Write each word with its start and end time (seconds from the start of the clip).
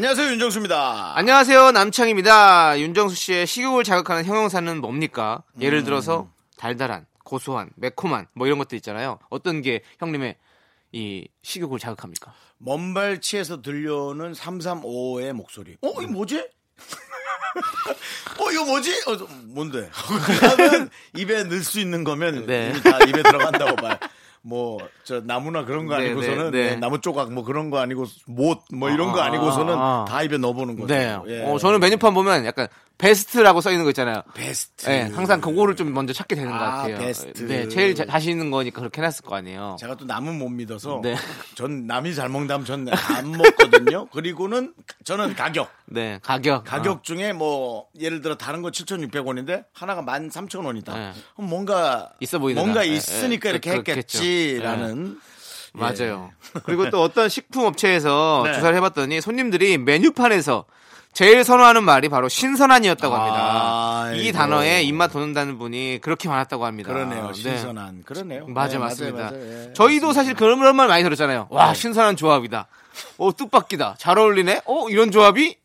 안녕하세요 0.00 0.30
윤정수입니다. 0.30 1.12
안녕하세요 1.14 1.72
남창입니다. 1.72 2.80
윤정수 2.80 3.14
씨의 3.16 3.46
식욕을 3.46 3.84
자극하는 3.84 4.24
형용사는 4.24 4.80
뭡니까? 4.80 5.42
예를 5.60 5.84
들어서 5.84 6.30
달달한, 6.56 7.04
고소한, 7.22 7.68
매콤한 7.76 8.28
뭐 8.32 8.46
이런 8.46 8.58
것도 8.58 8.76
있잖아요. 8.76 9.18
어떤 9.28 9.60
게 9.60 9.82
형님의 9.98 10.36
이 10.92 11.28
식욕을 11.42 11.78
자극합니까? 11.78 12.32
먼발치에서 12.56 13.60
들려오는 13.60 14.32
335의 14.32 15.34
목소리. 15.34 15.76
어, 15.82 15.92
이거 16.00 16.10
뭐지? 16.10 16.38
어, 18.40 18.52
이거 18.52 18.64
뭐지? 18.64 19.02
어, 19.06 19.16
뭔데? 19.48 19.90
그러면 20.40 20.88
입에 21.14 21.44
넣을 21.44 21.62
수 21.62 21.78
있는 21.78 22.04
거면 22.04 22.46
네. 22.46 22.70
이미 22.70 22.82
다 22.82 22.98
입에 23.06 23.22
들어간다고 23.22 23.76
봐요. 23.76 23.98
뭐, 24.42 24.78
저, 25.04 25.20
나무나 25.20 25.64
그런 25.64 25.86
거 25.86 25.96
네, 25.98 26.06
아니고서는, 26.06 26.50
네, 26.50 26.58
네. 26.62 26.70
네, 26.70 26.76
나무 26.76 27.00
조각 27.00 27.32
뭐 27.32 27.44
그런 27.44 27.70
거 27.70 27.78
아니고, 27.78 28.06
못, 28.26 28.60
뭐 28.72 28.90
이런 28.90 29.12
거 29.12 29.20
아, 29.20 29.26
아니고서는 29.26 29.74
아, 29.74 29.78
아. 29.78 30.04
다 30.08 30.22
입에 30.22 30.38
넣어보는 30.38 30.76
거죠. 30.76 30.94
네. 30.94 31.18
예. 31.28 31.44
어, 31.44 31.58
저는 31.58 31.80
메뉴판 31.80 32.14
보면 32.14 32.46
약간 32.46 32.68
베스트라고 33.00 33.60
써 33.62 33.70
있는 33.70 33.84
거 33.84 33.90
있잖아요. 33.90 34.22
베스트. 34.34 34.86
네, 34.86 35.10
항상 35.14 35.40
그거를 35.40 35.74
좀 35.74 35.92
먼저 35.94 36.12
찾게 36.12 36.34
되는 36.34 36.50
것 36.50 36.56
아, 36.56 36.70
같아요. 36.76 36.98
베스트. 36.98 37.46
네, 37.46 37.66
제일 37.68 37.94
자, 37.94 38.04
자신 38.04 38.32
있는 38.32 38.50
거니까 38.50 38.80
그렇게 38.80 39.00
해놨을 39.00 39.22
거 39.24 39.36
아니에요. 39.36 39.76
제가 39.80 39.96
또 39.96 40.04
남은 40.04 40.38
못 40.38 40.48
믿어서 40.50 41.00
네. 41.02 41.16
전 41.54 41.86
남이 41.86 42.14
잘 42.14 42.28
먹다면 42.28 42.64
전 42.66 42.86
안 42.90 43.32
먹거든요. 43.32 44.06
그리고는 44.12 44.74
저는 45.04 45.34
가격. 45.34 45.70
네, 45.86 46.18
가격. 46.22 46.64
가격 46.64 47.02
중에 47.02 47.32
뭐 47.32 47.86
예를 47.98 48.20
들어 48.20 48.36
다른 48.36 48.62
거 48.62 48.70
7,600원인데 48.70 49.64
하나가 49.72 50.02
13,000원이다. 50.02 50.94
네. 50.94 51.12
그럼 51.36 51.48
뭔가 51.50 52.10
있어 52.20 52.38
보이는 52.38 52.60
뭔가 52.60 52.80
거. 52.80 52.86
예, 52.86 52.92
있으니까 52.92 53.48
예, 53.48 53.52
이렇게. 53.52 53.70
했겠지라는 53.72 55.18
아, 55.74 55.78
맞아요. 55.78 56.30
그리고 56.64 56.90
또 56.90 57.00
어떤 57.02 57.28
식품 57.28 57.64
업체에서 57.64 58.42
네. 58.46 58.54
조사를 58.54 58.76
해봤더니 58.76 59.20
손님들이 59.20 59.78
메뉴판에서 59.78 60.64
제일 61.12 61.44
선호하는 61.44 61.84
말이 61.84 62.08
바로 62.08 62.28
신선한이었다고 62.28 63.14
합니다. 63.14 64.02
아이고. 64.04 64.22
이 64.22 64.32
단어에 64.32 64.82
입맛 64.82 65.12
돋는다는 65.12 65.58
분이 65.58 65.98
그렇게 66.02 66.28
많았다고 66.28 66.64
합니다. 66.64 66.92
그러네요. 66.92 67.28
네. 67.28 67.32
신선한. 67.34 68.04
그러네요. 68.06 68.46
맞아 68.46 68.74
네, 68.74 68.78
맞습니다. 68.78 69.16
맞아요, 69.18 69.30
맞아요. 69.32 69.68
예. 69.68 69.72
저희도 69.74 70.12
사실 70.12 70.34
그런 70.34 70.58
말 70.76 70.88
많이 70.88 71.02
들었잖아요. 71.02 71.48
와 71.50 71.72
네. 71.72 71.74
신선한 71.74 72.16
조합이다. 72.16 72.68
어 73.18 73.36
뜻밖이다. 73.36 73.96
잘 73.98 74.18
어울리네. 74.18 74.62
어 74.66 74.88
이런 74.88 75.10
조합이 75.10 75.56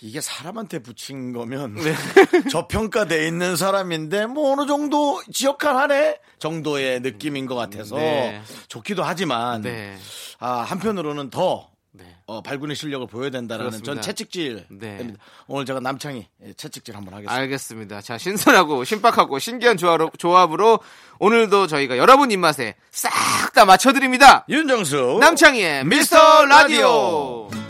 이게 0.00 0.20
사람한테 0.20 0.80
붙인 0.80 1.32
거면 1.32 1.74
네. 1.76 1.94
저평가돼 2.50 3.26
있는 3.26 3.56
사람인데 3.56 4.26
뭐 4.26 4.52
어느 4.52 4.66
정도 4.66 5.22
지역할하네 5.32 6.18
정도의 6.40 7.00
느낌인 7.00 7.46
것 7.46 7.54
같아서 7.54 7.96
네. 7.96 8.42
좋기도 8.68 9.04
하지만 9.04 9.62
네. 9.62 9.96
아, 10.40 10.62
한편으로는 10.62 11.30
더 11.30 11.68
네. 11.94 12.04
어, 12.26 12.40
발군의 12.42 12.74
실력을 12.74 13.06
보여야 13.06 13.30
된다라는 13.30 13.70
그렇습니다. 13.70 13.94
전 13.94 14.02
채찍질. 14.02 14.66
네. 14.70 15.14
오늘 15.46 15.66
제가 15.66 15.80
남창이 15.80 16.26
예, 16.44 16.52
채찍질 16.54 16.96
한번 16.96 17.12
하겠습니다. 17.14 17.34
알겠습니다. 17.34 18.00
자, 18.00 18.16
신선하고 18.16 18.84
신박하고 18.84 19.38
신기한 19.38 19.76
조합으로, 19.76 20.10
조합 20.16 20.52
으로 20.52 20.80
오늘도 21.18 21.66
저희가 21.66 21.98
여러분 21.98 22.30
입맛에 22.30 22.76
싹 22.90 23.10
다 23.52 23.66
맞춰드립니다. 23.66 24.46
윤정수 24.48 25.18
남창희의 25.20 25.84
미스터 25.84 26.46
라디오. 26.46 27.48
저기 27.50 27.61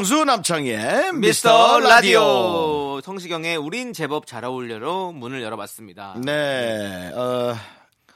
윤정수 0.00 0.24
남창의 0.24 1.12
미스터 1.12 1.78
라디오. 1.80 3.02
성시경의 3.02 3.58
우린 3.58 3.92
제법 3.92 4.26
잘 4.26 4.46
어울려로 4.46 5.12
문을 5.12 5.42
열어봤습니다. 5.42 6.16
네, 6.24 7.12
어, 7.14 7.54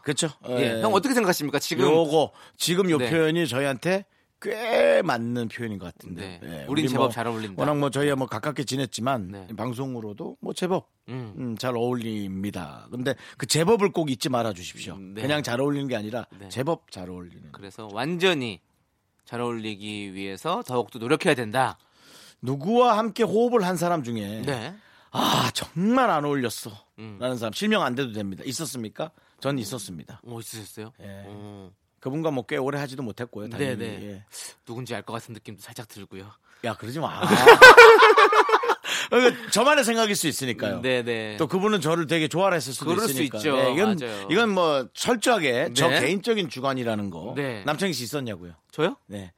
그렇죠. 0.02 0.30
예, 0.48 0.80
형 0.80 0.94
어떻게 0.94 1.12
생각하십니까? 1.12 1.58
지금 1.58 1.84
요거 1.84 2.32
지금 2.56 2.88
요 2.88 2.96
네. 2.96 3.10
표현이 3.10 3.46
저희한테 3.46 4.06
꽤 4.40 5.02
맞는 5.02 5.48
표현인 5.48 5.78
것 5.78 5.92
같은데. 5.92 6.40
네. 6.42 6.48
예, 6.48 6.64
우린 6.68 6.84
우리 6.84 6.88
제법 6.88 7.12
잘 7.12 7.26
어울린다. 7.26 7.60
워낙 7.60 7.76
뭐 7.76 7.90
저희가 7.90 8.16
뭐 8.16 8.26
가깝게 8.28 8.64
지냈지만 8.64 9.28
네. 9.28 9.46
방송으로도 9.54 10.38
뭐 10.40 10.54
제법 10.54 10.88
음. 11.10 11.34
음, 11.36 11.58
잘 11.58 11.76
어울립니다. 11.76 12.88
근데 12.90 13.14
그 13.36 13.44
제법을 13.46 13.92
꼭 13.92 14.10
잊지 14.10 14.30
말아 14.30 14.54
주십시오. 14.54 14.96
네. 14.98 15.20
그냥 15.20 15.42
잘 15.42 15.60
어울리는 15.60 15.86
게 15.88 15.96
아니라 15.96 16.26
네. 16.38 16.48
제법 16.48 16.90
잘 16.90 17.10
어울리는. 17.10 17.52
그래서 17.52 17.90
완전히 17.92 18.60
잘 19.24 19.40
어울리기 19.40 20.14
위해서 20.14 20.62
더욱더 20.66 20.98
노력해야 20.98 21.34
된다. 21.34 21.78
누구와 22.42 22.98
함께 22.98 23.22
호흡을 23.22 23.64
한 23.64 23.76
사람 23.76 24.02
중에 24.02 24.42
네. 24.44 24.74
아 25.10 25.50
정말 25.54 26.10
안 26.10 26.24
어울렸어 26.24 26.70
음. 26.98 27.16
라는 27.20 27.36
사람 27.38 27.52
실명 27.52 27.82
안 27.82 27.94
돼도 27.94 28.12
됩니다. 28.12 28.42
있었습니까? 28.46 29.10
전 29.40 29.58
있었습니다. 29.58 30.20
뭐 30.24 30.40
있으셨어요? 30.40 30.92
예. 31.00 31.24
어, 31.26 31.70
그분과 32.00 32.30
뭐 32.32 32.44
꽤 32.46 32.56
오래 32.58 32.78
하지도 32.78 33.02
못했고요. 33.02 33.48
당연히. 33.48 33.76
네네. 33.78 34.02
예. 34.06 34.24
누군지 34.66 34.94
알 34.94 35.02
것 35.02 35.12
같은 35.14 35.32
느낌도 35.34 35.62
살짝 35.62 35.88
들고요. 35.88 36.30
야 36.64 36.74
그러지 36.74 36.98
마. 37.00 37.20
그러니까 39.18 39.50
저만의 39.50 39.84
생각일 39.84 40.14
수 40.16 40.26
있으니까요. 40.28 40.80
네네. 40.82 41.36
또 41.36 41.46
그분은 41.46 41.80
저를 41.80 42.06
되게 42.06 42.28
좋아했을 42.28 42.72
수도 42.72 42.86
그럴 42.86 43.00
수 43.06 43.10
있으니까. 43.12 43.38
있죠. 43.38 43.56
예, 43.58 43.72
이건 43.72 43.96
맞아요. 44.00 44.28
이건 44.30 44.50
뭐 44.50 44.88
철저하게 44.94 45.70
저 45.74 45.88
네. 45.88 46.00
개인적인 46.00 46.48
주관이라는 46.48 47.10
거. 47.10 47.32
네. 47.36 47.62
남창희 47.64 47.92
씨 47.92 48.04
있었냐고요? 48.04 48.52
저요? 48.70 48.96
네. 49.06 49.32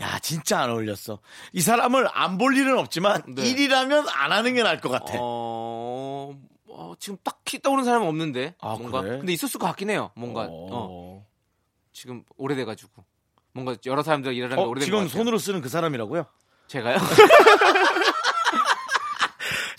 야 0.00 0.18
진짜 0.20 0.58
안 0.60 0.70
어울렸어. 0.70 1.20
이 1.52 1.60
사람을 1.60 2.08
안 2.12 2.36
볼 2.38 2.56
일은 2.56 2.78
없지만 2.78 3.22
네. 3.28 3.48
일이라면 3.48 4.06
안 4.08 4.32
하는 4.32 4.54
게 4.54 4.62
나을 4.62 4.80
것 4.80 4.88
같아. 4.88 5.14
어, 5.20 6.34
어, 6.68 6.94
지금 6.98 7.16
딱히 7.22 7.60
떠오르는 7.62 7.84
사람은 7.84 8.06
없는데. 8.08 8.54
아, 8.60 8.76
뭔가. 8.76 9.02
그래? 9.02 9.18
근데 9.18 9.32
있었을 9.32 9.60
것 9.60 9.66
같긴 9.68 9.90
해요. 9.90 10.10
뭔가. 10.16 10.42
어, 10.42 10.68
어. 10.70 11.26
지금 11.92 12.24
오래돼가지고. 12.36 13.04
뭔가 13.52 13.76
여러 13.86 14.02
사람들 14.02 14.34
일하는 14.34 14.56
게 14.56 14.62
어, 14.62 14.66
오래된 14.66 14.90
것 14.90 14.96
지금. 15.06 15.08
손으로 15.08 15.38
쓰는 15.38 15.60
그 15.60 15.68
사람이라고요? 15.68 16.26
제가요? 16.66 16.96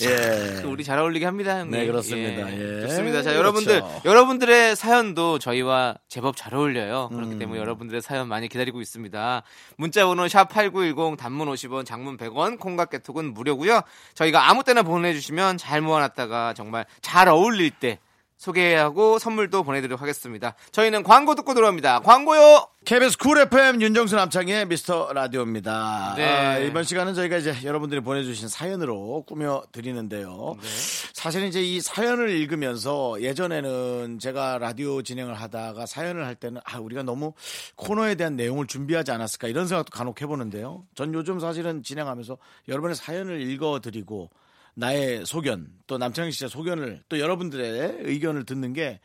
예. 0.01 0.61
또 0.61 0.71
우리 0.71 0.83
잘 0.83 0.99
어울리게 0.99 1.25
합니다. 1.25 1.59
형님. 1.59 1.71
네, 1.71 1.85
그렇습니다. 1.85 2.51
예. 2.51 2.81
좋습니다. 2.81 3.21
자, 3.21 3.31
그렇죠. 3.31 3.37
여러분들, 3.39 3.81
여러분들의 4.03 4.75
사연도 4.75 5.39
저희와 5.39 5.95
제법 6.07 6.35
잘 6.35 6.53
어울려요. 6.53 7.09
음. 7.11 7.15
그렇기 7.15 7.39
때문에 7.39 7.59
여러분들의 7.59 8.01
사연 8.01 8.27
많이 8.27 8.47
기다리고 8.47 8.81
있습니다. 8.81 9.43
문자번호 9.77 10.25
샵8910 10.25 11.17
단문 11.17 11.47
50원, 11.49 11.85
장문 11.85 12.17
100원, 12.17 12.59
콩과 12.59 12.85
깨톡은 12.85 13.33
무료고요. 13.33 13.81
저희가 14.13 14.49
아무 14.49 14.63
때나 14.63 14.83
보내주시면 14.83 15.57
잘 15.57 15.81
모아놨다가 15.81 16.53
정말 16.53 16.85
잘 17.01 17.27
어울릴 17.27 17.71
때 17.71 17.99
소개하고 18.37 19.17
선물도 19.19 19.63
보내드리도록 19.63 20.01
하겠습니다. 20.01 20.55
저희는 20.71 21.03
광고 21.03 21.35
듣고 21.35 21.53
들어옵니다. 21.53 22.01
광고요! 22.01 22.67
KBS 22.85 23.17
쿨 23.17 23.39
FM 23.39 23.81
윤정수 23.81 24.15
남창희의 24.15 24.67
미스터 24.67 25.11
라디오입니다. 25.11 26.13
네. 26.17 26.23
아, 26.23 26.57
이번 26.59 26.83
시간은 26.83 27.15
저희가 27.15 27.37
이제 27.37 27.55
여러분들이 27.63 28.01
보내주신 28.01 28.47
사연으로 28.47 29.23
꾸며 29.25 29.63
드리는데요. 29.71 30.55
네. 30.61 30.67
사실 31.13 31.45
이제 31.45 31.63
이 31.63 31.81
사연을 31.81 32.29
읽으면서 32.29 33.19
예전에는 33.21 34.19
제가 34.19 34.59
라디오 34.59 35.01
진행을 35.01 35.33
하다가 35.33 35.87
사연을 35.87 36.25
할 36.27 36.35
때는 36.35 36.61
아 36.63 36.77
우리가 36.77 37.01
너무 37.01 37.33
코너에 37.75 38.13
대한 38.13 38.35
내용을 38.35 38.67
준비하지 38.67 39.09
않았을까 39.11 39.47
이런 39.47 39.65
생각도 39.67 39.89
간혹 39.89 40.21
해보는데요. 40.21 40.83
전 40.93 41.11
요즘 41.15 41.39
사실은 41.39 41.81
진행하면서 41.81 42.37
여러분의 42.67 42.95
사연을 42.95 43.41
읽어드리고 43.41 44.29
나의 44.75 45.25
소견 45.25 45.67
또 45.87 45.97
남창희 45.97 46.31
씨의 46.31 46.49
소견을 46.49 47.03
또 47.09 47.19
여러분들의 47.19 47.97
의견을 48.01 48.45
듣는 48.45 48.73
게 48.73 48.99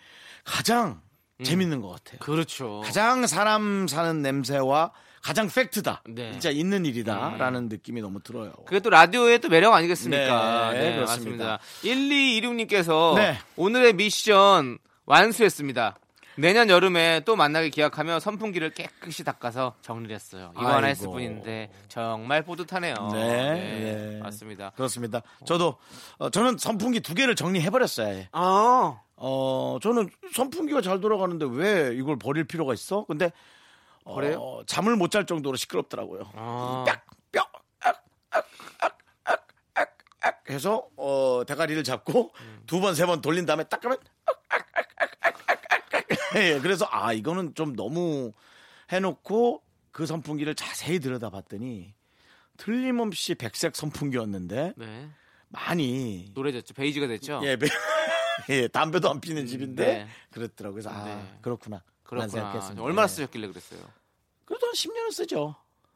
가장 0.44 1.00
재밌는 1.42 1.80
것 1.80 1.88
같아요. 1.88 2.18
그렇죠. 2.20 2.82
가장 2.84 3.26
사람 3.26 3.88
사는 3.88 4.20
냄새와 4.20 4.92
가장 5.22 5.48
팩트다. 5.48 6.02
네. 6.08 6.32
진짜 6.32 6.50
있는 6.50 6.86
일이다라는 6.86 7.68
느낌이 7.68 8.00
너무 8.00 8.22
들어요. 8.22 8.52
그게 8.66 8.80
또 8.80 8.90
라디오의 8.90 9.40
또 9.40 9.48
매력 9.48 9.74
아니겠습니까? 9.74 10.72
네, 10.72 10.94
그렇습니다. 10.96 11.60
맞습니다. 11.82 12.68
1226님께서 12.68 13.14
네. 13.16 13.38
오늘의 13.56 13.94
미션 13.94 14.78
완수했습니다. 15.06 15.98
내년 16.40 16.70
여름에 16.70 17.20
또 17.26 17.36
만나기 17.36 17.70
기약하며 17.70 18.18
선풍기를 18.20 18.70
깨끗이 18.70 19.24
닦아서 19.24 19.74
정리를 19.82 20.14
했어요. 20.14 20.52
이거 20.56 20.66
하나 20.66 20.86
했을 20.86 21.04
아이고. 21.04 21.12
뿐인데 21.12 21.70
정말 21.88 22.42
뿌듯하네요. 22.42 22.94
네, 23.12 23.52
네, 23.54 23.94
네. 24.14 24.18
맞습니다. 24.22 24.70
그렇습니다. 24.70 25.20
저도 25.44 25.76
어, 26.18 26.30
저는 26.30 26.56
선풍기 26.58 27.00
두 27.00 27.14
개를 27.14 27.34
정리해 27.36 27.68
버렸어요. 27.70 28.06
아예. 28.08 28.28
아, 28.32 29.00
어 29.16 29.78
저는 29.82 30.08
선풍기가 30.34 30.80
잘 30.80 31.00
돌아가는데 31.00 31.46
왜 31.50 31.94
이걸 31.94 32.18
버릴 32.18 32.44
필요가 32.44 32.72
있어? 32.72 33.04
근데 33.04 33.30
어, 34.04 34.14
그래요? 34.14 34.62
잠을 34.66 34.96
못 34.96 35.10
잘 35.10 35.26
정도로 35.26 35.56
시끄럽더라고요. 35.56 36.30
아. 36.34 36.84
뼈, 37.32 37.42
악, 37.80 38.02
악, 38.30 38.48
악, 38.80 38.98
악, 39.24 39.46
악, 39.74 39.98
악 40.22 40.50
해서 40.50 40.86
어, 40.96 41.42
대가리를 41.46 41.84
잡고 41.84 42.32
두번 42.66 42.94
세 42.94 43.04
번 43.06 43.20
돌린 43.20 43.44
다음에 43.44 43.64
딱 43.64 43.84
하면 43.84 43.98
악, 44.24 44.42
악, 44.48 44.60
악, 44.60 44.66
악, 44.78 44.78
악, 44.78 44.86
악, 45.02 45.02
악, 45.02 45.10
악. 45.12 45.19
예, 46.36 46.60
그래서 46.60 46.86
아 46.90 47.12
이거는 47.12 47.54
좀 47.54 47.74
너무 47.74 48.32
해놓고 48.92 49.62
그 49.90 50.06
선풍기를 50.06 50.54
자세히 50.54 50.98
들여다봤더니 51.00 51.94
틀림없이 52.56 53.34
백색 53.34 53.74
선풍기였는데 53.76 54.74
네. 54.76 55.08
많이 55.48 56.30
노래졌죠. 56.34 56.74
베이지가 56.74 57.06
됐죠. 57.08 57.40
예, 57.44 57.56
배- 57.56 57.66
예, 58.50 58.68
담배도 58.68 59.10
안 59.10 59.20
피는 59.20 59.46
집인데 59.46 59.84
네. 59.84 60.08
그랬더라고요. 60.30 60.82
그래서 60.82 60.90
아 60.90 61.04
네. 61.04 61.38
그렇구나. 61.42 61.82
그렇구나. 62.04 62.28
생각했습니다. 62.28 62.82
얼마나 62.82 63.04
예. 63.04 63.08
쓰셨길래 63.08 63.48
그랬어요? 63.48 63.80
그래도 64.44 64.66
한 64.66 64.72
10년은 64.74 65.12
쓰죠. 65.12 65.54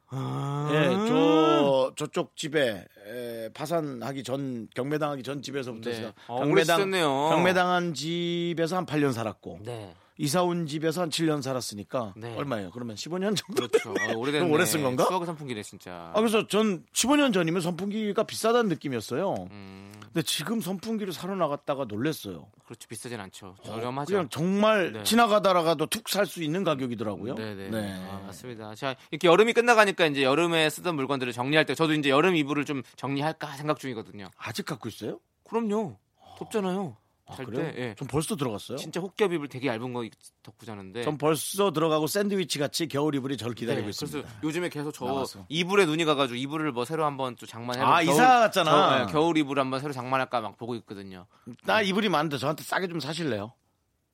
아. 0.09 0.69
예, 0.73 1.09
저 1.09 1.93
저쪽 1.97 2.37
집에 2.37 2.87
에, 3.07 3.49
파산하기 3.53 4.23
전 4.23 4.69
경매당하기 4.75 5.23
전 5.23 5.43
집에서부터 5.43 5.91
네. 5.91 6.13
어, 6.29 6.45
오래 6.45 6.63
쓰셨네요. 6.63 7.09
경매당한 7.31 7.95
집에서 7.95 8.77
한 8.77 8.87
8년 8.87 9.13
살았고 9.13 9.61
네. 9.63 9.95
이사 10.16 10.43
온 10.43 10.66
집에서 10.66 11.02
한 11.02 11.11
7년 11.11 11.43
살았으니까 11.43 12.14
네. 12.16 12.37
얼마예요? 12.37 12.70
그러면 12.70 12.94
15년 12.96 13.37
정도. 13.37 13.66
그렇죠. 13.69 13.90
어, 13.90 13.94
오래됐네. 14.16 14.44
그럼 14.44 14.52
오래 14.52 14.64
쓴 14.64 14.82
건가? 14.82 15.06
추억의 15.08 15.26
선풍기네 15.26 15.62
진짜. 15.62 16.12
아 16.14 16.20
그래서 16.20 16.46
전 16.46 16.84
15년 16.93 17.32
전이면 17.32 17.61
선풍기가 17.61 18.22
비싸다는 18.22 18.69
느낌이었어요. 18.69 19.34
음, 19.50 19.93
근데 20.00 20.22
지금 20.22 20.61
선풍기를 20.61 21.12
사러 21.12 21.34
나갔다가 21.34 21.84
놀랬어요. 21.87 22.46
그렇죠. 22.64 22.88
비싸진 22.88 23.19
않죠. 23.20 23.56
저렴하죠. 23.64 24.12
그냥 24.12 24.28
정말 24.28 24.93
네. 24.93 25.02
지나가다가도 25.02 25.87
툭 25.87 26.08
살 26.08 26.26
수 26.26 26.43
있는 26.43 26.62
가격이더라고요. 26.64 27.34
네네. 27.34 27.70
네. 27.70 27.93
아, 28.08 28.22
맞습니다. 28.26 28.75
자, 28.76 28.94
이렇게 29.11 29.26
여름이 29.28 29.52
끝나가니까 29.52 30.06
이제 30.06 30.22
여름에 30.22 30.70
쓰던 30.70 30.94
물건들을 30.94 31.32
정리할 31.32 31.66
때 31.66 31.75
저도 31.75 31.93
이제 31.94 32.08
여름 32.11 32.37
이불을 32.37 32.64
좀 32.64 32.82
정리할까 32.96 33.56
생각 33.56 33.78
중이거든요. 33.81 34.31
아직 34.37 34.64
갖고 34.64 34.88
있어요? 34.88 35.19
그럼요. 35.43 35.96
덥잖아요. 36.38 36.96
아, 37.26 37.35
잘 37.37 37.47
그래요? 37.47 37.73
때. 37.73 37.82
예. 37.82 37.94
전 37.94 38.06
벌써 38.06 38.37
들어갔어요. 38.37 38.76
진짜 38.76 39.00
혹겹 39.00 39.32
이불 39.32 39.49
되게 39.49 39.69
얇은 39.69 39.93
거 39.94 40.05
덮고 40.43 40.67
자는데. 40.67 41.03
전 41.05 41.17
벌써 41.17 41.73
들어가고 41.73 42.06
샌드위치 42.06 42.59
같이 42.59 42.87
겨울 42.87 43.15
이불이 43.15 43.38
저를 43.38 43.55
기다리고 43.55 43.85
네, 43.87 43.91
있습니다. 43.91 44.19
그래서 44.21 44.38
요즘에 44.43 44.69
계속 44.69 44.93
저 44.93 45.06
나와서. 45.06 45.47
이불에 45.49 45.87
눈이 45.87 46.05
가가지고 46.05 46.37
이불을 46.37 46.73
뭐 46.73 46.85
새로 46.85 47.06
한번 47.06 47.35
또 47.37 47.47
장만해. 47.47 47.81
아, 47.82 48.03
이사 48.03 48.41
갔잖아. 48.41 49.06
겨울 49.06 49.38
이불 49.38 49.59
한번 49.59 49.81
새로 49.81 49.93
장만할까 49.94 50.43
막 50.43 50.56
보고 50.59 50.75
있거든요. 50.76 51.26
나 51.65 51.81
이불이 51.81 52.11
많은데 52.11 52.37
저한테 52.37 52.62
싸게 52.62 52.88
좀 52.88 53.00
사실래요? 53.00 53.53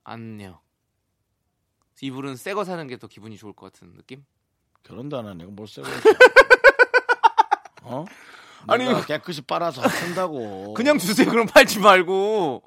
안요. 0.05 0.61
이불은 2.03 2.37
새 2.37 2.55
거 2.55 2.65
사는 2.65 2.87
게 2.87 2.97
더 2.97 3.09
기분이 3.09 3.37
좋을 3.37 3.53
것 3.53 3.73
같은 3.73 3.93
느낌? 3.95 4.25
결혼도 4.85 5.19
안 5.19 5.27
하네. 5.27 5.45
뭘 5.47 5.67
쓰고 5.69 5.87
어? 7.83 8.05
아니 8.69 8.85
깨끗이 9.07 9.43
빨아서 9.43 9.87
쓴다고. 9.89 10.75
그냥 10.75 10.99
주세요. 10.99 11.29
그럼 11.29 11.47
팔지 11.47 11.81
말고. 11.81 12.63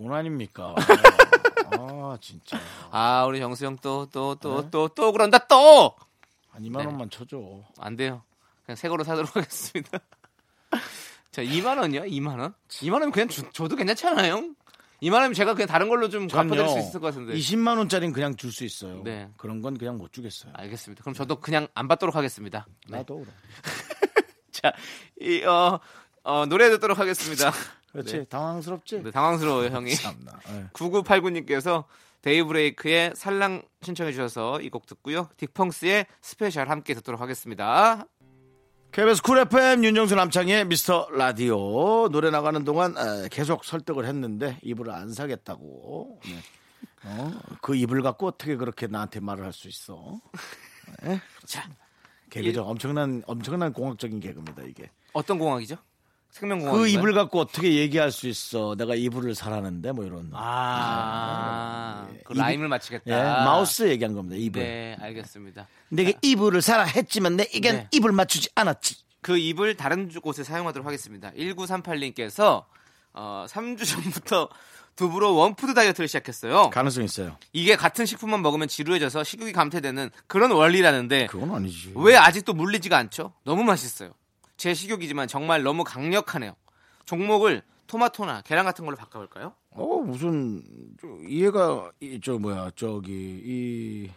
돈 0.00 0.14
아닙니까? 0.14 0.74
아 1.78 2.16
진짜. 2.22 2.58
아, 2.90 3.24
우리 3.26 3.38
정수 3.38 3.66
형 3.66 3.76
또 3.82 4.06
또또 4.06 4.62
네? 4.62 4.70
또또 4.70 5.12
그런다 5.12 5.46
또. 5.46 5.94
한 6.48 6.62
2만 6.62 6.86
원만 6.86 7.10
쳐줘. 7.10 7.38
안 7.78 7.96
돼요. 7.96 8.22
그냥 8.64 8.76
새 8.76 8.88
거로 8.88 9.04
사도록 9.04 9.28
하겠습니다. 9.36 9.98
자, 11.30 11.42
2만 11.42 11.78
원이요? 11.78 12.02
2만 12.04 12.40
원? 12.40 12.54
2만 12.68 12.92
원이면 12.94 13.12
그냥 13.12 13.28
주, 13.28 13.42
줘도 13.52 13.76
괜찮잖아요. 13.76 14.36
2만 15.02 15.12
원이면 15.12 15.34
제가 15.34 15.52
그냥 15.54 15.68
다른 15.68 15.88
걸로 15.90 16.08
좀 16.08 16.28
갚아드릴 16.28 16.66
수 16.68 16.78
있을 16.78 17.00
것 17.00 17.08
같은데. 17.08 17.34
20만 17.34 17.76
원짜리는 17.78 18.12
그냥 18.14 18.36
줄 18.36 18.50
수 18.52 18.64
있어요. 18.64 19.02
네. 19.04 19.28
그런 19.36 19.60
건 19.60 19.76
그냥 19.78 19.98
못 19.98 20.12
주겠어요. 20.14 20.52
알겠습니다. 20.56 21.02
그럼 21.02 21.14
저도 21.14 21.36
그냥 21.36 21.68
안 21.74 21.88
받도록 21.88 22.16
하겠습니다. 22.16 22.66
네. 22.88 22.98
나도 22.98 23.18
그래. 23.20 23.30
자, 24.50 24.72
이, 25.20 25.42
어, 25.44 25.78
어, 26.24 26.46
노래 26.46 26.68
듣도록 26.70 26.98
하겠습니다. 26.98 27.52
그렇지. 27.92 28.16
네. 28.18 28.24
당황스럽지? 28.24 29.02
네, 29.02 29.10
당황스러워요, 29.10 29.68
형이. 29.70 29.94
참나. 29.94 30.32
예. 30.50 30.66
9989님께서 30.72 31.84
데이브레이크의 32.22 33.12
살랑 33.16 33.62
신청해 33.82 34.12
주셔서 34.12 34.60
이 34.60 34.68
곡 34.70 34.86
듣고요. 34.86 35.28
딕펑스의 35.38 36.06
스페셜 36.20 36.68
함께 36.68 36.94
듣도록 36.94 37.20
하겠습니다. 37.20 38.04
KBS 38.92 39.22
쿨 39.22 39.38
FM 39.38 39.84
윤정수 39.84 40.16
남창희의 40.16 40.66
미스터 40.66 41.08
라디오 41.12 42.08
노래 42.08 42.30
나가는 42.30 42.62
동안 42.64 42.94
에, 42.98 43.28
계속 43.30 43.64
설득을 43.64 44.04
했는데 44.04 44.58
이불을 44.62 44.92
안 44.92 45.12
사겠다고 45.12 46.20
네. 46.24 46.38
어? 47.04 47.32
그 47.62 47.76
이불 47.76 48.02
갖고 48.02 48.26
어떻게 48.26 48.56
그렇게 48.56 48.88
나한테 48.88 49.20
말을 49.20 49.44
할 49.44 49.52
수 49.52 49.68
있어 49.68 50.20
네? 51.04 51.20
자, 51.46 51.68
개그죠 52.30 52.64
엄청난 52.64 53.22
엄청난 53.28 53.72
공학적인 53.72 54.18
개그입니다 54.18 54.64
이게 54.64 54.90
어떤 55.12 55.38
공학이죠? 55.38 55.76
생명공학. 56.30 56.74
그 56.74 56.88
이불 56.88 57.12
갖고 57.14 57.40
어떻게 57.40 57.74
얘기할 57.74 58.12
수 58.12 58.28
있어 58.28 58.74
내가 58.76 58.94
이불을 58.94 59.34
사라는데 59.34 59.92
뭐 59.92 60.04
이런 60.04 60.30
아, 60.34 62.06
그 62.24 62.32
이불- 62.32 62.36
라임을 62.38 62.68
맞추겠다. 62.68 63.04
예, 63.06 63.44
mouth 63.44 63.88
얘기한 63.88 64.14
겁니다 64.14 64.36
이불 64.38 64.62
네, 64.62 64.96
알겠습니다. 65.00 65.66
내가 65.88 66.12
이불을 66.22 66.62
사라 66.62 66.84
했지만 66.84 67.36
내 67.36 67.46
이게 67.52 67.72
네. 67.72 67.88
이불 67.90 68.12
맞추지 68.12 68.50
않았지 68.54 68.96
그 69.22 69.36
입을 69.36 69.76
다른 69.76 70.08
곳에 70.08 70.44
사용하도록 70.44 70.86
하겠습니다. 70.86 71.30
1938님께서 71.32 72.64
어, 73.12 73.44
3주 73.48 73.84
전부터 73.86 74.48
두부로 74.96 75.34
원푸드 75.34 75.74
다이어트를 75.74 76.08
시작했어요. 76.08 76.70
가능성 76.70 77.04
있어요 77.04 77.36
이게 77.52 77.74
같은 77.76 78.06
식품만 78.06 78.42
먹으면 78.42 78.68
지루해져서 78.68 79.24
식욕이 79.24 79.52
감퇴되는 79.52 80.10
그런 80.26 80.52
원리라는데 80.52 81.26
그건 81.26 81.54
아니지 81.54 81.92
왜 81.96 82.16
아직도 82.16 82.52
물리지가 82.54 82.96
않죠? 82.96 83.32
너무 83.44 83.64
맛있어요. 83.64 84.12
제 84.60 84.74
식욕이지만 84.74 85.26
정말 85.26 85.62
너무 85.62 85.84
강력하네요. 85.84 86.54
종목을 87.06 87.62
토마토나 87.86 88.42
계란 88.42 88.66
같은 88.66 88.84
걸로 88.84 88.94
바꿔볼까요? 88.94 89.54
어 89.70 89.86
무슨 90.04 90.62
저 91.00 91.08
이해가 91.26 91.90
이, 92.00 92.20
저 92.22 92.38
뭐야 92.38 92.70
저기 92.76 93.10
이 93.42 94.10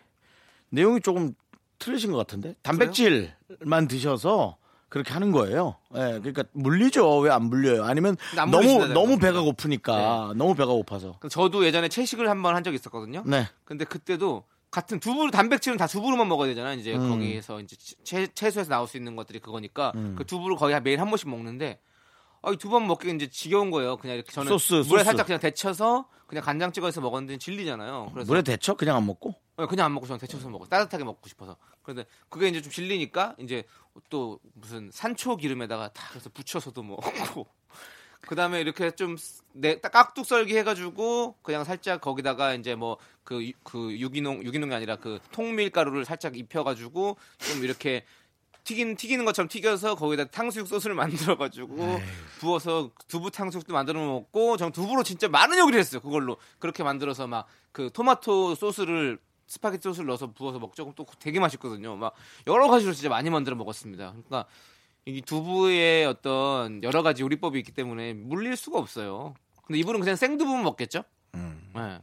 내용이 0.67 0.99
조금 0.99 1.33
틀리신 1.79 2.11
것 2.11 2.17
같은데 2.17 2.55
단백질만 2.61 3.87
드셔서 3.87 4.57
그렇게 4.89 5.13
하는 5.13 5.31
거예요. 5.31 5.77
예, 5.95 6.19
그러니까 6.19 6.43
물리죠. 6.51 7.19
왜 7.19 7.31
안 7.31 7.43
물려요? 7.45 7.85
아니면 7.85 8.17
안 8.37 8.51
너무 8.51 8.85
너무. 8.87 9.17
배가 9.17 9.39
고프니까 9.43 10.33
너무 10.35 10.55
배가 10.55 10.73
고파서. 10.73 11.19
저도 11.29 11.63
예전에 11.65 11.87
채식을 11.87 12.29
한번 12.29 12.53
한 12.53 12.65
적이 12.65 12.75
있었거든요. 12.75 13.23
네. 13.25 13.47
근데 13.63 13.85
그때도 13.85 14.43
같은 14.73 14.99
두부 14.99 15.29
단백질은 15.29 15.77
다 15.77 15.85
두부로만 15.85 16.27
먹어야 16.27 16.47
되잖아요. 16.49 16.79
이제 16.79 16.95
음. 16.95 17.07
거기에서 17.07 17.61
이제 17.61 17.75
채, 18.03 18.25
채소에서 18.25 18.71
나올 18.71 18.87
수 18.87 18.97
있는 18.97 19.15
것들이 19.15 19.37
그거니까 19.39 19.91
음. 19.93 20.15
그 20.17 20.25
두부를 20.25 20.57
거의 20.57 20.81
매일 20.81 20.99
한 20.99 21.09
번씩 21.09 21.29
먹는데 21.29 21.79
아, 22.41 22.51
두번 22.55 22.87
먹기 22.87 23.11
이제 23.11 23.29
지겨운 23.29 23.69
거예요. 23.69 23.97
그냥 23.97 24.15
이렇게 24.15 24.31
저는 24.31 24.49
소스, 24.49 24.73
물에 24.73 24.83
소스. 24.85 25.03
살짝 25.03 25.27
그냥 25.27 25.39
데쳐서 25.39 26.09
그냥 26.25 26.43
간장 26.43 26.71
찍어서 26.71 27.01
먹었는데 27.01 27.37
질리잖아요. 27.37 28.09
그래서 28.15 28.31
물에 28.31 28.41
데쳐 28.41 28.73
그냥 28.73 28.97
안 28.97 29.05
먹고. 29.05 29.35
어, 29.57 29.67
그냥 29.67 29.85
안 29.85 29.93
먹고 29.93 30.07
저는 30.07 30.19
데쳐서 30.19 30.49
먹어. 30.49 30.65
따뜻하게 30.65 31.03
먹고 31.03 31.29
싶어서. 31.29 31.55
그런데 31.83 32.07
그게 32.29 32.47
이제 32.47 32.59
좀 32.59 32.71
질리니까 32.71 33.35
이제 33.37 33.65
또 34.09 34.39
무슨 34.55 34.89
산초 34.91 35.37
기름에다가 35.37 35.89
다 35.89 36.07
그래서 36.09 36.31
부쳐서도 36.31 36.81
먹고 36.81 37.45
그 38.27 38.35
다음에 38.35 38.61
이렇게 38.61 38.91
좀 38.91 39.17
내, 39.53 39.79
깍둑 39.79 40.25
썰기 40.25 40.55
해가지고 40.57 41.35
그냥 41.41 41.63
살짝 41.63 42.01
거기다가 42.01 42.53
이제 42.53 42.75
뭐 42.75 42.97
그 43.23 43.53
그 43.63 43.97
유기농 43.99 44.43
유기농이 44.43 44.73
아니라 44.73 44.97
그 44.97 45.19
통밀가루를 45.31 46.05
살짝 46.05 46.37
입혀가지고 46.37 47.17
좀 47.37 47.63
이렇게 47.63 48.03
튀긴 48.63 48.95
튀기는 48.95 49.25
것처럼 49.25 49.47
튀겨서 49.49 49.95
거기다 49.95 50.25
탕수육 50.25 50.67
소스를 50.67 50.95
만들어가지고 50.95 51.99
부어서 52.39 52.91
두부 53.07 53.31
탕수육도 53.31 53.73
만들어 53.73 53.99
먹고 54.05 54.57
전 54.57 54.71
두부로 54.71 55.03
진짜 55.03 55.27
많은 55.27 55.57
요리를 55.57 55.79
했어요. 55.79 56.01
그걸로 56.01 56.37
그렇게 56.59 56.83
만들어서 56.83 57.27
막 57.27 57.47
그 57.73 57.89
토마토 57.91 58.53
소스를 58.53 59.17
스파게티 59.47 59.81
소스를 59.81 60.05
넣어서 60.05 60.31
부어서 60.31 60.59
먹죠. 60.59 60.83
그럼 60.85 60.93
또 60.95 61.07
되게 61.19 61.39
맛있거든요. 61.39 61.95
막 61.95 62.13
여러 62.45 62.67
가지로 62.69 62.93
진짜 62.93 63.09
많이 63.09 63.31
만들어 63.31 63.55
먹었습니다. 63.55 64.11
그러니까 64.11 64.45
이 65.05 65.21
두부의 65.21 66.05
어떤 66.05 66.81
여러 66.83 67.03
가지 67.03 67.23
요리법이 67.23 67.59
있기 67.59 67.71
때문에 67.73 68.13
물릴 68.13 68.55
수가 68.55 68.79
없어요. 68.79 69.33
근데 69.65 69.79
이분은 69.79 69.99
그냥 69.99 70.15
생두부만 70.15 70.63
먹겠죠? 70.63 71.03
음. 71.35 71.61
네. 71.75 71.99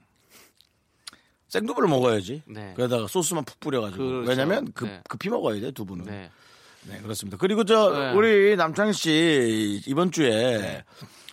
생두부를 1.49 1.89
먹어야지. 1.89 2.43
네. 2.47 2.73
그러다가 2.77 3.07
소스만 3.07 3.45
푹 3.45 3.59
뿌려가지고. 3.61 4.05
그렇죠. 4.05 4.29
왜냐면 4.31 4.71
급, 4.73 4.87
네. 4.89 5.01
급히 5.09 5.31
먹어야 5.31 5.61
돼, 5.61 5.71
두부는. 5.73 6.05
네. 6.05 6.31
네. 6.89 6.99
그렇습니다. 7.01 7.37
그리고 7.39 7.65
저, 7.65 7.91
네. 7.91 8.13
우리 8.13 8.57
남창희 8.57 8.93
씨, 8.93 9.83
이번 9.87 10.13
주에 10.13 10.85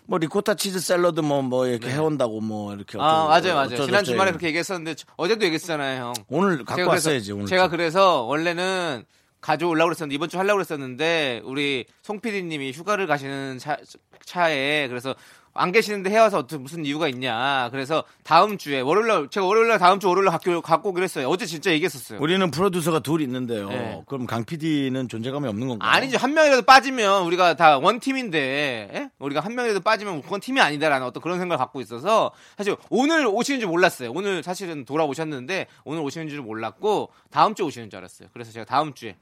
뭐 0.06 0.18
리코타 0.18 0.56
치즈 0.56 0.80
샐러드 0.80 1.20
뭐, 1.20 1.42
뭐 1.42 1.68
이렇게 1.68 1.90
해온다고 1.90 2.40
뭐 2.42 2.74
이렇게. 2.74 2.98
네. 2.98 3.04
아 3.04 3.26
맞아요 3.26 3.54
맞아요. 3.56 3.66
어쩌고 3.68 3.86
지난 3.86 4.04
주말에 4.06 4.32
그렇게 4.32 4.48
얘기했었는데 4.48 4.96
저- 4.96 5.06
어제도 5.18 5.46
얘기했잖아요, 5.46 6.02
형. 6.02 6.14
오늘 6.30 6.58
갖고 6.60 6.76
제가 6.76 6.90
왔어야지, 6.92 7.34
오늘. 7.34 7.46
제가 7.46 7.68
그래서 7.70 8.24
원래는 8.24 9.06
가져오려고 9.42 9.90
그랬었는데 9.90 10.16
이번 10.16 10.30
주 10.30 10.38
하려고 10.38 10.58
그랬었는데 10.58 11.42
우리 11.44 11.86
송 12.02 12.20
PD님이 12.20 12.72
휴가를 12.72 13.08
가시는 13.08 13.60
차, 13.60 13.78
차에 14.26 14.88
그래서 14.88 15.16
안 15.60 15.72
계시는데 15.72 16.12
해와서 16.12 16.46
무슨 16.60 16.86
이유가 16.86 17.08
있냐. 17.08 17.70
그래서 17.72 18.04
다음 18.24 18.60
주에 18.60 18.80
월요일날 18.80 19.30
제가 19.30 19.44
월요일날 19.44 19.80
다음 19.80 20.00
주 20.00 20.08
월요일날 20.08 20.32
갖고, 20.32 20.62
갖고 20.62 21.02
했어요. 21.02 21.28
어제 21.30 21.48
진짜 21.48 21.72
얘기했었어요. 21.72 22.20
우리는 22.22 22.52
프로듀서가 22.52 23.00
둘 23.00 23.22
있는데요. 23.22 23.68
네. 23.70 24.04
그럼 24.06 24.28
강 24.28 24.46
PD는 24.46 25.10
존재감이 25.10 25.48
없는 25.48 25.68
건가요? 25.68 25.90
아니죠. 25.90 26.20
한 26.20 26.36
명이라도 26.36 26.62
빠지면 26.62 27.24
우리가 27.24 27.56
다 27.56 27.80
원 27.80 28.00
팀인데, 28.00 28.90
예? 28.94 29.10
우리가 29.18 29.42
한 29.42 29.56
명이라도 29.56 29.80
빠지면 29.80 30.22
그건 30.22 30.40
팀이 30.42 30.62
아니다라는 30.62 31.08
어떤 31.08 31.24
그런 31.24 31.40
생각을 31.40 31.58
갖고 31.58 31.82
있어서, 31.82 32.32
사실 32.56 32.76
오늘 32.92 33.26
오시는 33.26 33.60
줄 33.60 33.68
몰랐어요. 33.68 34.12
오늘 34.14 34.44
사실은 34.44 34.86
돌아오셨는데, 34.86 35.66
오늘 35.86 36.02
오시는 36.04 36.30
줄 36.30 36.42
몰랐고, 36.42 37.10
다음 37.32 37.56
주에 37.56 37.66
오시는 37.66 37.90
줄 37.90 37.98
알았어요. 37.98 38.30
그래서 38.32 38.52
제가 38.52 38.66
다음 38.66 38.94
주에 38.94 39.16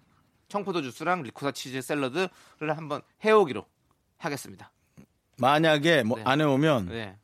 청포도 0.47 0.81
주스랑 0.81 1.23
리코타 1.23 1.51
치즈 1.51 1.81
샐러드를 1.81 2.29
한번 2.75 3.01
해오기로 3.23 3.65
하겠습니다. 4.17 4.71
만약에 5.37 6.03
뭐 6.03 6.17
네. 6.17 6.23
안 6.25 6.39
해오면 6.41 6.87
네. 6.87 7.17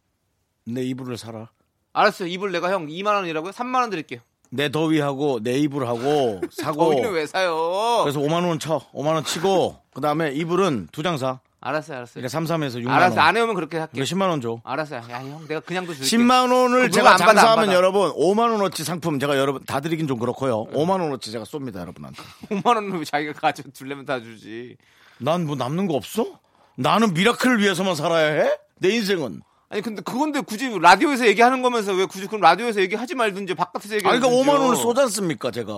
내 0.66 0.84
이불을 0.84 1.18
사라. 1.18 1.50
알았어요. 1.94 2.28
이불 2.30 2.52
내가 2.52 2.72
형 2.72 2.88
2만 2.88 3.14
원이라고요? 3.16 3.52
3만 3.52 3.76
원 3.82 3.90
드릴게요. 3.90 4.20
내 4.50 4.70
더위하고 4.70 5.40
내 5.42 5.58
이불하고 5.60 6.42
사고. 6.52 6.90
거기는 6.90 7.12
왜 7.12 7.26
사요? 7.26 8.02
그래서 8.04 8.20
5만 8.20 8.46
원 8.48 8.60
쳐. 8.60 8.80
5만 8.94 9.14
원 9.14 9.24
치고 9.24 9.82
그다음에 9.94 10.32
이불은 10.34 10.90
두 10.92 11.04
장 11.04 11.18
사. 11.18 11.40
알았어요, 11.64 11.98
알았어요. 11.98 12.14
그러니까 12.16 12.30
3, 12.30 12.46
3에서 12.46 12.84
6만 12.84 12.90
알았어, 12.90 13.16
원. 13.18 13.20
안 13.28 13.38
해오면 13.38 13.56
그렇게 13.56 13.78
할게요. 13.78 14.04
그러니까 14.04 14.16
10만 14.16 14.30
원 14.30 14.42
줘. 14.42 14.60
알았어요. 14.64 15.02
야, 15.12 15.20
형, 15.20 15.48
내가 15.48 15.60
그냥도 15.62 15.94
줄게. 15.94 16.18
10만 16.18 16.52
원을 16.52 16.82
그거 16.84 16.90
제가 16.92 17.12
안 17.12 17.18
받아, 17.18 17.30
안 17.30 17.36
장사하면 17.36 17.66
받아. 17.68 17.74
여러분 17.78 18.12
5만 18.14 18.52
원어치 18.52 18.84
상품 18.84 19.20
제가 19.20 19.38
여러분 19.38 19.64
다 19.66 19.80
드리긴 19.80 20.08
좀 20.08 20.18
그렇고요. 20.18 20.66
5만 20.74 21.00
원어치 21.02 21.32
제가 21.32 21.46
쏩니다 21.46 21.78
여러분한테. 21.80 22.22
5만 22.50 22.66
원을 22.66 23.06
자기가 23.06 23.34
가져 23.34 23.64
줄려면 23.74 24.06
다 24.06 24.20
주지. 24.20 24.76
난 25.20 25.46
뭐 25.46 25.56
남는 25.56 25.86
거 25.88 25.94
없어? 25.94 26.40
나는 26.76 27.14
미라클을 27.14 27.60
위해서만 27.60 27.94
살아야 27.96 28.42
해? 28.44 28.58
내 28.80 28.90
인생은. 28.90 29.42
아니 29.70 29.82
근데 29.84 30.02
그건데 30.02 30.42
굳이 30.42 30.68
라디오에서 30.82 31.28
얘기하는 31.28 31.62
거면서 31.62 31.94
왜 31.94 32.06
굳이 32.06 32.26
그럼 32.26 32.42
라디오에서 32.42 32.82
얘기하지 32.82 33.14
말든지 33.16 33.54
바깥에서 33.54 33.94
아 33.94 33.98
얘기하든지. 33.98 34.28
그러니까 34.28 34.52
5만 34.52 34.60
원을 34.60 34.76
쏘지 34.76 35.00
않습니까 35.02 35.52
제가. 35.52 35.72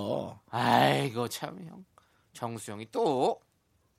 아이고 0.50 1.28
참 1.28 1.58
형. 1.68 1.84
정수 2.32 2.72
형이 2.72 2.86
또 2.90 3.38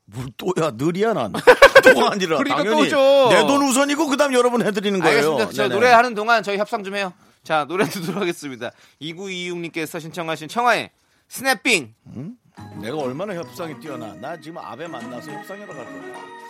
뭘 0.06 0.28
또야 0.38 0.72
느리야 0.76 1.14
난. 1.14 1.34
또가 1.84 2.12
아니라 2.12 2.38
그러니까 2.38 2.58
당연히. 2.64 2.90
내 2.90 3.48
돈 3.48 3.62
우선이고 3.64 4.08
그다음 4.08 4.34
여러분 4.34 4.66
해드리는 4.66 5.00
거예요. 5.00 5.34
알겠습니다. 5.38 5.68
노래하는 5.68 6.14
동안 6.16 6.44
저희 6.44 6.58
협상 6.58 6.84
좀 6.84 6.96
해요. 6.96 7.14
자 7.44 7.66
노래 7.66 7.86
듣도록 7.90 8.22
하겠습니다. 8.22 8.72
2926님께서 9.02 10.00
신청하신 10.00 10.48
청하의 10.48 10.92
스냅빙. 11.28 11.94
내가 12.82 12.98
얼마나 12.98 13.34
협상이 13.36 13.80
뛰어나. 13.80 14.14
나 14.14 14.40
지금 14.40 14.58
아베 14.60 14.88
만나서 14.88 15.32
협상하러 15.32 15.74
갈 15.74 15.86
거야. 15.86 16.45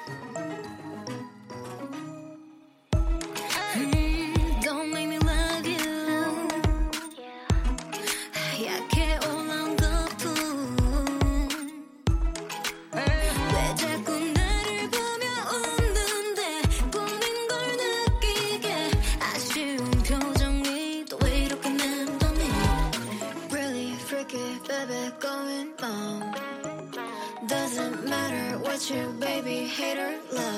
hater 29.76 30.22
love. 30.32 30.55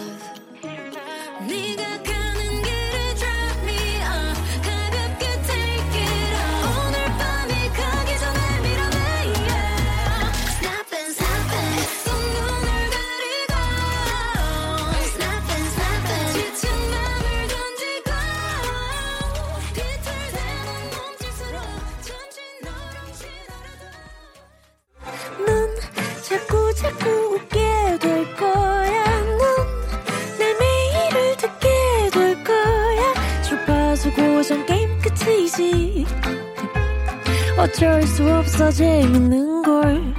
어쩔 37.57 38.01
수 38.03 38.23
없어 38.31 38.71
재밌는 38.71 39.63
걸. 39.63 40.13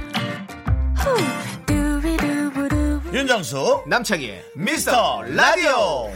윤정수 3.13 3.83
남창희의 3.87 4.43
미스터 4.55 5.23
라디오. 5.23 6.11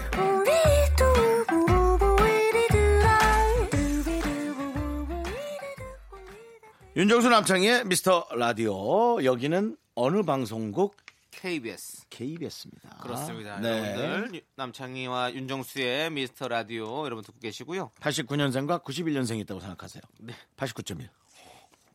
윤정수 6.96 7.30
남창의 7.30 7.86
미스터 7.86 8.28
라디오. 8.36 9.24
여기는 9.24 9.76
어느 9.96 10.22
방송국 10.24 10.96
KBS. 11.44 12.06
KBS입니다. 12.10 13.00
그렇습니다. 13.02 13.60
네. 13.60 14.00
여러분들 14.00 14.44
남창희와 14.56 15.34
윤정수의 15.34 16.10
미스터 16.12 16.48
라디오 16.48 17.04
여러분 17.04 17.22
듣고 17.22 17.38
계시고요. 17.40 17.92
89년생과 18.00 18.82
91년생이 18.82 19.42
있다고 19.42 19.60
생각하세요. 19.60 20.02
네. 20.20 20.34
89.1. 20.56 21.10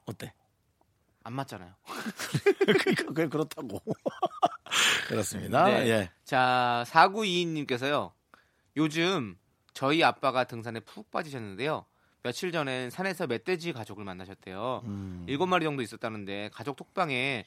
어때? 0.04 0.34
안 1.24 1.32
맞잖아요. 1.32 1.72
그러니까 2.60 3.04
그게 3.04 3.26
그렇다고. 3.26 3.80
그렇습니다. 5.08 5.64
네. 5.64 5.88
예. 5.88 6.10
자, 6.24 6.84
4922님께서요. 6.88 8.12
요즘 8.76 9.38
저희 9.72 10.04
아빠가 10.04 10.44
등산에 10.44 10.80
푹 10.80 11.10
빠지셨는데요. 11.10 11.86
며칠 12.22 12.52
전엔 12.52 12.90
산에서 12.90 13.26
멧돼지 13.26 13.72
가족을 13.72 14.04
만나셨대요. 14.04 14.82
음. 14.84 15.24
일곱 15.26 15.46
마리 15.46 15.64
정도 15.64 15.80
있었다는데 15.80 16.50
가족 16.52 16.76
톡방에 16.76 17.46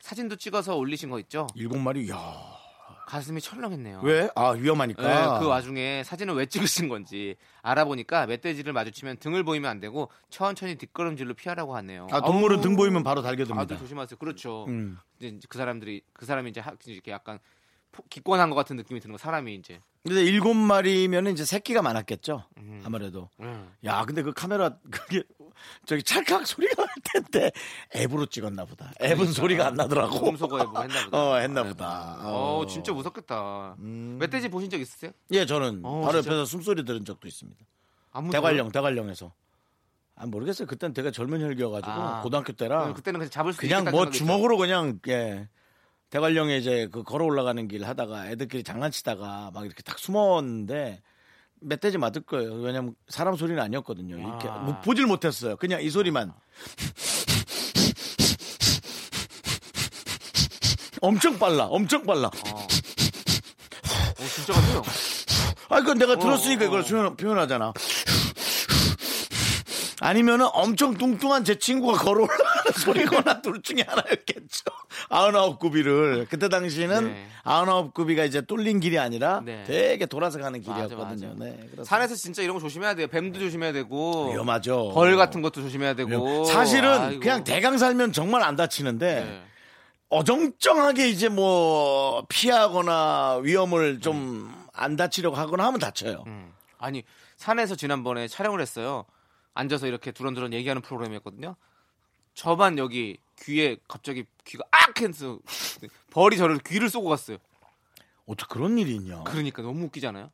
사진도 0.00 0.36
찍어서 0.36 0.76
올리신 0.76 1.10
거 1.10 1.18
있죠? 1.20 1.46
일곱 1.54 1.78
마리. 1.78 2.08
야. 2.10 2.16
가슴이 3.06 3.40
철렁했네요. 3.40 4.00
왜? 4.04 4.28
아 4.34 4.50
위험하니까. 4.50 5.02
네, 5.02 5.38
그 5.40 5.46
와중에 5.46 6.02
사진을 6.04 6.34
왜 6.34 6.44
찍으신 6.44 6.88
건지 6.88 7.36
알아보니까 7.62 8.26
멧돼지를 8.26 8.74
마주치면 8.74 9.16
등을 9.16 9.44
보이면 9.44 9.70
안 9.70 9.80
되고 9.80 10.10
천천히 10.28 10.74
뒷걸음질로 10.76 11.32
피하라고 11.32 11.74
하네요. 11.76 12.06
아 12.10 12.20
동물은 12.20 12.56
아우, 12.58 12.62
등 12.62 12.76
보이면 12.76 13.04
바로 13.04 13.22
달겨듭니다. 13.22 13.78
조심하세요. 13.78 14.18
그렇죠. 14.18 14.66
음. 14.68 14.98
이제 15.20 15.38
그 15.48 15.56
사람들이 15.56 16.02
그 16.12 16.26
사람이 16.26 16.50
이제 16.50 16.60
하- 16.60 16.74
이렇게 16.84 17.10
약간 17.10 17.38
포- 17.92 18.02
기권한 18.10 18.50
것 18.50 18.56
같은 18.56 18.76
느낌이 18.76 19.00
드는 19.00 19.14
거 19.14 19.18
사람이 19.18 19.54
이제. 19.54 19.80
근데 20.04 20.22
일곱 20.22 20.52
마리면 20.54 21.28
이제 21.28 21.46
새끼가 21.46 21.80
많았겠죠. 21.80 22.44
음. 22.58 22.82
아무래도. 22.84 23.30
음. 23.40 23.72
야, 23.84 24.04
근데 24.04 24.22
그 24.22 24.34
카메라 24.34 24.76
그게 24.90 25.22
저기 25.86 26.02
찰칵 26.02 26.46
소리가 26.46 26.84
날 26.84 26.94
텐데 27.04 27.50
앱으로 27.96 28.26
찍었나 28.26 28.64
보다. 28.64 28.92
앱은 29.02 29.32
소리가 29.32 29.66
안 29.68 29.74
나더라고. 29.74 30.28
음소거 30.28 30.60
앱으로 30.60 30.82
했나 30.82 31.04
보다. 31.04 31.18
어, 31.18 31.36
했나 31.36 31.62
보다. 31.62 32.18
어, 32.22 32.58
어. 32.60 32.66
진짜 32.66 32.92
무섭겠다. 32.92 33.76
멧돼지 33.78 34.48
보신 34.48 34.70
적 34.70 34.80
있으세요? 34.80 35.12
예, 35.30 35.46
저는 35.46 35.80
어, 35.84 36.02
바로 36.02 36.20
진짜? 36.20 36.36
옆에서 36.36 36.44
숨소리 36.44 36.84
들은 36.84 37.04
적도 37.04 37.28
있습니다. 37.28 37.64
대관령, 38.32 38.70
대관령에서. 38.72 39.32
아, 40.16 40.26
모르겠어요. 40.26 40.66
그땐 40.66 40.92
되게 40.92 41.10
젊은 41.12 41.40
혈기여가지고 41.40 41.90
아. 41.90 42.20
고등학교 42.22 42.52
때라 42.52 42.86
어, 42.88 42.94
그때는 42.94 43.20
그냥 43.20 43.30
잡을 43.30 43.52
수 43.52 43.60
그냥 43.60 43.84
뭐 43.84 44.10
주먹으로 44.10 44.56
그냥 44.56 44.98
예. 45.08 45.48
대관령에 46.10 46.56
이제 46.56 46.88
그 46.90 47.02
걸어 47.02 47.24
올라가는 47.24 47.68
길 47.68 47.86
하다가 47.86 48.30
애들끼리 48.30 48.64
장난치다가 48.64 49.50
막 49.54 49.64
이렇게 49.64 49.82
딱 49.82 49.98
숨었는데 49.98 51.02
멧돼지 51.60 51.98
맞을 51.98 52.22
거예요. 52.22 52.54
왜냐면 52.54 52.94
사람 53.08 53.36
소리는 53.36 53.62
아니었거든요. 53.62 54.16
이렇게 54.16 54.48
아. 54.48 54.58
뭐 54.58 54.80
보질 54.80 55.06
못했어요. 55.06 55.56
그냥 55.56 55.82
이 55.82 55.90
소리만. 55.90 56.32
엄청 61.00 61.38
빨라, 61.38 61.66
엄청 61.66 62.04
빨라. 62.04 62.30
있어요. 62.34 62.54
어. 62.54 62.66
어, 64.18 64.26
진짜 64.34 64.52
같아요. 64.52 64.82
아, 65.68 65.80
그건 65.80 65.98
내가 65.98 66.16
들었으니까 66.16 66.64
어, 66.64 66.66
이걸 66.68 66.80
어. 66.80 66.84
표현, 66.84 67.16
표현 67.16 67.38
하잖아. 67.38 67.72
아니면은 70.00 70.46
엄청 70.52 70.96
뚱뚱한 70.96 71.44
제 71.44 71.58
친구가 71.58 71.98
걸어 71.98 72.22
올라가는 72.22 72.47
소리거나 72.94 73.40
둘 73.42 73.62
중에 73.62 73.84
하나였겠죠. 73.86 74.64
아흔아홉 75.08 75.58
구비를. 75.58 76.26
그때 76.28 76.48
당시에는 76.48 77.04
네. 77.04 77.26
아흔아홉 77.44 77.94
구비가 77.94 78.24
이제 78.24 78.40
뚫린 78.40 78.80
길이 78.80 78.98
아니라 78.98 79.40
네. 79.44 79.64
되게 79.64 80.06
돌아서 80.06 80.38
가는 80.38 80.60
길이었거든요. 80.60 81.34
네. 81.38 81.58
산에서 81.84 82.14
진짜 82.14 82.42
이런 82.42 82.54
거 82.56 82.60
조심해야 82.60 82.94
돼요. 82.94 83.06
뱀도 83.08 83.38
조심해야 83.38 83.72
되고. 83.72 84.32
위험하죠. 84.32 84.92
벌 84.94 85.16
같은 85.16 85.42
것도 85.42 85.62
조심해야 85.62 85.94
되고. 85.94 86.44
사실은 86.44 86.90
아이고. 86.90 87.20
그냥 87.20 87.44
대강 87.44 87.78
살면 87.78 88.12
정말 88.12 88.42
안 88.42 88.56
다치는데 88.56 89.14
네. 89.24 89.42
어정쩡하게 90.10 91.08
이제 91.08 91.28
뭐 91.28 92.24
피하거나 92.28 93.40
위험을 93.42 94.00
좀 94.00 94.58
안 94.78 94.96
다치려고 94.96 95.36
하거나 95.36 95.66
하면 95.66 95.80
다쳐요. 95.80 96.22
음. 96.26 96.52
아니 96.78 97.02
산에서 97.36 97.74
지난번에 97.74 98.28
촬영을 98.28 98.60
했어요. 98.60 99.04
앉아서 99.54 99.88
이렇게 99.88 100.12
두런두런 100.12 100.52
얘기하는 100.52 100.80
프로그램이었거든요. 100.82 101.56
저만 102.42 102.78
여기 102.78 103.18
귀에 103.40 103.76
갑자기 103.88 104.24
귀가 104.44 104.62
악 104.70 105.00
해서 105.00 105.40
벌이 106.12 106.36
저를 106.36 106.58
귀를 106.58 106.88
쏘고 106.88 107.08
갔어요. 107.08 107.38
어떻게 108.26 108.46
그런 108.54 108.78
일이 108.78 108.94
있냐? 108.94 109.24
그러니까 109.24 109.60
너무 109.62 109.86
웃기잖아요. 109.86 110.30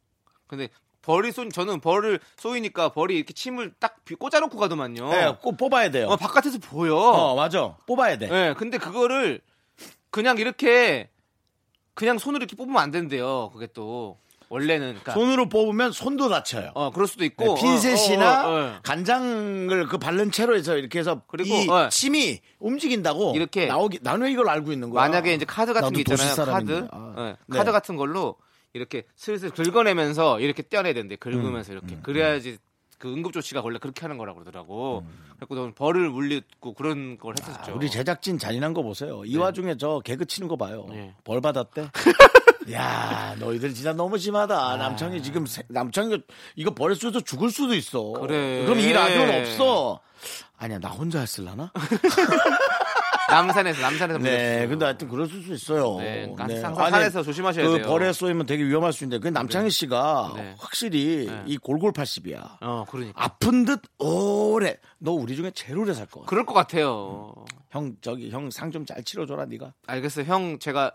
근데 0.46 0.68
벌이 1.00 1.32
쏜 1.32 1.48
저는 1.48 1.80
벌을 1.80 2.20
쏘이니까 2.36 2.90
벌이 2.90 3.16
이렇게 3.16 3.32
침을 3.32 3.72
딱 3.78 4.04
비- 4.04 4.16
꽂아놓고 4.16 4.58
가더만요. 4.58 5.08
네, 5.08 5.34
꼭 5.40 5.56
뽑아야 5.56 5.90
돼요. 5.90 6.08
어, 6.08 6.16
바깥에서 6.16 6.58
보여. 6.58 6.94
어, 6.94 7.34
맞아. 7.36 7.74
뽑아야 7.86 8.18
돼. 8.18 8.28
네, 8.28 8.52
근데 8.54 8.76
그거를 8.76 9.40
그냥 10.10 10.36
이렇게 10.36 11.08
그냥 11.94 12.18
손으로 12.18 12.42
이렇게 12.42 12.54
뽑으면 12.54 12.82
안 12.82 12.90
된대요. 12.90 13.48
그게 13.50 13.66
또 13.68 14.18
원래는 14.54 14.86
그러니까 14.90 15.14
손으로 15.14 15.48
뽑으면 15.48 15.90
손도 15.90 16.28
다쳐요. 16.28 16.70
어 16.74 16.90
그럴 16.92 17.08
수도 17.08 17.24
있고 17.24 17.54
네, 17.56 17.60
핀셋이나 17.60 18.46
어, 18.46 18.48
어, 18.48 18.60
어. 18.60 18.78
간장을 18.84 19.86
그 19.88 19.98
바른 19.98 20.30
채로 20.30 20.56
해서 20.56 20.76
이렇게 20.76 21.00
해서 21.00 21.22
그리고, 21.26 21.56
이 21.56 21.68
어. 21.68 21.88
침이 21.88 22.40
움직인다고 22.60 23.32
이렇게 23.34 23.66
나오기 23.66 23.98
나는 24.02 24.30
이걸 24.30 24.48
알고 24.48 24.70
있는 24.70 24.90
거야. 24.90 25.02
만약에 25.02 25.34
이제 25.34 25.44
카드 25.44 25.72
같은 25.72 25.90
게 25.92 26.02
있잖아요. 26.02 26.36
카드. 26.36 26.86
아. 26.92 27.14
예, 27.18 27.36
네. 27.46 27.58
카드 27.58 27.72
같은 27.72 27.96
걸로 27.96 28.36
이렇게 28.74 29.02
슬슬 29.16 29.50
긁어내면서 29.50 30.38
이렇게 30.38 30.62
떼어내야 30.62 30.94
된대. 30.94 31.16
긁으면서 31.16 31.72
음, 31.72 31.78
이렇게 31.78 31.98
그래야지 32.02 32.58
그 32.98 33.12
응급 33.12 33.32
조치가 33.32 33.60
원래 33.60 33.80
그렇게 33.80 34.02
하는 34.02 34.18
거라고 34.18 34.38
그러더라고. 34.38 35.00
음. 35.04 35.34
그래서 35.40 35.54
너는 35.56 35.74
벌을 35.74 36.10
물리고 36.10 36.74
그런 36.74 37.18
걸 37.18 37.34
했었죠. 37.40 37.72
아, 37.72 37.74
우리 37.74 37.90
제작진 37.90 38.38
잔인한 38.38 38.72
거 38.72 38.84
보세요. 38.84 39.24
이 39.24 39.36
와중에 39.36 39.76
저 39.78 40.00
개그 40.04 40.26
치는 40.26 40.46
거 40.46 40.56
봐요. 40.56 40.86
네. 40.88 41.12
벌 41.24 41.40
받았대. 41.40 41.90
야, 42.72 43.34
너희들 43.38 43.74
진짜 43.74 43.92
너무 43.92 44.18
심하다. 44.18 44.76
남창이 44.76 45.22
지금 45.22 45.46
세- 45.46 45.62
남창이 45.68 46.18
이거 46.56 46.72
벌 46.74 46.94
쏘도 46.96 47.20
죽을 47.20 47.50
수도 47.50 47.74
있어. 47.74 48.02
그래. 48.12 48.64
그럼 48.64 48.80
이 48.80 48.92
라디오는 48.92 49.40
없어. 49.42 50.00
아니야, 50.56 50.78
나 50.78 50.88
혼자 50.88 51.20
했을라나? 51.20 51.70
남산에서 53.28 53.80
남산에서 53.80 54.18
네, 54.18 54.30
물렸어요. 54.30 54.68
근데 54.68 54.84
하여튼 54.84 55.08
그럴 55.08 55.26
수 55.26 55.38
있어요. 55.52 55.96
네, 55.98 56.30
그러니까 56.34 56.44
항상 56.68 56.74
산에서 56.90 57.22
조심하셔야 57.22 57.66
그 57.66 57.76
돼요. 57.78 57.86
벌에 57.86 58.12
쏘이면 58.12 58.46
되게 58.46 58.62
위험할 58.64 58.92
수 58.92 59.04
있는데 59.04 59.22
그 59.22 59.32
남창희 59.32 59.70
씨가 59.70 60.32
네. 60.36 60.54
확실히 60.58 61.26
네. 61.28 61.42
이 61.46 61.56
골골 61.56 61.92
80이야. 61.92 62.58
어, 62.60 62.84
그러니까. 62.88 63.12
아픈 63.24 63.64
듯 63.64 63.80
오래. 63.98 64.76
너 64.98 65.12
우리 65.12 65.36
중에 65.36 65.50
제일 65.52 65.78
오래 65.78 65.94
살것 65.94 66.12
같아. 66.22 66.26
그럴 66.26 66.44
것 66.44 66.52
같아요. 66.54 67.34
형 67.70 67.96
저기 68.02 68.30
형 68.30 68.48
상 68.50 68.70
좀 68.70 68.84
잘 68.86 69.02
치러줘라 69.02 69.46
네가. 69.46 69.72
알겠어요. 69.86 70.26
형 70.26 70.58
제가 70.58 70.92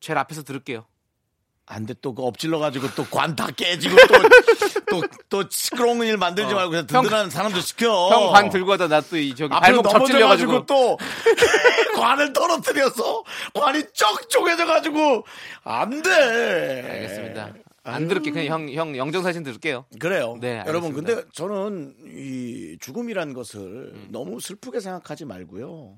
제일 0.00 0.18
앞에서 0.18 0.42
들을게요. 0.42 0.86
안 1.70 1.84
돼 1.84 1.92
또 2.00 2.14
그 2.14 2.22
엎질러 2.22 2.58
가지고 2.58 2.88
또 2.94 3.04
관 3.04 3.36
다 3.36 3.48
깨지고 3.50 3.94
또 3.96 5.00
또 5.00 5.08
또 5.28 5.44
시끄러운 5.50 6.00
일 6.02 6.16
만들지 6.16 6.54
어. 6.54 6.56
말고 6.56 6.70
그냥 6.70 6.86
형- 6.88 7.02
든든한 7.02 7.28
사람도 7.28 7.60
시켜. 7.60 8.08
형 8.08 8.32
관 8.32 8.48
들고 8.48 8.72
하다 8.72 8.88
나 8.88 9.00
또 9.02 9.18
이 9.18 9.34
저기 9.34 9.50
발목 9.50 9.82
접질려가지고 9.86 10.52
넘어져가지고 10.52 10.66
또 10.66 10.98
관을 12.00 12.32
떨어뜨려서 12.32 13.22
관이 13.54 13.84
쩍 13.92 14.30
쪼개져 14.30 14.64
가지고 14.64 15.24
안 15.64 16.00
돼. 16.02 16.10
알겠습니다. 16.90 17.52
안 17.84 18.06
들을게 18.08 18.30
그냥 18.30 18.46
형 18.46 18.70
형 18.72 18.96
영정 18.96 19.22
사진 19.22 19.42
들을게요. 19.42 19.84
그래요. 19.98 20.36
네, 20.40 20.62
여러분, 20.66 20.90
알겠습니다. 20.90 21.14
근데 21.14 21.28
저는 21.34 21.94
이 22.16 22.76
죽음이란 22.80 23.32
것을 23.34 23.92
너무 24.08 24.40
슬프게 24.40 24.80
생각하지 24.80 25.24
말고요. 25.26 25.96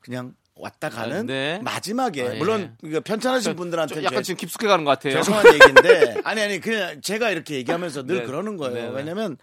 그냥 0.00 0.32
왔다 0.56 0.88
가는 0.88 1.18
아, 1.18 1.22
네. 1.22 1.58
마지막에 1.62 2.22
아, 2.26 2.34
예. 2.34 2.38
물론 2.38 2.76
편찮으신 3.04 3.50
좀 3.52 3.56
분들한테 3.56 4.02
약간 4.04 4.18
제- 4.18 4.28
지금 4.28 4.38
깊숙해 4.38 4.66
가는 4.66 4.84
것 4.84 4.90
같아요. 4.92 5.12
죄송한 5.14 5.44
얘기인데 5.54 6.16
아니 6.24 6.40
아니 6.40 6.60
그냥 6.60 7.00
제가 7.02 7.30
이렇게 7.30 7.56
얘기하면서 7.56 8.04
늘 8.06 8.20
네. 8.20 8.24
그러는 8.24 8.56
거예요. 8.56 8.74
네, 8.74 8.82
네. 8.88 8.88
왜냐면 8.94 9.36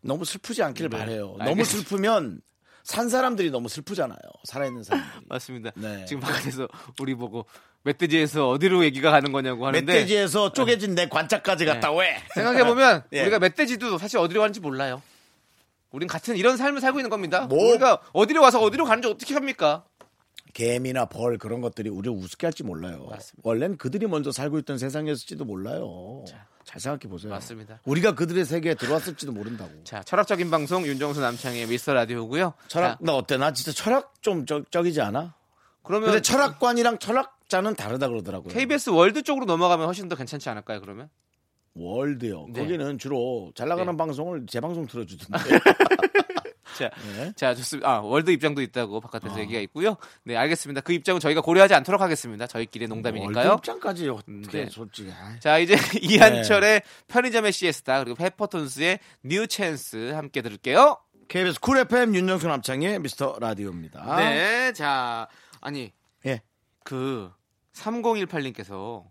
너무 0.00 0.24
슬프지 0.24 0.62
않길 0.62 0.88
네. 0.88 0.98
바래요. 0.98 1.36
너무 1.38 1.42
알겠습니다. 1.50 1.88
슬프면 1.90 2.40
산 2.82 3.10
사람들이 3.10 3.50
너무 3.50 3.68
슬프잖아요. 3.68 4.18
살아있는 4.44 4.82
사람들이. 4.82 5.26
맞습니다. 5.28 5.70
네. 5.74 6.06
지금 6.06 6.20
바깥에서 6.22 6.66
우리 7.00 7.14
보고 7.14 7.44
멧돼지에서 7.82 8.48
어디로 8.48 8.82
얘기가 8.84 9.10
가는 9.10 9.32
거냐고 9.32 9.66
하는데 9.66 9.84
멧돼지에서 9.92 10.52
쪼개진 10.52 10.94
내 10.94 11.06
관짝까지 11.08 11.66
갔다 11.66 11.92
왜? 11.92 12.16
생각해 12.34 12.64
보면 12.64 13.04
예. 13.12 13.22
우리가 13.22 13.38
멧돼지도 13.38 13.98
사실 13.98 14.18
어디로 14.18 14.40
가는지 14.40 14.60
몰라요. 14.60 15.02
우린 15.90 16.08
같은 16.08 16.36
이런 16.36 16.56
삶을 16.56 16.80
살고 16.80 16.98
있는 17.00 17.10
겁니다. 17.10 17.42
뭐? 17.42 17.70
우리가 17.72 18.00
어디로 18.14 18.40
가서 18.40 18.60
어디로 18.60 18.84
가는지 18.86 19.08
어떻게 19.08 19.34
합니까? 19.34 19.84
개미나 20.52 21.06
벌 21.06 21.38
그런 21.38 21.60
것들이 21.60 21.88
우리를 21.90 22.16
우습게 22.16 22.46
할지 22.46 22.62
몰라요. 22.62 23.06
맞습니다. 23.10 23.48
원래는 23.48 23.76
그들이 23.78 24.06
먼저 24.06 24.32
살고 24.32 24.58
있던 24.60 24.78
세상이었을지도 24.78 25.44
몰라요. 25.44 26.24
잘 26.64 26.80
생각해 26.80 27.10
보세요. 27.10 27.32
맞습니다. 27.32 27.80
우리가 27.84 28.14
그들의 28.14 28.44
세계에 28.44 28.74
들어왔을지도 28.74 29.32
모른다고. 29.32 29.70
자, 29.84 30.02
철학적인 30.02 30.50
방송 30.50 30.86
윤정수 30.86 31.20
남창의 31.20 31.66
미스터 31.66 31.94
라디오고요. 31.94 32.54
철학 32.68 32.92
자, 32.92 32.98
나 33.00 33.14
어때? 33.14 33.36
나 33.36 33.52
진짜 33.52 33.72
철학 33.72 34.14
좀 34.22 34.46
적, 34.46 34.70
적이지 34.70 35.00
않아? 35.00 35.34
그러면 35.82 36.10
근데 36.10 36.22
철학관이랑 36.22 36.98
철학자는 36.98 37.74
다르다 37.74 38.08
그러더라고요. 38.08 38.52
KBS 38.52 38.90
월드 38.90 39.22
쪽으로 39.22 39.46
넘어가면 39.46 39.86
훨씬 39.86 40.08
더 40.08 40.14
괜찮지 40.14 40.48
않을까요? 40.48 40.80
그러면 40.80 41.08
월드요. 41.74 42.46
네. 42.52 42.60
거기는 42.60 42.98
주로 42.98 43.52
잘 43.54 43.68
나가는 43.68 43.90
네. 43.92 43.96
방송을 43.96 44.46
재방송 44.46 44.86
틀어주던데. 44.86 45.44
자, 46.80 46.90
네. 47.16 47.32
자 47.36 47.54
좋습니다. 47.54 47.88
아, 47.88 48.00
월드 48.00 48.30
입장도 48.30 48.62
있다고 48.62 49.00
바깥에서 49.00 49.34
어. 49.34 49.38
얘기가 49.38 49.60
있고요. 49.60 49.96
네, 50.24 50.36
알겠습니다. 50.36 50.80
그 50.80 50.92
입장은 50.92 51.20
저희가 51.20 51.40
고려하지 51.42 51.74
않도록 51.74 52.00
하겠습니다. 52.00 52.46
저희끼리 52.46 52.84
월드 52.84 52.94
농담이니까요. 52.94 53.54
입장까지 53.58 54.08
어떻게 54.08 54.64
네. 54.64 54.68
솔직히. 54.70 55.12
자, 55.40 55.58
이제 55.58 55.76
이한철의 56.00 56.82
편의점의 57.08 57.52
시에스타 57.52 58.02
그리고 58.04 58.16
페퍼톤스의 58.16 58.98
New 59.24 59.46
Chance 59.46 60.12
함께 60.12 60.42
들을게요. 60.42 60.96
KBS 61.28 61.60
쿨 61.60 61.78
FM 61.78 62.14
윤정수 62.14 62.48
남창희의 62.48 62.98
미스터 62.98 63.36
라디오입니다. 63.38 64.16
네, 64.16 64.72
자, 64.72 65.28
아니 65.60 65.92
예. 66.26 66.42
그 66.82 67.30
3018님께서 67.72 69.04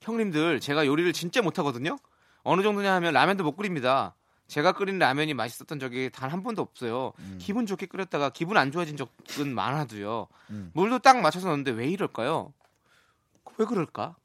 형님들 0.00 0.60
제가 0.60 0.86
요리를 0.86 1.12
진짜 1.12 1.42
못하거든요. 1.42 1.98
어느 2.42 2.62
정도냐 2.62 2.94
하면 2.94 3.12
라면도 3.14 3.42
못 3.42 3.56
끓입니다. 3.56 4.14
제가 4.46 4.72
끓인 4.72 4.98
라면이 4.98 5.34
맛있었던 5.34 5.78
적이 5.78 6.10
단 6.10 6.30
한 6.30 6.42
번도 6.42 6.62
없어요. 6.62 7.12
음. 7.18 7.38
기분 7.40 7.66
좋게 7.66 7.86
끓였다가 7.86 8.30
기분 8.30 8.56
안 8.56 8.70
좋아진 8.72 8.96
적은 8.96 9.54
많아도요. 9.54 10.26
음. 10.50 10.70
물도 10.74 10.98
딱 11.00 11.20
맞춰서 11.20 11.48
넣는데 11.48 11.70
왜 11.70 11.88
이럴까요? 11.88 12.52
왜 13.58 13.64
그럴까? 13.66 14.16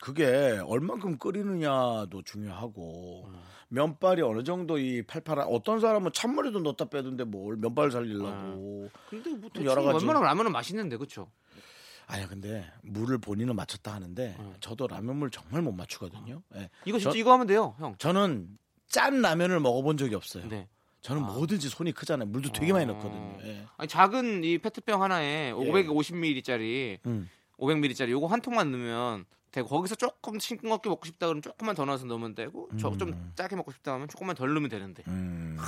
그게 0.00 0.60
얼만큼 0.66 1.18
끓이느냐도 1.18 2.22
중요하고 2.22 3.26
음. 3.28 3.40
면발이 3.68 4.20
어느 4.22 4.42
정도 4.42 4.76
이 4.78 5.02
팔팔한 5.02 5.46
어떤 5.48 5.80
사람은 5.80 6.12
찬물에도 6.12 6.58
넣었다 6.60 6.86
빼던데 6.86 7.24
뭘 7.24 7.56
면발 7.56 7.90
살리려고 7.90 8.90
근데 9.08 9.30
뭐또 9.30 9.64
여러 9.64 9.82
가지. 9.82 9.98
웬만하면 10.04 10.26
라면은 10.26 10.52
맛있는데 10.52 10.96
그렇죠? 10.96 11.30
아니 12.08 12.26
근데 12.26 12.70
물을 12.82 13.16
본인은 13.16 13.54
맞췄다 13.56 13.94
하는데 13.94 14.36
저도 14.60 14.88
라면물 14.88 15.30
정말 15.30 15.62
못 15.62 15.72
맞추거든요 15.72 16.42
예. 16.56 16.68
이거 16.84 16.98
진짜 16.98 17.12
저- 17.12 17.16
이거 17.18 17.32
하면 17.32 17.46
돼요, 17.46 17.74
형. 17.78 17.94
저는 17.96 18.48
짠 18.92 19.22
라면을 19.22 19.58
먹어본 19.58 19.96
적이 19.96 20.14
없어요 20.14 20.46
네. 20.48 20.68
저는 21.00 21.22
뭐든지 21.22 21.68
손이 21.68 21.90
크잖아요. 21.92 22.28
물도 22.28 22.52
되게 22.52 22.72
많이 22.72 22.86
넣거든요. 22.86 23.36
예. 23.42 23.66
아니, 23.76 23.88
작은 23.88 24.44
이 24.44 24.58
페트병 24.58 25.02
하나에 25.02 25.52
550ml짜리 25.52 26.98
음. 27.06 27.28
500ml짜리 27.58 28.10
요거 28.10 28.28
한 28.28 28.40
통만 28.40 28.70
넣으면 28.70 29.24
되고 29.50 29.68
거기서 29.68 29.96
조금 29.96 30.38
싱겁게 30.38 30.88
먹고 30.88 31.04
싶다 31.06 31.26
그러면 31.26 31.42
조금만 31.42 31.74
더 31.74 31.84
넣어서 31.84 32.06
넣으면 32.06 32.36
되고 32.36 32.68
저좀 32.78 33.32
짜게 33.34 33.56
먹고 33.56 33.72
싶다 33.72 33.94
하면 33.94 34.06
조금만 34.06 34.36
덜 34.36 34.54
넣으면 34.54 34.70
되는데 34.70 35.02
음. 35.08 35.58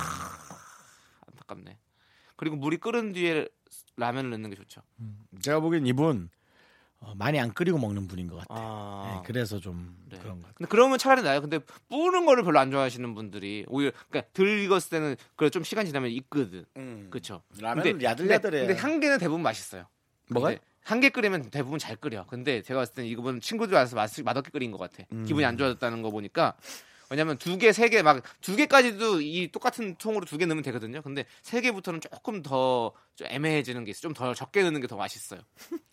안타깝네. 1.27 1.77
그리고 2.37 2.55
물이 2.55 2.77
끓은 2.77 3.11
뒤에 3.11 3.47
라면을 3.97 4.29
넣는 4.31 4.49
게 4.51 4.55
좋죠. 4.55 4.81
제가 5.41 5.59
보기엔 5.59 5.85
이분 5.85 6.29
어, 6.99 7.13
많이 7.15 7.39
안 7.39 7.53
끓이고 7.53 7.77
먹는 7.77 8.07
분인 8.07 8.27
것 8.27 8.37
같아요. 8.37 8.57
아. 8.59 9.17
예, 9.19 9.27
그래서 9.27 9.59
좀 9.59 9.95
네. 10.09 10.17
그런 10.17 10.35
것 10.37 10.43
같아요. 10.43 10.53
근데 10.57 10.69
그러면 10.69 10.97
차라리 10.97 11.21
나요. 11.21 11.41
근데 11.41 11.59
뿌는 11.89 12.25
거를 12.25 12.43
별로 12.43 12.59
안 12.59 12.71
좋아하시는 12.71 13.13
분들이 13.13 13.65
오히려 13.67 13.91
그러니까 14.09 14.31
덜 14.33 14.47
익었을 14.59 14.89
때는 14.89 15.15
그래 15.35 15.49
좀 15.49 15.63
시간 15.63 15.85
지나면 15.85 16.09
익거든. 16.11 16.65
그렇죠. 17.11 17.43
라면은 17.59 18.01
야들야들해. 18.01 18.65
근데 18.67 18.73
한 18.81 18.99
개는 18.99 19.19
대부분 19.19 19.41
맛있어요. 19.43 19.87
뭐가요? 20.29 20.57
한개 20.83 21.09
끓이면 21.09 21.49
대부분 21.51 21.79
잘 21.79 21.95
끓여. 21.95 22.25
근데 22.27 22.61
제가 22.61 22.79
봤을 22.81 22.93
때는 22.93 23.09
이거는 23.09 23.41
친구들 23.41 23.75
와서 23.75 23.95
맛, 23.95 24.09
맛없게 24.21 24.51
끓인 24.51 24.71
것 24.71 24.77
같아. 24.77 25.03
음. 25.11 25.25
기분이 25.25 25.45
안 25.45 25.57
좋아졌다는 25.57 26.01
거 26.01 26.09
보니까. 26.11 26.55
왜냐면 27.11 27.37
두 27.37 27.55
개, 27.59 27.71
세 27.71 27.87
개, 27.89 28.01
막 28.01 28.23
두 28.41 28.55
개까지도 28.55 29.21
이 29.21 29.51
똑같은 29.51 29.95
통으로 29.95 30.25
두 30.25 30.39
개 30.39 30.47
넣으면 30.47 30.63
되거든요. 30.63 31.03
근데 31.03 31.25
세 31.43 31.61
개부터는 31.61 32.01
조금 32.01 32.41
더 32.41 32.93
좀 33.15 33.27
애매해지는 33.29 33.83
게 33.85 33.91
있어. 33.91 34.01
좀더 34.01 34.33
적게 34.33 34.63
넣는 34.63 34.81
게 34.81 34.87
더 34.87 34.95
맛있어요. 34.97 35.39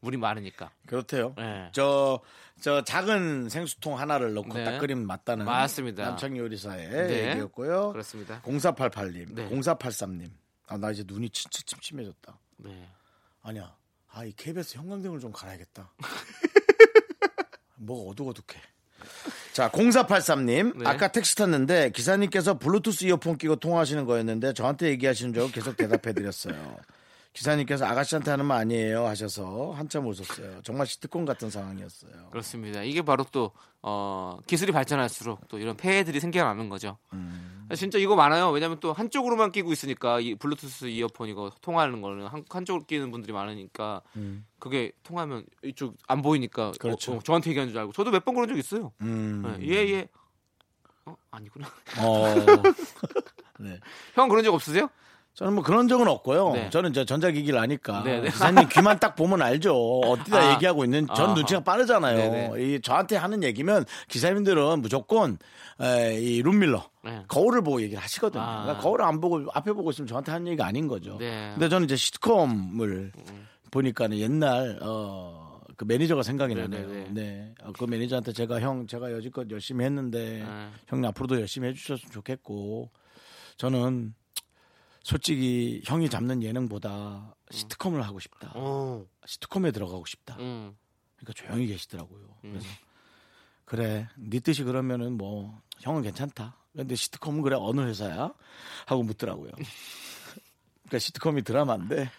물이 0.00 0.16
많으니까. 0.16 0.70
그렇대요. 0.86 1.34
네. 1.36 1.70
저, 1.72 2.20
저 2.60 2.82
작은 2.84 3.48
생수통 3.48 3.98
하나를 3.98 4.34
넣고 4.34 4.54
네. 4.54 4.64
딱 4.64 4.78
끓이면 4.78 5.06
맞다는 5.06 5.44
맞습니다. 5.44 6.04
남창 6.04 6.36
요리사의 6.36 6.88
네. 6.88 7.30
얘기였고요. 7.30 7.92
그렇습니다. 7.92 8.40
0488님, 8.42 9.34
네. 9.34 9.48
0483님. 9.48 10.30
아, 10.68 10.76
나 10.76 10.90
이제 10.90 11.02
눈이 11.06 11.30
진짜 11.30 11.60
침침해졌다. 11.64 12.38
네. 12.58 12.88
아니야. 13.42 13.74
아, 14.12 14.24
이 14.24 14.32
KBS 14.32 14.78
형광등을 14.78 15.20
좀 15.20 15.32
갈아야겠다. 15.32 15.92
뭐가 17.76 18.10
어둑어둑해. 18.10 18.60
자, 19.52 19.70
0483님. 19.70 20.78
네. 20.78 20.88
아까 20.88 21.08
택시 21.08 21.36
탔는데 21.36 21.90
기사님께서 21.90 22.58
블루투스 22.58 23.04
이어폰 23.06 23.38
끼고 23.38 23.56
통화하시는 23.56 24.04
거였는데 24.04 24.52
저한테 24.52 24.88
얘기하시는 24.88 25.32
줄 25.32 25.42
알고 25.42 25.52
계속 25.52 25.76
대답해드렸어요. 25.76 26.76
기사님께서 27.42 27.86
아가씨한테 27.86 28.32
하는 28.32 28.46
말 28.46 28.58
아니에요 28.62 29.06
하셔서 29.06 29.72
한참 29.72 30.06
웃었어요. 30.08 30.60
정말 30.62 30.86
시트콤 30.88 31.24
같은 31.24 31.50
상황이었어요. 31.50 32.30
그렇습니다. 32.30 32.82
이게 32.82 33.00
바로 33.02 33.24
또 33.30 33.52
어, 33.80 34.38
기술이 34.48 34.72
발전할수록 34.72 35.46
또 35.48 35.58
이런 35.58 35.76
폐해들이 35.76 36.18
생겨나는 36.18 36.68
거죠. 36.68 36.98
음. 37.12 37.68
진짜 37.76 37.98
이거 37.98 38.16
많아요. 38.16 38.50
왜냐하면 38.50 38.80
또 38.80 38.92
한쪽으로만 38.92 39.52
끼고 39.52 39.72
있으니까 39.72 40.18
이 40.20 40.34
블루투스 40.34 40.86
이어폰 40.86 41.28
이거 41.28 41.52
통화하는 41.60 42.02
거는 42.02 42.26
한, 42.26 42.44
한쪽으로 42.48 42.84
끼는 42.86 43.12
분들이 43.12 43.32
많으니까 43.32 44.02
그게 44.58 44.90
통하면 45.04 45.44
이쪽 45.62 45.94
안 46.08 46.22
보이니까 46.22 46.68
음. 46.68 46.72
그렇죠. 46.80 47.12
어, 47.12 47.16
어, 47.16 47.20
저한테 47.22 47.50
얘기하는 47.50 47.72
줄 47.72 47.78
알고 47.80 47.92
저도 47.92 48.10
몇 48.10 48.24
번 48.24 48.34
그런 48.34 48.48
적 48.48 48.58
있어요. 48.58 48.92
음. 49.02 49.44
예, 49.60 49.66
예, 49.68 49.88
예. 49.90 50.08
어, 51.04 51.14
아니구나. 51.30 51.68
어. 52.00 52.34
네. 53.60 53.78
형 54.14 54.28
그런 54.28 54.42
적 54.42 54.52
없으세요? 54.54 54.88
저는 55.38 55.54
뭐 55.54 55.62
그런 55.62 55.86
적은 55.86 56.08
없고요. 56.08 56.50
네. 56.50 56.70
저는 56.70 56.90
이제 56.90 57.04
전자기기를 57.04 57.60
아니까 57.60 58.02
네, 58.02 58.20
네. 58.20 58.28
기사님 58.28 58.68
귀만 58.68 58.98
딱 58.98 59.14
보면 59.14 59.40
알죠. 59.40 60.00
어디다 60.00 60.36
아. 60.36 60.54
얘기하고 60.54 60.82
있는 60.82 61.06
전 61.14 61.26
아하. 61.26 61.34
눈치가 61.34 61.60
빠르잖아요. 61.60 62.16
네, 62.16 62.50
네. 62.52 62.60
이 62.74 62.80
저한테 62.80 63.14
하는 63.14 63.44
얘기면 63.44 63.84
기사님들은 64.08 64.82
무조건 64.82 65.38
에, 65.80 66.20
이 66.20 66.42
룸미러 66.42 66.82
네. 67.04 67.22
거울을 67.28 67.62
보고 67.62 67.80
얘기를 67.80 68.02
하시거든요. 68.02 68.42
아. 68.42 68.62
그러니까 68.62 68.82
거울을 68.82 69.04
안 69.04 69.20
보고 69.20 69.46
앞에 69.54 69.72
보고 69.74 69.92
있으면 69.92 70.08
저한테 70.08 70.32
하는 70.32 70.48
얘기가 70.48 70.66
아닌 70.66 70.88
거죠. 70.88 71.18
네. 71.20 71.50
근데 71.52 71.68
저는 71.68 71.84
이제 71.84 71.94
시트콤을 71.94 73.12
음. 73.16 73.46
보니까는 73.70 74.18
옛날 74.18 74.80
어, 74.82 75.60
그 75.76 75.84
매니저가 75.84 76.24
생각이 76.24 76.56
네, 76.56 76.62
나네요. 76.62 77.06
네. 77.10 77.54
어, 77.62 77.70
그 77.78 77.84
매니저한테 77.84 78.32
제가 78.32 78.58
형 78.58 78.88
제가 78.88 79.12
여지껏 79.12 79.48
열심히 79.52 79.84
했는데 79.84 80.42
네. 80.44 80.68
형님 80.88 81.08
앞으로도 81.10 81.38
열심히 81.38 81.68
해주셨으면 81.68 82.10
좋겠고 82.10 82.90
저는 83.56 84.14
솔직히 85.08 85.80
형이 85.86 86.10
잡는 86.10 86.42
예능보다 86.42 87.34
시트콤을 87.50 88.02
하고 88.02 88.20
싶다. 88.20 88.52
어. 88.54 89.06
시트콤에 89.24 89.70
들어가고 89.70 90.04
싶다. 90.04 90.36
음. 90.38 90.76
그러니까 91.16 91.32
조용히 91.32 91.66
계시더라고요. 91.66 92.36
그래서 92.42 92.66
그래 93.64 94.06
네 94.18 94.38
뜻이 94.40 94.64
그러면은 94.64 95.16
뭐 95.16 95.62
형은 95.80 96.02
괜찮다. 96.02 96.58
근데 96.76 96.94
시트콤은 96.94 97.40
그래 97.40 97.56
어느 97.58 97.80
회사야? 97.80 98.34
하고 98.84 99.02
묻더라고요. 99.02 99.50
그러니까 99.52 100.98
시트콤이 100.98 101.40
드라마인데 101.40 102.10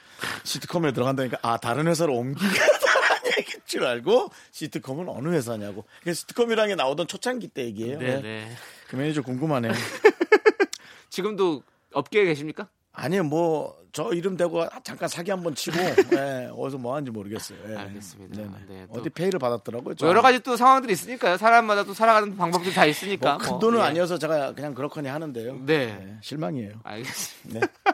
시트콤에 0.43 0.91
들어간다니까 0.91 1.38
아 1.43 1.58
다른 1.58 1.86
회사로 1.86 2.15
옮기겠다는 2.17 3.38
얘기인 3.38 3.62
줄 3.65 3.86
알고 3.86 4.32
시트콤은 4.49 5.08
어느 5.10 5.28
회사냐고. 5.30 5.86
그 6.02 6.12
시트콤이라는 6.12 6.69
게 6.69 6.75
나오던 6.75 7.06
초창기 7.06 7.49
때 7.49 7.65
얘기예요. 7.65 7.99
네, 7.99 8.15
네. 8.15 8.21
네. 8.21 8.56
그 8.88 8.95
매니저 8.95 9.21
궁금하네요. 9.21 9.73
지금도 11.12 11.62
업계에 11.93 12.25
계십니까? 12.25 12.67
아니요, 13.01 13.23
뭐, 13.23 13.77
저 13.91 14.12
이름 14.13 14.38
대고 14.38 14.67
잠깐 14.83 15.09
사기 15.09 15.31
한번 15.31 15.55
치고, 15.55 15.77
예, 16.13 16.49
어디서 16.55 16.77
뭐 16.77 16.93
하는지 16.95 17.12
모르겠어요. 17.12 17.57
예. 17.69 17.75
알겠습니다. 17.75 18.35
네네. 18.38 18.51
네, 18.67 18.85
또- 18.93 18.99
어디 18.99 19.09
페이를 19.09 19.39
받았더라고요. 19.39 19.95
뭐 19.99 20.07
여러 20.09 20.21
가지 20.21 20.39
또 20.41 20.55
상황들이 20.57 20.93
있으니까요. 20.93 21.38
사람마다 21.38 21.83
또 21.85 21.93
살아가는 21.93 22.35
방법들이 22.38 22.73
다 22.73 22.85
있으니까. 22.85 23.31
뭐, 23.31 23.38
큰 23.39 23.49
뭐. 23.51 23.59
돈은 23.59 23.79
예. 23.79 23.83
아니어서 23.83 24.17
제가 24.19 24.53
그냥 24.53 24.73
그렇거니 24.75 25.07
하는데요. 25.07 25.65
네. 25.65 25.97
예, 25.99 26.17
실망이에요. 26.21 26.73
알겠습니다. 26.83 27.59
네. 27.59 27.67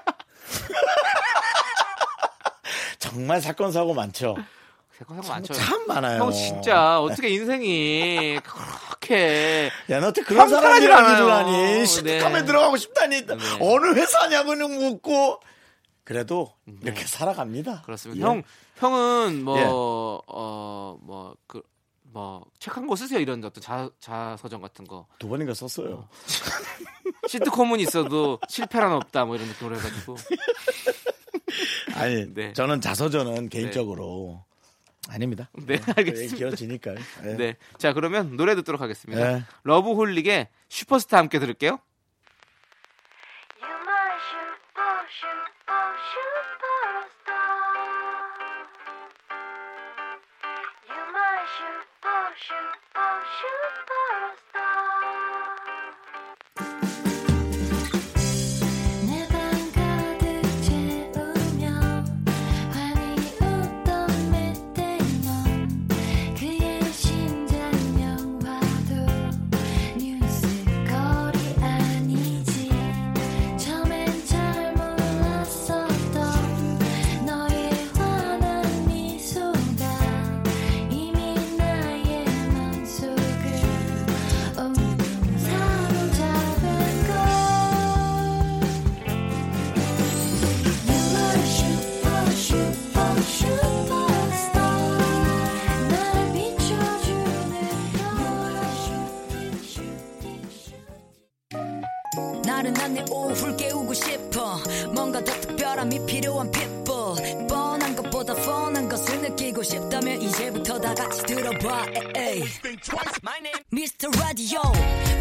정말 3.00 3.42
사건 3.42 3.72
사고 3.72 3.94
많죠. 3.94 4.36
형 5.08 5.22
많죠. 5.28 5.54
참 5.54 5.86
많아요. 5.88 6.22
형 6.24 6.32
진짜 6.32 7.00
어떻게 7.02 7.30
인생이 7.30 8.40
그렇게 8.44 9.70
야, 9.92 10.00
너한테 10.00 10.22
그런 10.24 10.48
평탄하지 10.50 10.88
사람이라는 10.88 11.06
않아요. 11.06 11.18
줄 11.18 11.32
아니. 11.32 11.86
시트콤에 11.86 12.40
네. 12.42 12.46
들어가고 12.46 12.78
싶다니. 12.78 13.26
네. 13.26 13.34
어느 13.60 13.94
회사냐고 13.94 14.56
는 14.56 14.72
묻고. 14.80 15.40
그래도 16.06 16.54
이렇게 16.84 17.04
살아갑니다. 17.06 17.72
네. 17.74 17.82
그렇습니다. 17.84 18.26
예. 18.26 18.30
형 18.30 18.44
형은 18.78 19.44
뭐 19.44 19.58
예. 19.60 19.64
어뭐그뭐책한거 22.14 22.96
쓰세요 22.96 23.20
이런 23.20 23.44
어떤 23.44 23.62
자, 23.62 23.90
자서전 24.00 24.62
같은 24.62 24.86
거 24.86 25.08
두 25.20 25.28
번인가 25.28 25.54
썼어요. 25.54 26.08
시트콤은 27.28 27.80
있어도 27.82 28.40
실패란 28.48 28.92
없다 28.94 29.26
뭐 29.26 29.36
이런 29.36 29.48
느낌으로 29.48 29.78
해가지고 29.78 30.16
아니, 31.96 32.32
네. 32.34 32.54
저는 32.54 32.82
자서전은 32.82 33.50
개인적으로 33.50 34.44
아닙니다. 35.10 35.50
네 35.54 35.80
알겠습니다. 35.96 36.36
길어지니까요. 36.38 36.98
예. 37.26 37.34
네. 37.36 37.58
자, 37.78 37.94
그러면 37.94 38.36
노래 38.36 38.56
듣도록 38.56 38.82
하겠습니다. 38.82 39.38
네. 39.38 39.44
러브홀릭의 39.64 40.50
슈퍼스타 40.70 41.18
함께 41.18 41.40
들을게요. 41.40 41.80
You 43.62 43.70
my. 43.84 44.16
You 50.88 51.02
my 51.14 51.46
super, 53.40 54.05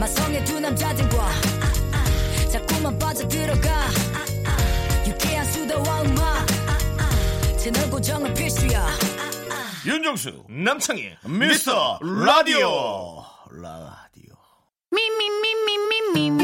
마성의 0.05 0.45
두 0.45 0.61
남자들과 0.61 1.31
자꾸만 2.53 2.85
모두만 2.85 2.99
빠져들어가. 2.99 3.87
유쾌한 5.07 5.47
수다와 5.47 6.03
음악. 6.03 6.47
채널 7.59 7.91
고정은 7.91 8.35
필수야. 8.35 8.87
윤정수 9.87 10.45
남창희 10.51 11.17
미스터 11.25 11.99
라디오. 12.03 13.25
라디오. 13.51 14.35
me, 16.15 16.44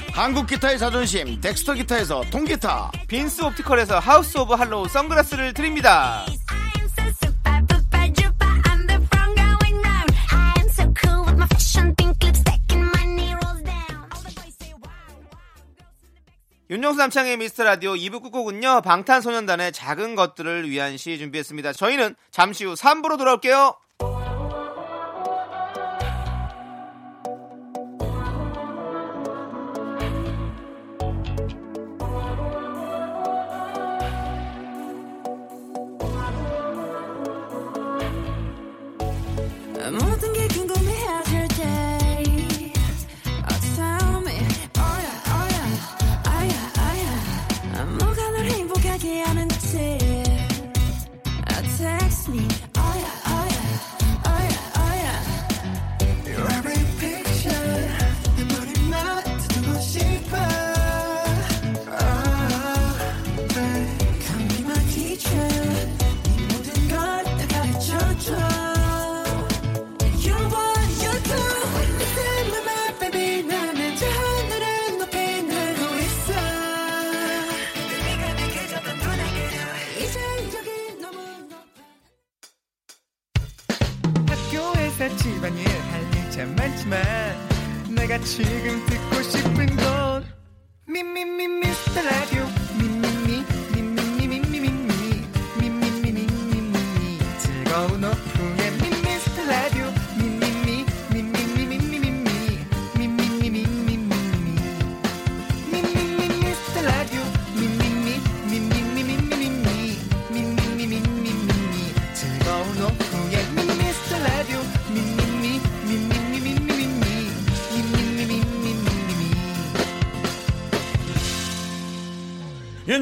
한국 0.13 0.45
기타의 0.47 0.77
자존심 0.77 1.39
덱스터 1.39 1.73
기타에서 1.73 2.23
통기타 2.29 2.91
빈스 3.07 3.43
옵티컬에서 3.43 3.99
하우스 3.99 4.37
오브 4.37 4.53
할로우 4.53 4.87
선글라스를 4.87 5.53
드립니다. 5.53 6.25
윤정수 16.69 16.99
남창의 16.99 17.35
미스터 17.35 17.65
라디오 17.65 17.95
2부 17.95 18.21
끝곡은요 18.23 18.79
방탄소년단의 18.83 19.73
작은 19.73 20.15
것들을 20.15 20.69
위한 20.69 20.95
시 20.95 21.17
준비했습니다 21.17 21.73
저희는 21.73 22.15
잠시 22.31 22.63
후 22.63 22.75
3부로 22.75 23.17
돌아올게요 23.17 23.75
No, 39.91 40.30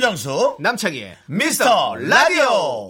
윤정수 0.09 0.57
남창희의 0.59 1.17
미스터 1.27 1.95
라디오 1.95 2.87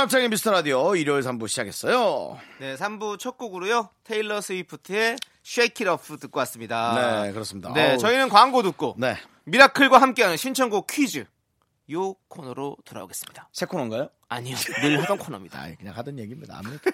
남창희 0.00 0.30
미스터 0.30 0.50
라디오 0.50 0.96
일요일 0.96 1.20
3부 1.20 1.46
시작했어요. 1.46 2.38
네 2.58 2.74
3부 2.74 3.18
첫 3.18 3.36
곡으로요 3.36 3.90
테일러 4.02 4.40
스위프트의 4.40 5.18
It 5.58 5.86
Off 5.86 6.16
듣고 6.16 6.38
왔습니다 6.38 7.24
네, 7.26 7.32
그렇습니다. 7.32 7.70
네 7.74 7.92
어우. 7.92 7.98
저희는 7.98 8.30
광고 8.30 8.62
듣고 8.62 8.94
네. 8.96 9.18
미라클과 9.44 10.00
함께하는 10.00 10.38
신청곡 10.38 10.86
퀴즈 10.86 11.26
요 11.92 12.14
코너로 12.28 12.78
돌아오겠습니다 12.86 13.50
새 13.52 13.66
코너인가요? 13.66 14.08
아니요 14.30 14.56
늘 14.80 15.02
하던 15.02 15.18
코너입니다 15.18 15.60
아, 15.60 15.70
그냥 15.78 15.94
하던 15.94 16.18
얘기입니다. 16.18 16.56
아무래도. 16.58 16.80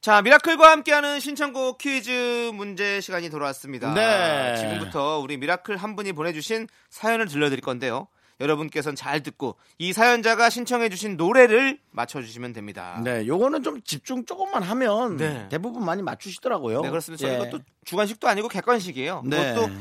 자, 0.00 0.22
미라클과 0.22 0.70
함께하는 0.70 1.20
신청곡 1.20 1.78
퀴즈 1.78 2.50
문제 2.54 3.00
시간이 3.00 3.30
돌아왔습니다. 3.30 3.92
네. 3.94 4.56
지금부터 4.56 5.18
우리 5.18 5.36
미라클 5.36 5.76
한 5.76 5.94
분이 5.96 6.12
보내주신 6.12 6.66
사연을 6.90 7.26
들려드릴 7.26 7.60
건데요. 7.60 8.08
여러분께서는 8.40 8.96
잘 8.96 9.22
듣고 9.22 9.56
이 9.78 9.92
사연자가 9.92 10.50
신청해주신 10.50 11.16
노래를 11.16 11.78
맞춰주시면 11.90 12.52
됩니다. 12.52 13.00
네, 13.02 13.26
요거는 13.26 13.62
좀 13.62 13.80
집중 13.82 14.24
조금만 14.24 14.62
하면 14.62 15.16
네. 15.16 15.48
대부분 15.48 15.84
많이 15.84 16.02
맞추시더라고요. 16.02 16.82
네, 16.82 16.90
그렇습니다. 16.90 17.28
예. 17.28 17.34
이것도 17.36 17.60
주관식도 17.84 18.28
아니고 18.28 18.48
객관식이에요. 18.48 19.22
네. 19.24 19.54
그것도 19.54 19.72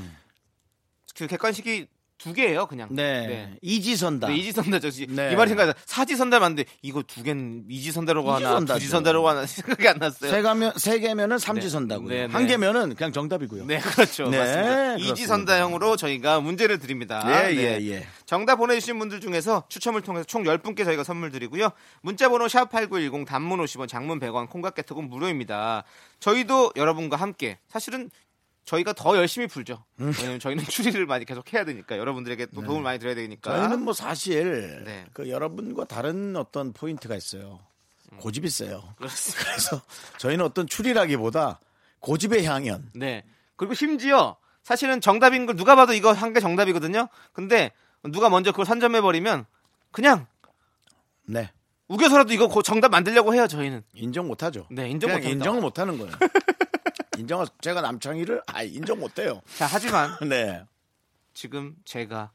그 1.15 1.28
객관식이 1.28 1.88
두 2.17 2.34
개예요, 2.34 2.65
그냥. 2.65 2.88
네. 2.91 3.56
이지선다. 3.62 4.28
네, 4.30 4.38
이지선다죠. 4.38 4.89
네. 5.10 5.32
이 5.34 5.36
말이 5.36 5.49
생각나. 5.49 5.73
사지선다 5.86 6.39
맞는데 6.39 6.63
이거 6.82 7.04
두 7.04 7.21
개는 7.23 7.65
이지선다라고 7.69 8.32
하나. 8.32 8.60
두지선다라고 8.62 9.28
하나 9.28 9.45
생각이 9.45 9.88
안 9.88 9.97
났어요. 9.97 10.32
세 10.32 10.41
가면 10.41 10.73
세 10.78 10.99
개면은 10.99 11.38
삼지선다고요. 11.38 12.08
네, 12.10 12.28
네. 12.28 12.34
한 12.34 12.47
개면은 12.47 12.95
그냥 12.95 13.12
정답이고요. 13.12 13.65
네, 13.65 13.80
그렇죠. 13.80 14.30
네, 14.30 14.39
맞습니다. 14.39 14.95
이지선다형으로 14.97 15.97
저희가 15.97 16.39
문제를 16.39 16.80
드립니다. 16.80 17.21
예, 17.49 17.54
네. 17.54 17.62
예, 17.82 17.91
예. 17.91 18.08
정답 18.25 18.56
보내 18.56 18.80
주신 18.80 18.97
분들 18.97 19.19
중에서 19.19 19.65
추첨을 19.67 20.01
통해서 20.01 20.23
총 20.25 20.43
10분께 20.43 20.86
저희가 20.86 21.04
선물 21.04 21.32
드리고요. 21.32 21.69
문자 22.01 22.30
번호 22.30 22.45
샵8910 22.45 23.25
단문 23.28 23.60
50원, 23.60 23.88
장문 23.89 24.19
100원, 24.19 24.49
콩깍개톡은 24.49 25.10
무료입니다. 25.10 25.84
저희도 26.21 26.71
여러분과 26.78 27.17
함께 27.17 27.60
사실은 27.67 28.10
저희가 28.65 28.93
더 28.93 29.15
열심히 29.17 29.47
불죠. 29.47 29.84
왜냐면 29.97 30.39
저희는 30.39 30.63
추리를 30.97 31.06
많이 31.06 31.23
계속 31.25 31.54
해야 31.54 31.63
되니까 31.65 31.97
여러분들에게 31.97 32.47
또 32.47 32.62
도움을 32.63 32.82
많이 32.84 32.99
드려야 32.99 33.15
되니까. 33.15 33.56
저희는 33.56 33.84
뭐 33.84 33.93
사실 33.93 34.84
네. 34.86 35.06
그 35.13 35.30
여러분과 35.30 35.86
다른 35.86 36.36
어떤 36.36 36.73
포인트가 36.73 37.15
있어요. 37.15 37.60
고집이 38.19 38.49
세요. 38.49 38.84
그렇습니다. 38.97 39.43
그래서 39.51 39.82
저희는 40.17 40.43
어떤 40.43 40.67
추리라기보다 40.67 41.60
고집의 41.99 42.45
향연. 42.45 42.91
네. 42.95 43.23
그리고 43.56 43.73
심지어 43.73 44.36
사실은 44.63 44.99
정답인 44.99 45.45
걸 45.45 45.56
누가 45.56 45.75
봐도 45.75 45.93
이거 45.93 46.12
한개 46.12 46.39
정답이거든요. 46.39 47.08
근데 47.34 47.71
누가 48.04 48.30
먼저 48.30 48.51
그걸 48.51 48.65
선점해 48.65 49.01
버리면 49.01 49.45
그냥 49.91 50.25
네. 51.25 51.51
우겨서라도 51.88 52.34
이거 52.34 52.47
고- 52.47 52.63
정답 52.63 52.89
만들려고 52.89 53.36
해요. 53.36 53.45
저희는. 53.47 53.84
인정 53.93 54.28
못하죠. 54.28 54.65
네, 54.71 54.89
인정 54.89 55.10
그냥 55.10 55.21
못합니다. 55.21 55.30
인정을 55.45 55.62
못하는 55.62 55.97
거예요. 55.99 56.12
인정을 57.17 57.47
제가 57.62 57.82
남창희를 57.82 58.41
아 58.47 58.63
인정 58.63 58.99
못해요. 58.99 59.41
자, 59.58 59.65
하지만 59.65 60.17
네. 60.28 60.65
지금 61.34 61.75
제가 61.86 62.32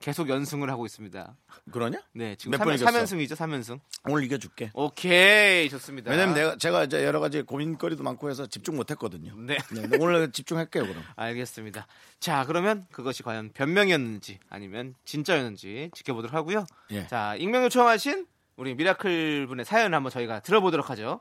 계속 0.00 0.30
연승을 0.30 0.70
하고 0.70 0.86
있습니다. 0.86 1.36
그러냐? 1.70 2.00
네, 2.14 2.34
지금 2.36 2.52
몇 2.52 2.56
3, 2.58 2.64
번 2.66 2.74
이겼어? 2.74 2.90
3연승이죠, 2.90 3.32
3연승. 3.36 3.80
오늘 4.08 4.24
이겨줄게. 4.24 4.70
오케이, 4.72 5.68
좋습니다. 5.68 6.10
왜냐면 6.10 6.34
내가 6.34 6.56
제가 6.56 6.84
이제 6.84 7.04
여러 7.04 7.20
가지 7.20 7.42
고민거리도 7.42 8.02
많고 8.02 8.30
해서 8.30 8.46
집중 8.46 8.76
못했거든요. 8.76 9.34
네. 9.36 9.58
네, 9.70 9.82
근데 9.82 9.98
오늘 10.00 10.32
집중할게요 10.32 10.84
그럼. 10.86 11.02
알겠습니다. 11.16 11.86
자, 12.18 12.46
그러면 12.46 12.86
그것이 12.90 13.22
과연 13.22 13.50
변명이었는지 13.52 14.38
아니면 14.48 14.94
진짜였는지 15.04 15.90
지켜보도록 15.94 16.34
하고요. 16.34 16.64
예. 16.92 17.06
자, 17.06 17.36
익명 17.36 17.64
요청하신 17.64 18.26
우리 18.56 18.74
미라클 18.74 19.46
분의 19.48 19.66
사연을 19.66 19.94
한번 19.94 20.10
저희가 20.10 20.40
들어보도록 20.40 20.88
하죠. 20.90 21.20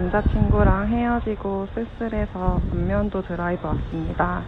남자친구랑 0.00 0.88
헤어지고 0.88 1.68
쓸쓸해서 1.74 2.60
안면도 2.70 3.22
드라이브 3.22 3.66
왔습니다. 3.66 4.44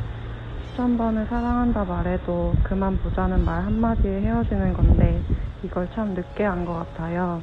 수천 0.70 0.98
번을 0.98 1.26
사랑한다 1.26 1.84
말해도 1.84 2.54
그만 2.62 2.98
보자는 2.98 3.46
말 3.46 3.62
한마디에 3.64 4.20
헤어지는 4.20 4.74
건데 4.74 5.22
이걸 5.64 5.88
참 5.94 6.12
늦게 6.12 6.44
한 6.44 6.66
것 6.66 6.74
같아요. 6.74 7.42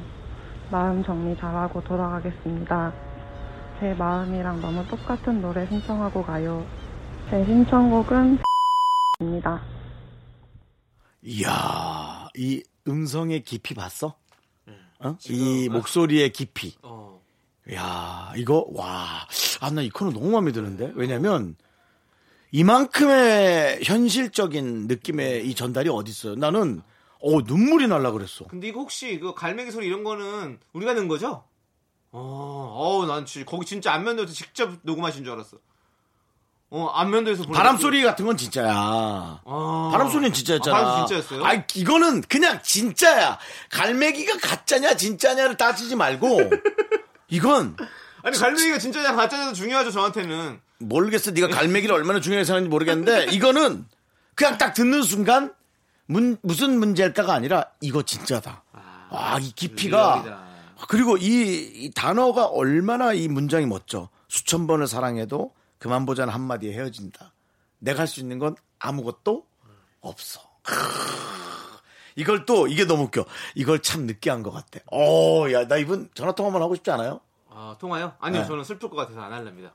마음 0.70 1.02
정리 1.02 1.36
잘하고 1.36 1.82
돌아가겠습니다. 1.82 2.92
제 3.80 3.92
마음이랑 3.94 4.60
너무 4.60 4.86
똑같은 4.86 5.42
노래 5.42 5.66
신청하고 5.66 6.22
가요. 6.22 6.64
제 7.28 7.44
신청곡은 7.44 8.38
입니다. 9.20 9.60
이야 11.22 12.28
이 12.36 12.62
음성의 12.86 13.42
깊이 13.42 13.74
봤어? 13.74 14.14
어? 15.00 15.16
지금, 15.18 15.40
이 15.44 15.68
목소리의 15.68 16.30
깊이. 16.30 16.76
어. 16.82 17.05
야 17.74 18.32
이거 18.36 18.64
와. 18.72 19.26
아 19.60 19.70
나 19.70 19.82
이 19.82 19.90
코너 19.90 20.10
너무 20.12 20.30
마음에 20.30 20.52
드는데. 20.52 20.92
왜냐면 20.94 21.56
이만큼의 22.52 23.80
현실적인 23.82 24.86
느낌의 24.86 25.46
이 25.48 25.54
전달이 25.54 25.88
어디 25.90 26.10
있어요? 26.10 26.34
나는 26.36 26.82
어 27.20 27.40
눈물이 27.40 27.88
날라 27.88 28.12
그랬어. 28.12 28.44
근데 28.46 28.68
이거 28.68 28.80
혹시 28.80 29.18
그 29.18 29.34
갈매기 29.34 29.70
소리 29.72 29.86
이런 29.86 30.04
거는 30.04 30.58
우리가 30.72 30.94
낸 30.94 31.08
거죠? 31.08 31.44
어, 32.12 32.74
어우, 32.78 33.06
난 33.06 33.26
지- 33.26 33.44
거기 33.44 33.66
진짜 33.66 33.92
안면도에서 33.92 34.32
직접 34.32 34.70
녹음하신 34.82 35.24
줄 35.24 35.32
알았어. 35.32 35.58
어, 36.70 36.86
안면도에서 36.86 37.44
바람 37.44 37.76
소리 37.76 38.02
같은 38.02 38.24
건 38.26 38.36
진짜야. 38.36 38.72
아. 38.74 39.88
바람 39.92 40.08
소리는 40.10 40.32
진짜였잖아. 40.32 40.76
아, 40.76 40.82
바람 40.82 41.06
진짜였어요? 41.06 41.44
아이, 41.44 41.62
이거는 41.74 42.22
그냥 42.22 42.60
진짜야. 42.62 43.38
갈매기가 43.70 44.38
가짜냐 44.38 44.94
진짜냐를 44.96 45.56
따지지 45.56 45.94
말고 45.96 46.38
이건 47.28 47.76
아니 48.22 48.36
갈매기가 48.36 48.78
진짜냐 48.78 49.14
가짜냐도 49.14 49.52
중요하죠 49.52 49.90
저한테는. 49.90 50.60
모르겠어. 50.78 51.30
네가 51.30 51.48
갈매기를 51.48 51.94
얼마나 51.94 52.20
중요하게 52.20 52.44
생각하는지 52.44 52.68
모르겠는데 52.70 53.26
이거는 53.34 53.86
그냥 54.34 54.58
딱 54.58 54.74
듣는 54.74 55.02
순간 55.02 55.54
문- 56.06 56.36
무슨 56.42 56.78
문제일까가 56.78 57.32
아니라 57.32 57.64
이거 57.80 58.02
진짜다. 58.02 58.62
아, 59.08 59.38
이 59.40 59.50
깊이가 59.52 60.14
리얼이다. 60.16 60.46
그리고 60.88 61.16
이, 61.16 61.22
이 61.74 61.90
단어가 61.94 62.44
얼마나 62.46 63.12
이 63.14 63.28
문장이 63.28 63.64
멋져. 63.66 64.08
수천 64.28 64.66
번을 64.66 64.86
사랑해도 64.86 65.54
그만 65.78 66.04
보자는 66.04 66.32
한마디에 66.34 66.72
헤어진다. 66.74 67.32
내가 67.78 68.00
할 68.00 68.06
수 68.06 68.20
있는 68.20 68.38
건 68.38 68.54
아무것도 68.78 69.46
없어. 70.00 70.40
크으. 70.62 71.45
이걸 72.16 72.44
또 72.46 72.66
이게 72.66 72.84
너무 72.84 73.04
웃겨. 73.04 73.24
이걸 73.54 73.80
참 73.82 74.06
늦게 74.06 74.30
한 74.30 74.42
것 74.42 74.50
같아. 74.50 74.80
어, 74.92 75.46
야, 75.52 75.66
나 75.68 75.76
이분 75.76 76.08
전화 76.14 76.32
통화 76.32 76.48
한번 76.48 76.62
하고 76.62 76.74
싶지 76.74 76.90
않아요? 76.90 77.20
아 77.50 77.76
통화요? 77.80 78.12
아니요 78.20 78.42
네. 78.42 78.46
저는 78.48 78.64
슬플 78.64 78.90
것 78.90 78.96
같아서 78.96 79.20
안 79.20 79.32
할랍니다. 79.32 79.72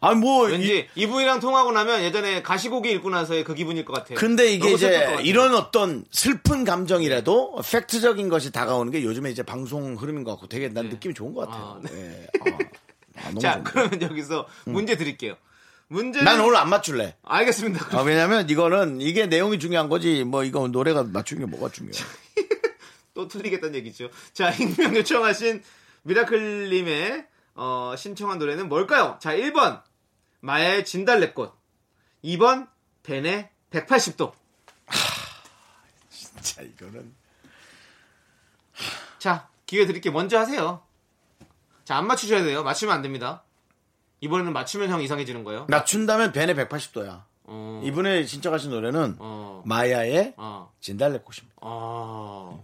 아, 0.00 0.14
뭐 0.14 0.44
왠지 0.46 0.86
이, 0.94 1.06
분이랑 1.08 1.40
통하고 1.40 1.72
나면 1.72 2.02
예전에 2.04 2.40
가시고기 2.42 2.88
읽고 2.92 3.10
나서의 3.10 3.42
그 3.42 3.54
기분일 3.54 3.84
것 3.84 3.92
같아요. 3.94 4.16
근데 4.16 4.46
이게 4.52 4.70
이제. 4.72 5.16
이런 5.22 5.54
어떤 5.56 6.04
슬픈 6.12 6.64
감정이라도 6.64 7.60
팩트적인 7.68 8.28
것이 8.28 8.52
다가오는 8.52 8.92
게 8.92 9.02
요즘에 9.02 9.30
이제 9.30 9.42
방송 9.42 9.96
흐름인 9.96 10.22
것 10.22 10.30
같고 10.32 10.46
되게 10.46 10.68
난 10.68 10.84
네. 10.84 10.90
느낌이 10.94 11.14
좋은 11.14 11.34
것 11.34 11.48
같아요. 11.48 11.80
아, 11.84 11.88
예. 11.92 12.26
아, 12.40 12.58
아, 13.16 13.28
너무 13.30 13.40
자 13.42 13.52
좋은데. 13.54 13.70
그러면 13.72 14.02
여기서 14.02 14.46
문제 14.66 14.96
드릴게요. 14.96 15.34
문제는 15.88 16.24
난 16.24 16.40
오늘 16.40 16.56
안 16.56 16.68
맞출래. 16.68 17.16
알겠습니다. 17.22 17.98
아, 17.98 18.02
왜냐면 18.02 18.48
이거는 18.48 19.00
이게 19.00 19.26
내용이 19.26 19.58
중요한 19.58 19.88
거지 19.88 20.22
뭐 20.24 20.44
이거 20.44 20.68
노래가 20.68 21.02
맞추는 21.02 21.46
게 21.46 21.50
뭐가 21.50 21.72
중요해. 21.72 21.94
또 23.14 23.26
틀리겠다는 23.26 23.74
얘기죠. 23.76 24.10
자, 24.32 24.50
익명 24.50 24.94
요청하신 24.96 25.62
미라클님의 26.02 27.26
어, 27.54 27.94
신청한 27.96 28.38
노래는 28.38 28.68
뭘까요? 28.68 29.18
자, 29.20 29.34
1번 29.34 29.82
마야의 30.40 30.84
진달래꽃 30.84 31.52
2번 32.24 32.68
벤의 33.02 33.50
180도 33.70 34.32
자 36.40 36.62
이거는 36.62 37.14
자, 39.18 39.48
기회 39.66 39.86
드릴게요. 39.86 40.12
먼저 40.12 40.38
하세요. 40.38 40.82
자, 41.84 41.96
안 41.96 42.06
맞추셔야 42.06 42.42
돼요. 42.44 42.62
맞추면 42.62 42.94
안 42.94 43.02
됩니다. 43.02 43.42
이번에는 44.20 44.52
맞추면 44.52 44.90
형 44.90 45.00
이상해지는 45.02 45.44
거예요. 45.44 45.66
맞춘다면 45.68 46.32
벤의 46.32 46.54
180도야. 46.56 47.22
어, 47.44 47.82
이분의 47.84 48.26
신청하신 48.26 48.70
노래는 48.70 49.16
어, 49.18 49.62
마야의 49.64 50.34
어, 50.36 50.70
진달래꽃입니다. 50.80 51.54
어. 51.62 52.62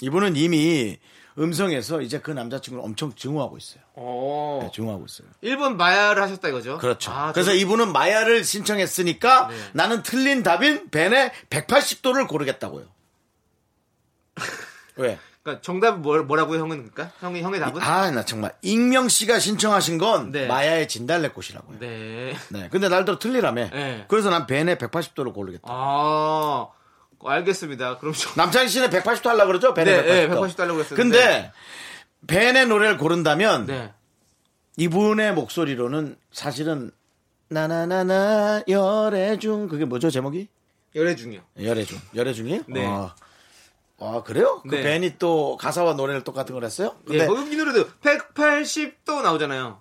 이분은 0.00 0.36
이미 0.36 0.98
음성에서 1.38 2.00
이제 2.00 2.18
그 2.20 2.30
남자친구를 2.30 2.82
엄청 2.82 3.12
증오하고 3.14 3.58
있어요. 3.58 3.82
어. 3.94 4.60
네, 4.62 4.70
증오하고 4.72 5.04
있어요. 5.04 5.28
1번 5.42 5.74
마야를 5.76 6.22
하셨다 6.22 6.48
이거죠? 6.48 6.78
그렇죠. 6.78 7.10
아, 7.10 7.32
그래서 7.32 7.50
저는- 7.52 7.60
이분은 7.60 7.92
마야를 7.92 8.42
신청했으니까 8.44 9.48
네. 9.48 9.56
나는 9.74 10.02
틀린 10.02 10.42
답인 10.42 10.88
벤의 10.90 11.32
180도를 11.50 12.26
고르겠다고요. 12.28 12.86
왜? 14.96 15.18
그러니까 15.46 15.62
정답은 15.62 16.02
뭐, 16.02 16.18
뭐라고요, 16.24 16.58
형은? 16.58 16.90
그러니까? 16.90 17.12
형이, 17.20 17.40
형의 17.40 17.60
답은? 17.60 17.80
아, 17.80 18.10
나 18.10 18.24
정말 18.24 18.52
익명 18.62 19.08
씨가 19.08 19.38
신청하신 19.38 19.96
건 19.96 20.32
네. 20.32 20.48
마야의 20.48 20.88
진달래꽃이라고요. 20.88 21.78
네. 21.78 22.34
네. 22.48 22.68
근데 22.68 22.88
날도 22.88 23.20
틀리라며. 23.20 23.70
네. 23.70 24.04
그래서 24.08 24.28
난 24.28 24.48
벤의 24.48 24.74
180도를 24.76 25.32
고르겠다. 25.32 25.68
아, 25.70 26.66
알겠습니다. 27.24 27.98
그럼 27.98 28.12
저, 28.12 28.28
남창희 28.34 28.68
씨는 28.68 28.90
180도 28.90 29.26
하려고 29.28 29.46
그러죠? 29.46 29.72
벤의 29.72 30.02
네, 30.02 30.26
180도. 30.26 30.30
네, 30.30 30.34
180도 30.34 30.58
하려고 30.58 30.80
했었는데. 30.80 30.96
근데 30.96 31.52
벤의 32.26 32.66
노래를 32.66 32.98
고른다면 32.98 33.66
네. 33.66 33.92
이분의 34.76 35.32
목소리로는 35.34 36.16
사실은 36.32 36.90
나나나나 37.48 38.64
열애중 38.66 39.68
그게 39.68 39.84
뭐죠 39.84 40.10
제목이? 40.10 40.48
열애 40.96 41.14
중이요. 41.14 41.40
열애중 41.62 41.98
열애중이? 42.16 42.60
네. 42.68 42.84
아, 42.84 43.14
아, 43.98 44.22
그래요? 44.24 44.62
그 44.68 44.74
네. 44.74 44.82
벤이 44.82 45.18
또 45.18 45.56
가사와 45.56 45.94
노래를 45.94 46.22
똑같은 46.22 46.54
걸 46.54 46.64
했어요? 46.64 46.96
예, 47.10 47.18
근데 47.18 47.26
거기 47.26 47.52
이 47.52 47.56
노래도 47.56 47.88
180도 48.02 49.22
나오잖아요. 49.22 49.80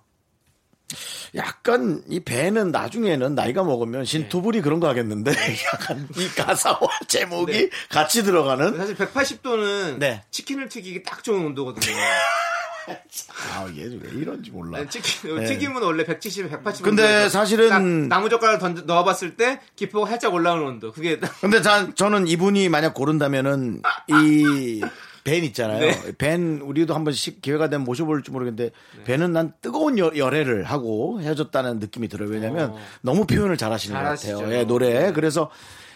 약간 1.36 2.04
이 2.08 2.20
벤은 2.22 2.72
나중에는 2.72 3.36
나이가 3.36 3.64
먹으면 3.64 4.06
신토불이 4.06 4.62
그런 4.62 4.80
거 4.80 4.88
하겠는데 4.88 5.32
약간 5.74 6.08
이 6.16 6.28
가사와 6.30 6.80
제목이 7.08 7.52
네. 7.52 7.70
같이 7.90 8.24
들어가는 8.24 8.78
사실 8.78 8.96
180도는 8.96 9.98
네. 9.98 10.24
치킨을 10.32 10.70
튀기기 10.70 11.04
딱 11.04 11.24
좋은 11.24 11.46
온도거든요. 11.48 11.94
아, 12.88 13.68
얘 13.76 13.84
왜 13.84 14.10
이런지 14.14 14.52
몰라. 14.52 14.80
네, 14.80 14.90
치킨, 14.90 15.36
네. 15.38 15.46
튀김은 15.46 15.82
원래 15.82 16.04
170, 16.06 16.50
180. 16.50 16.84
근데 16.84 17.28
사실은- 17.30 18.08
나무 18.08 18.30
젓가락 18.30 18.60
던져 18.60 18.84
넣어봤을 18.84 19.36
때 19.38 19.60
기포가 19.76 20.08
살짝 20.10 20.34
올라오는 20.34 20.64
온도. 20.66 20.92
그게 20.92 21.20
딱- 21.20 21.32
근데 21.42 21.62
자, 21.62 21.90
저는 21.96 22.28
이분이 22.28 22.70
만약 22.70 22.94
고른다면은 22.94 23.82
이 24.10 24.82
벤 25.24 25.44
있잖아요. 25.46 25.80
네. 25.80 26.00
벤 26.20 26.62
우리도 26.62 26.94
한 26.94 27.04
번씩 27.04 27.42
기회가 27.42 27.68
되면 27.68 27.84
모셔볼지 27.84 28.30
모르겠는데 28.30 28.70
벤은 29.06 29.34
난 29.34 29.54
뜨거운 29.60 29.98
여- 29.98 30.12
열애를 30.16 30.66
하고 30.66 31.20
헤어졌다는 31.20 31.80
느낌이 31.80 32.10
들어요. 32.10 32.30
왜냐면 32.30 32.70
어. 32.70 32.78
너무 33.02 33.26
표현을 33.26 33.58
잘하시는 33.58 33.96
것 33.98 34.04
잘하시죠. 34.04 34.38
같아요. 34.38 34.54
예, 34.56 34.64
노래. 34.66 34.94
네. 35.06 35.14
그래서 35.14 35.50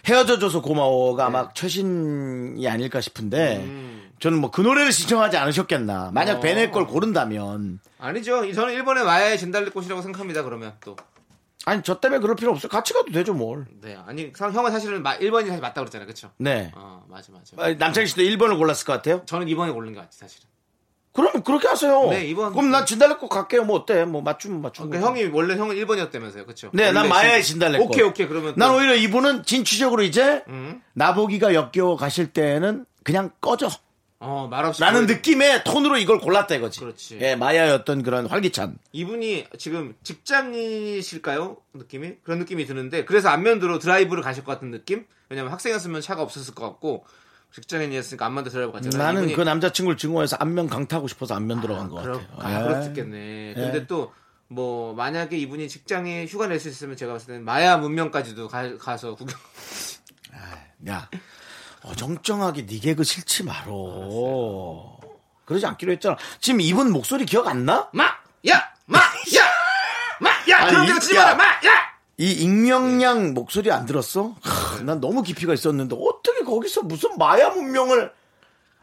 헤어져줘서 0.07 0.63
고마워가 0.63 1.27
아마 1.27 1.53
최신이 1.53 2.67
아닐까 2.67 3.01
싶은데 3.01 3.57
음. 3.57 4.08
저는 4.19 4.39
뭐 4.39 4.51
그 4.51 4.61
노래를 4.61 4.91
신청하지 4.91 5.37
않으셨겠나. 5.37 6.11
만약 6.13 6.37
어. 6.37 6.39
베네 6.39 6.71
걸 6.71 6.87
고른다면. 6.87 7.79
아니죠. 7.97 8.51
저는 8.53 8.73
일본의 8.73 9.03
마야의 9.05 9.37
진달래꽃이라고 9.37 10.01
생각합니다. 10.01 10.43
그러면 10.43 10.73
또. 10.83 10.95
아니, 11.65 11.83
저 11.83 11.99
때문에 11.99 12.19
그럴 12.21 12.35
필요 12.35 12.51
없어요. 12.51 12.69
같이 12.69 12.93
가도 12.93 13.11
되죠, 13.11 13.33
뭘. 13.33 13.65
네. 13.81 13.97
아니, 14.07 14.31
상- 14.35 14.51
형은 14.53 14.71
사실은 14.71 15.03
마, 15.03 15.17
1번이 15.17 15.45
사실 15.47 15.59
맞다고 15.61 15.81
그랬잖아요. 15.85 16.07
그쵸? 16.07 16.31
네. 16.37 16.71
어, 16.75 17.03
맞아, 17.09 17.31
맞아. 17.33 17.55
아, 17.57 17.73
남창희 17.77 18.07
씨도 18.07 18.21
1번을 18.23 18.57
골랐을 18.57 18.85
것 18.85 18.93
같아요? 18.93 19.21
저는 19.25 19.45
2번에 19.47 19.73
고른 19.73 19.93
것 19.93 19.99
같지, 20.01 20.17
사실은. 20.19 20.47
그럼 21.13 21.43
그렇게 21.43 21.67
하세요. 21.67 22.07
네, 22.09 22.25
이번- 22.27 22.53
그럼 22.53 22.71
난 22.71 22.85
진달래꽃 22.85 23.29
갈게요. 23.29 23.65
뭐 23.65 23.77
어때? 23.79 24.05
뭐 24.05 24.21
맞추면 24.21 24.61
맞추고. 24.61 24.89
그러니까 24.89 25.09
형이, 25.09 25.25
원래 25.33 25.55
형은 25.57 25.75
1번이었다면서요. 25.75 26.45
그쵸? 26.47 26.69
네, 26.73 26.91
난 26.93 27.09
마야의 27.09 27.43
진- 27.43 27.55
진달래꽃. 27.55 27.87
오케이, 27.89 28.03
오케이. 28.03 28.27
그러면. 28.27 28.53
난 28.55 28.69
또- 28.71 28.77
오히려 28.77 28.95
이분은 28.95 29.43
진취적으로 29.43 30.03
이제 30.03 30.43
음. 30.47 30.81
나보기가 30.93 31.53
역겨워 31.53 31.97
가실 31.97 32.31
때는 32.31 32.85
그냥 33.03 33.31
꺼져. 33.41 33.69
어, 34.21 34.47
말없이. 34.51 34.81
라는 34.81 35.05
보여- 35.05 35.15
느낌의 35.15 35.63
톤으로 35.63 35.97
이걸 35.97 36.19
골랐다 36.19 36.55
이거지. 36.55 36.81
그렇지. 36.81 37.19
예, 37.21 37.35
마야의 37.35 37.71
어떤 37.71 38.03
그런 38.03 38.25
활기찬. 38.25 38.77
이분이 38.91 39.45
지금 39.57 39.95
직장이실까요? 40.03 41.57
느낌이? 41.73 42.15
그런 42.23 42.39
느낌이 42.39 42.65
드는데, 42.65 43.05
그래서 43.05 43.29
안면도로 43.29 43.79
드라이브를 43.79 44.21
가실 44.21 44.43
것 44.43 44.51
같은 44.53 44.71
느낌? 44.71 45.05
왜냐면 45.29 45.51
학생이었으면 45.53 46.01
차가 46.01 46.21
없었을 46.21 46.53
것 46.53 46.65
같고, 46.65 47.05
직장인이었으니까 47.53 48.25
안면도 48.25 48.49
드라이브 48.49 48.73
갔잖아요. 48.73 49.01
나는 49.01 49.27
이분이- 49.29 49.35
그 49.35 49.41
남자친구를 49.41 49.97
증오해서 49.97 50.35
안면 50.39 50.67
강타고 50.67 51.07
싶어서 51.07 51.33
안면 51.35 51.61
들어간 51.61 51.87
것 51.89 52.01
그럴, 52.01 52.15
같아요. 52.35 52.75
아, 52.75 52.83
예. 52.83 52.87
있겠네. 52.87 53.53
근데 53.55 53.87
또, 53.87 54.13
뭐, 54.49 54.93
만약에 54.95 55.37
이분이 55.37 55.67
직장에 55.69 56.25
휴가 56.25 56.47
낼 56.47 56.59
수 56.59 56.67
있으면 56.67 56.95
제가 56.97 57.13
봤을 57.13 57.27
때는 57.27 57.45
마야 57.45 57.77
문명까지도 57.77 58.47
가, 58.49 58.97
서 58.97 59.15
구경. 59.15 59.37
야, 60.87 61.09
어정쩡하게 61.83 62.65
네 62.65 62.79
개그 62.79 63.03
싫지 63.03 63.43
말어. 63.43 64.97
그러지 65.45 65.65
않기로 65.65 65.91
했잖아. 65.93 66.17
지금 66.39 66.61
이분 66.61 66.91
목소리 66.91 67.25
기억 67.25 67.47
안 67.47 67.65
나? 67.65 67.89
마! 67.93 68.05
야! 68.47 68.69
마! 68.85 68.99
야! 68.99 69.43
마! 70.19 70.29
야! 70.49 70.59
아니, 70.59 70.71
그럼 70.71 70.85
내가 70.85 70.99
치지 70.99 71.15
야. 71.15 71.23
마라! 71.23 71.35
마! 71.35 71.43
야! 71.43 71.89
이 72.17 72.31
익명량 72.31 73.33
목소리 73.33 73.71
안 73.71 73.85
들었어? 73.85 74.35
하, 74.41 74.81
난 74.83 74.99
너무 74.99 75.23
깊이가 75.23 75.53
있었는데 75.53 75.95
어떻게 75.99 76.43
거기서 76.43 76.81
무슨 76.83 77.17
마야 77.17 77.49
문명을 77.49 78.11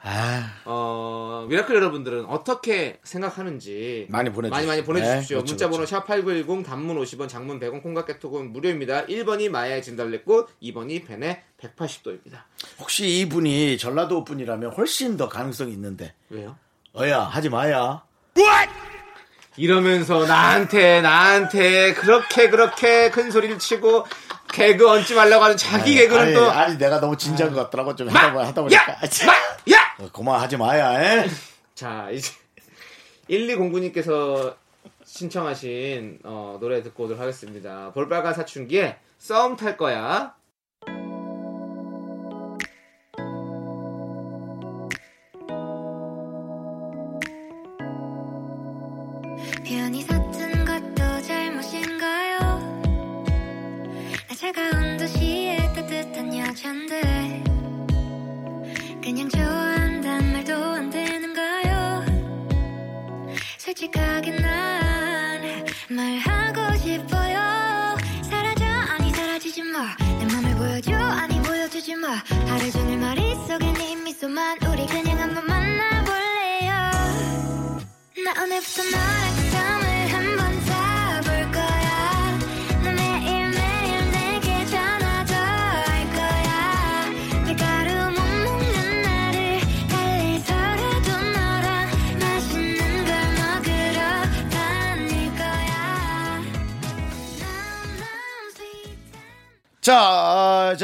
아, 0.09 0.52
어, 0.64 1.46
미라클 1.48 1.74
여러분들은 1.74 2.26
어떻게 2.26 3.00
생각하는지 3.02 4.07
많이 4.09 4.30
보내주십시오. 4.30 4.57
많이 4.57 4.66
많이 4.68 4.84
보내 4.84 5.00
주십시오. 5.00 5.38
네, 5.38 5.42
그렇죠, 5.42 5.66
문자 5.66 5.68
번호 5.68 5.84
샵8910 5.84 6.64
단문 6.64 6.96
50원, 7.02 7.28
장문 7.28 7.59
100원, 7.59 7.82
콩과 7.82 8.15
카톡은 8.15 8.53
무료입니다. 8.52 9.07
1번이 9.07 9.48
마야의 9.48 9.82
진달래꽃, 9.82 10.61
2번이 10.62 11.04
벤의 11.09 11.42
180도입니다. 11.61 12.42
혹시 12.78 13.09
이분이 13.18 13.78
전라도 13.78 14.22
분이라면 14.24 14.74
훨씬 14.74 15.16
더 15.16 15.28
가능성이 15.28 15.72
있는데 15.72 16.14
왜요? 16.30 16.57
어야 16.94 17.22
하지 17.22 17.48
마야 17.48 18.04
이러면서 19.57 20.24
나한테 20.24 21.00
나한테 21.00 21.94
그렇게 21.94 22.48
그렇게 22.48 23.11
큰 23.11 23.30
소리를 23.32 23.59
치고 23.59 24.07
개그 24.57 24.88
얹지 24.88 25.14
말라고 25.14 25.44
하는 25.44 25.57
자기 25.57 25.94
개그는 25.94 26.22
아니, 26.22 26.34
또 26.34 26.50
아니 26.50 26.78
내가 26.78 26.98
너무 26.98 27.16
진지한 27.16 27.52
것 27.52 27.64
같더라고 27.64 27.94
좀 27.94 28.07
마! 28.09 28.20
하다, 28.20 28.32
보- 28.32 28.40
하다 28.40 28.62
보니까 28.62 28.92
야! 28.92 28.98
마! 29.26 29.32
야! 29.74 29.94
어, 30.00 30.09
그만 30.12 30.40
하지 30.40 30.57
마야 30.57 31.02
에? 31.22 31.28
자, 31.74 32.09
이제 32.11 32.32
1209님께서 33.28 34.54
신청하신 35.04 36.20
어, 36.24 36.57
노래 36.61 36.82
듣고 36.82 37.04
오도록 37.04 37.20
하겠습니다. 37.20 37.90
볼빨간 37.92 38.32
사춘기에 38.34 38.96
썸 39.18 39.57
탈 39.57 39.76
거야. 39.76 40.34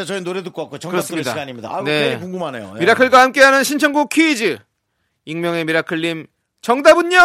자 0.02 0.06
저희 0.06 0.20
노래 0.22 0.42
듣고 0.42 0.62
왔고 0.62 0.78
정답 0.78 1.02
들을 1.02 1.22
그렇습니다. 1.22 1.30
시간입니다. 1.30 1.68
아, 1.72 1.82
네. 1.82 2.00
굉장히 2.00 2.20
궁금하네요. 2.22 2.72
예. 2.74 2.80
미라클과 2.80 3.22
함께하는 3.22 3.62
신청곡 3.62 4.08
퀴즈. 4.08 4.58
익명의 5.26 5.64
미라클님 5.64 6.26
정답은요? 6.60 7.18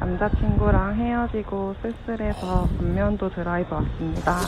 남자친구랑 0.00 0.96
헤어지고 0.98 1.74
쓸쓸해서 1.82 2.68
안면도 2.80 3.28
드라이브 3.34 3.74
왔습니다. 3.74 4.40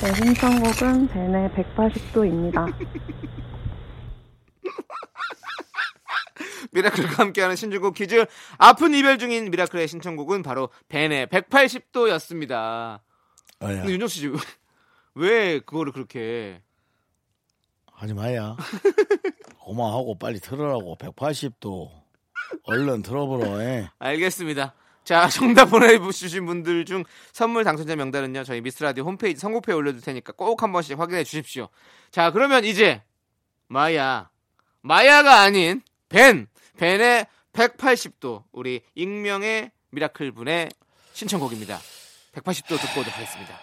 제 0.00 0.14
신청곡은 0.14 1.08
벤의 1.08 1.50
180도입니다. 1.50 2.72
미라클과 6.72 7.14
함께하는 7.24 7.56
신청곡 7.56 7.94
퀴즈. 7.94 8.26
아픈 8.58 8.94
이별 8.94 9.18
중인 9.18 9.50
미라클의 9.50 9.88
신청곡은 9.88 10.42
바로 10.42 10.70
벤의 10.88 11.26
180도였습니다. 11.28 13.00
어야, 13.62 13.76
근데 13.78 13.92
윤정 13.92 14.08
씨, 14.08 14.30
왜 15.14 15.60
그거를 15.60 15.92
그렇게 15.92 16.60
하지 17.92 18.12
마야. 18.14 18.56
고마하고 19.60 20.18
빨리 20.18 20.38
틀으라고 20.38 20.96
180도 20.98 21.90
얼른 22.64 23.02
틀어보러 23.02 23.58
해. 23.60 23.88
알겠습니다. 23.98 24.74
자, 25.04 25.28
정답 25.28 25.66
보내주신 25.66 26.46
분들 26.46 26.84
중 26.84 27.04
선물 27.32 27.64
당첨자 27.64 27.94
명단은요, 27.96 28.44
저희 28.44 28.60
미스라디오 28.60 29.04
홈페이지 29.04 29.40
선곡표에 29.40 29.74
올려둘 29.74 30.00
테니까 30.02 30.32
꼭 30.32 30.62
한 30.62 30.72
번씩 30.72 30.98
확인해 30.98 31.22
주십시오. 31.24 31.68
자, 32.10 32.30
그러면 32.32 32.64
이제, 32.64 33.02
마야, 33.68 34.30
마야가 34.82 35.40
아닌 35.40 35.80
벤, 36.16 36.46
벤의 36.78 37.26
180도, 37.52 38.44
우리 38.52 38.80
익명의 38.94 39.70
미라클 39.90 40.32
분의 40.32 40.70
신청곡입니다. 41.12 41.78
180도 42.32 42.80
듣고 42.80 43.00
오도록 43.00 43.14
하겠습니다. 43.18 43.60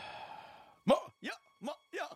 뭐, 0.84 0.96
야, 1.26 1.32
뭐, 1.58 1.74
야. 1.98 2.08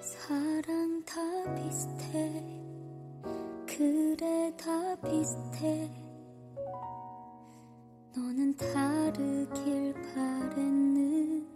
사랑 0.00 1.02
다 1.04 1.20
비슷해 1.56 2.27
그래 3.78 4.52
다 4.56 4.96
비슷해. 5.08 5.88
너는 8.12 8.56
다르길 8.56 9.94
바랬는데. 10.16 11.46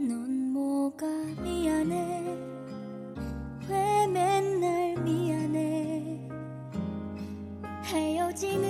넌 0.00 0.52
뭐가 0.52 1.06
미안해? 1.40 2.36
왜 3.68 4.06
맨날 4.08 4.96
미안해? 5.04 6.28
헤어지는 7.84 8.68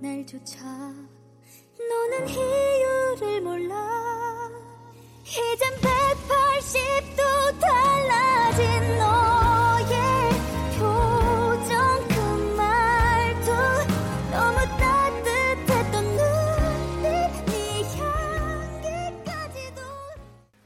날조차 0.00 0.64
너는 0.64 2.26
이유를 2.26 3.42
몰라. 3.42 4.48
이젠 5.24 5.70
180도 5.82 7.60
달라진 7.60 8.98
너 8.98 9.31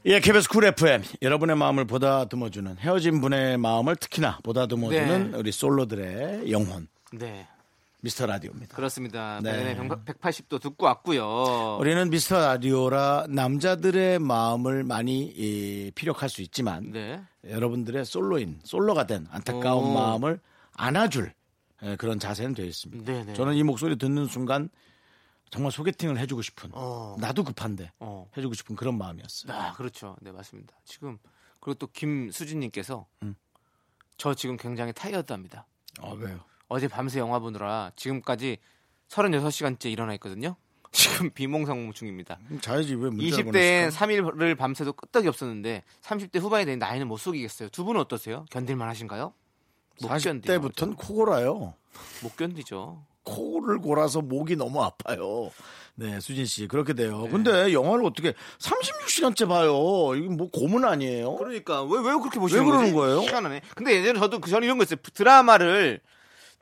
예, 0.09 0.21
KBS 0.21 0.47
쿨 0.47 0.63
FM. 0.63 1.03
여러분의 1.21 1.57
마음을 1.57 1.83
보다듬어주는 1.83 2.77
헤어진 2.77 3.19
분의 3.19 3.57
마음을 3.57 3.97
특히나 3.97 4.39
보다듬어주는 4.41 5.31
네. 5.31 5.37
우리 5.37 5.51
솔로들의 5.51 6.49
영혼. 6.49 6.87
네. 7.11 7.45
미스터 7.99 8.25
라디오입니다. 8.25 8.73
그렇습니다. 8.73 9.41
네. 9.43 9.73
네. 9.73 9.75
180도 9.75 10.61
듣고 10.61 10.85
왔고요. 10.85 11.75
우리는 11.81 12.09
미스터 12.09 12.39
라디오라 12.39 13.25
남자들의 13.27 14.19
마음을 14.19 14.85
많이 14.85 15.23
이, 15.23 15.91
피력할 15.93 16.29
수 16.29 16.41
있지만 16.41 16.89
네. 16.93 17.19
여러분들의 17.45 18.05
솔로인, 18.05 18.61
솔로가 18.63 19.07
된 19.07 19.27
안타까운 19.29 19.87
오. 19.87 19.93
마음을 19.93 20.39
안아줄 20.77 21.33
예, 21.83 21.97
그런 21.97 22.17
자세는 22.17 22.53
되어 22.53 22.65
있습니다. 22.65 23.11
네네. 23.11 23.33
저는 23.33 23.55
이 23.55 23.63
목소리 23.63 23.97
듣는 23.97 24.27
순간 24.27 24.69
정말 25.49 25.71
소개팅을 25.71 26.17
해주고 26.19 26.41
싶은 26.41 26.71
어. 26.73 27.15
나도 27.19 27.43
급한데 27.43 27.91
어. 27.99 28.29
해주고 28.35 28.53
싶은 28.53 28.75
그런 28.75 28.97
마음이었어요. 28.97 29.53
아, 29.53 29.73
그렇죠. 29.73 30.15
네, 30.21 30.31
맞습니다. 30.31 30.75
지금 30.83 31.17
그리고 31.59 31.75
또 31.75 31.87
김수진님께서 31.87 33.05
음. 33.23 33.35
저 34.17 34.33
지금 34.33 34.57
굉장히 34.57 34.93
타이어드합니다. 34.93 35.65
아, 36.01 36.09
왜요? 36.09 36.39
어제 36.67 36.87
밤새 36.87 37.19
영화 37.19 37.39
보느라 37.39 37.91
지금까지 37.95 38.57
36시간째 39.09 39.91
일어나 39.91 40.13
있거든요. 40.15 40.55
지금 40.91 41.29
비몽사몽 41.29 41.93
중입니다. 41.93 42.39
자야지 42.61 42.95
왜 42.95 43.09
문자 43.09 43.37
20대엔 43.37 43.91
3일을 43.91 44.57
밤새도 44.57 44.93
끄떡이 44.93 45.27
없었는데 45.27 45.83
30대 46.01 46.39
후반이 46.39 46.65
된 46.65 46.79
나이는 46.79 47.07
못 47.07 47.17
속이겠어요. 47.17 47.69
두 47.69 47.83
분은 47.83 48.01
어떠세요? 48.01 48.45
견딜만 48.49 48.87
하신가요? 48.89 49.33
못 50.01 50.07
견디죠. 50.07 50.53
40대부터는 50.53 50.95
코 50.97 51.13
골아요. 51.15 51.73
못 52.23 52.35
견디죠. 52.37 53.03
코를 53.27 53.79
골아서 53.79 54.21
목이 54.21 54.55
너무 54.55 54.81
아파요. 54.83 55.51
네, 55.95 56.19
수진 56.19 56.45
씨 56.45 56.67
그렇게 56.67 56.93
돼요. 56.93 57.27
근데 57.31 57.73
영화를 57.73 58.05
어떻게 58.05 58.33
36시간째 58.59 59.47
봐요? 59.47 60.15
이게 60.15 60.27
뭐 60.29 60.49
고문 60.51 60.85
아니에요? 60.85 61.35
그러니까 61.35 61.83
왜 61.83 61.97
왜 61.99 62.13
그렇게 62.19 62.39
보시는 62.39 62.63
왜 62.63 62.69
그러는? 62.71 62.93
거예요? 62.93 63.21
희한하네. 63.21 63.61
근데 63.75 63.95
예전에 63.97 64.19
저도 64.19 64.39
그- 64.39 64.49
저는 64.49 64.63
이런 64.65 64.77
거 64.77 64.83
있어요. 64.83 64.97
드라마를 65.13 65.99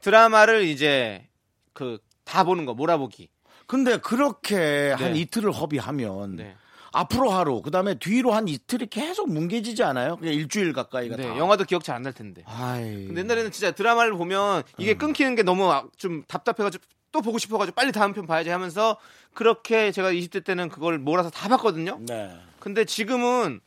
드라마를 0.01 0.63
이제 0.63 1.27
그 1.73 1.99
다 2.25 2.43
보는 2.43 2.65
거 2.65 2.73
몰아보기. 2.73 3.29
근데 3.67 3.97
그렇게 3.97 4.91
한 4.97 5.13
네. 5.13 5.19
이틀을 5.19 5.51
허비하면 5.51 6.35
네. 6.37 6.55
앞으로 6.99 7.29
하루, 7.31 7.61
그 7.61 7.71
다음에 7.71 7.95
뒤로 7.95 8.31
한 8.33 8.47
이틀이 8.47 8.87
계속 8.87 9.31
뭉개지지 9.31 9.83
않아요? 9.83 10.15
그냥 10.17 10.33
일주일 10.33 10.73
가까이가 10.73 11.15
네, 11.17 11.27
다. 11.27 11.37
영화도 11.37 11.65
기억 11.65 11.83
잘 11.83 11.95
안 11.97 12.03
날 12.03 12.13
텐데. 12.13 12.43
아이. 12.45 13.05
근데 13.07 13.21
옛날에는 13.21 13.51
진짜 13.51 13.71
드라마를 13.71 14.13
보면 14.13 14.63
이게 14.77 14.93
음. 14.93 14.97
끊기는 14.97 15.35
게 15.35 15.43
너무 15.43 15.71
아- 15.71 15.85
좀 15.97 16.23
답답해가지고 16.27 16.83
또 17.11 17.21
보고 17.21 17.37
싶어가지고 17.37 17.75
빨리 17.75 17.91
다음 17.91 18.13
편 18.13 18.25
봐야지 18.25 18.49
하면서 18.49 18.97
그렇게 19.33 19.91
제가 19.91 20.11
20대 20.11 20.43
때는 20.43 20.69
그걸 20.69 20.97
몰아서 20.99 21.29
다 21.29 21.47
봤거든요. 21.49 21.99
네. 22.01 22.35
근데 22.59 22.83
지금은 22.85 23.59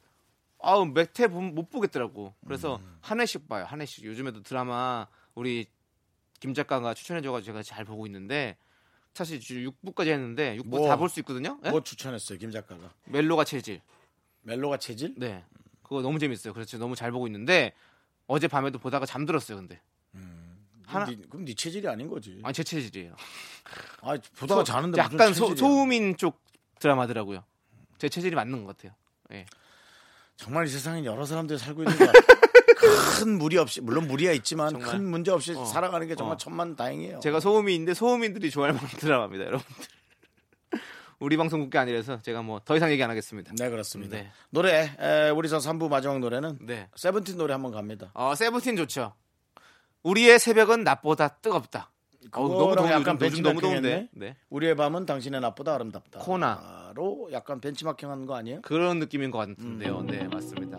아우 0.60 0.84
몇회 0.86 1.26
못 1.28 1.70
보겠더라고. 1.70 2.34
그래서 2.46 2.76
음. 2.76 2.98
한 3.00 3.20
회씩 3.20 3.48
봐요. 3.48 3.64
한 3.68 3.80
회씩. 3.80 4.04
요즘에도 4.04 4.42
드라마 4.42 5.06
우리 5.34 5.66
김 6.40 6.52
작가가 6.54 6.94
추천해줘가지고 6.94 7.44
제가 7.46 7.62
잘 7.62 7.84
보고 7.84 8.06
있는데 8.06 8.56
사실 9.18 9.40
지금 9.40 9.68
6부까지 9.82 10.08
했는데 10.10 10.56
6부 10.58 10.66
뭐, 10.68 10.86
다볼 10.88 11.08
수 11.08 11.18
있거든요. 11.20 11.58
예? 11.64 11.70
뭐 11.70 11.82
추천했어요, 11.82 12.38
김 12.38 12.52
작가가? 12.52 12.92
멜로가 13.06 13.42
체질. 13.42 13.80
멜로가 14.42 14.76
체질? 14.76 15.14
네. 15.16 15.44
그거 15.82 16.02
너무 16.02 16.20
재밌어요. 16.20 16.52
그래서 16.54 16.78
너무 16.78 16.94
잘 16.94 17.10
보고 17.10 17.26
있는데 17.26 17.72
어제 18.28 18.46
밤에도 18.46 18.78
보다가 18.78 19.06
잠들었어요. 19.06 19.58
근데 19.58 19.80
하나- 20.86 21.06
그럼, 21.06 21.20
네, 21.20 21.26
그럼 21.28 21.44
네 21.46 21.54
체질이 21.54 21.88
아닌 21.88 22.08
거지. 22.08 22.38
아니 22.44 22.54
제 22.54 22.62
체질이에요. 22.62 23.16
아, 24.02 24.16
보다가 24.36 24.62
자는데 24.62 24.98
약간 25.00 25.34
소. 25.34 25.52
소음인 25.56 26.16
쪽 26.16 26.40
드라마더라고요. 26.78 27.42
제 27.98 28.08
체질이 28.08 28.36
맞는 28.36 28.64
것 28.64 28.76
같아요. 28.76 28.94
예. 29.32 29.46
정말 30.36 30.66
이 30.66 30.68
세상에 30.68 31.04
여러 31.04 31.26
사람들이 31.26 31.58
살고 31.58 31.82
있는 31.82 31.98
거야. 31.98 32.12
큰 32.78 33.38
무리 33.38 33.56
없이 33.58 33.80
물론 33.80 34.06
무리야 34.06 34.32
있지만 34.32 34.70
정말. 34.70 34.90
큰 34.90 35.04
문제 35.08 35.30
없이 35.30 35.52
어. 35.54 35.64
살아가는 35.64 36.06
게 36.06 36.14
정말 36.14 36.34
어. 36.34 36.36
천만 36.38 36.76
다행이에요. 36.76 37.20
제가 37.20 37.40
소음인인데 37.40 37.94
소음인들이 37.94 38.50
좋아할 38.50 38.72
만한 38.74 38.88
드라마입니다, 38.90 39.44
여러분들. 39.46 39.86
우리 41.20 41.36
방송국게 41.36 41.76
아니라서 41.78 42.20
제가 42.22 42.42
뭐 42.42 42.60
더 42.64 42.76
이상 42.76 42.90
얘기 42.92 43.02
안 43.02 43.10
하겠습니다. 43.10 43.52
네 43.58 43.68
그렇습니다. 43.70 44.16
네. 44.16 44.30
노래 44.50 44.92
에, 45.00 45.30
우리 45.30 45.48
저 45.48 45.58
3부 45.58 45.88
마지막 45.88 46.20
노래는 46.20 46.58
네. 46.62 46.88
세븐틴 46.94 47.36
노래 47.38 47.52
한번 47.54 47.72
갑니다. 47.72 48.10
어, 48.14 48.34
세븐틴 48.34 48.76
좋죠. 48.76 49.14
우리의 50.04 50.38
새벽은 50.38 50.84
낮보다 50.84 51.28
뜨겁다. 51.28 51.90
어우, 52.32 52.48
너무 52.48 52.74
더운데 52.76 52.92
약간 52.92 53.14
요즘, 53.20 53.26
요즘 53.26 53.42
너무 53.42 53.60
더운데. 53.60 54.08
네. 54.12 54.36
우리의 54.50 54.76
밤은 54.76 55.06
당신의 55.06 55.40
낮보다 55.40 55.74
아름답다. 55.74 56.20
코나. 56.20 56.92
로 56.94 57.28
약간 57.32 57.60
벤치마킹한 57.60 58.26
거 58.26 58.34
아니에요? 58.36 58.60
그런 58.62 58.98
느낌인 58.98 59.30
것 59.30 59.38
같은데요. 59.38 60.02
네, 60.02 60.24
맞습니다. 60.28 60.78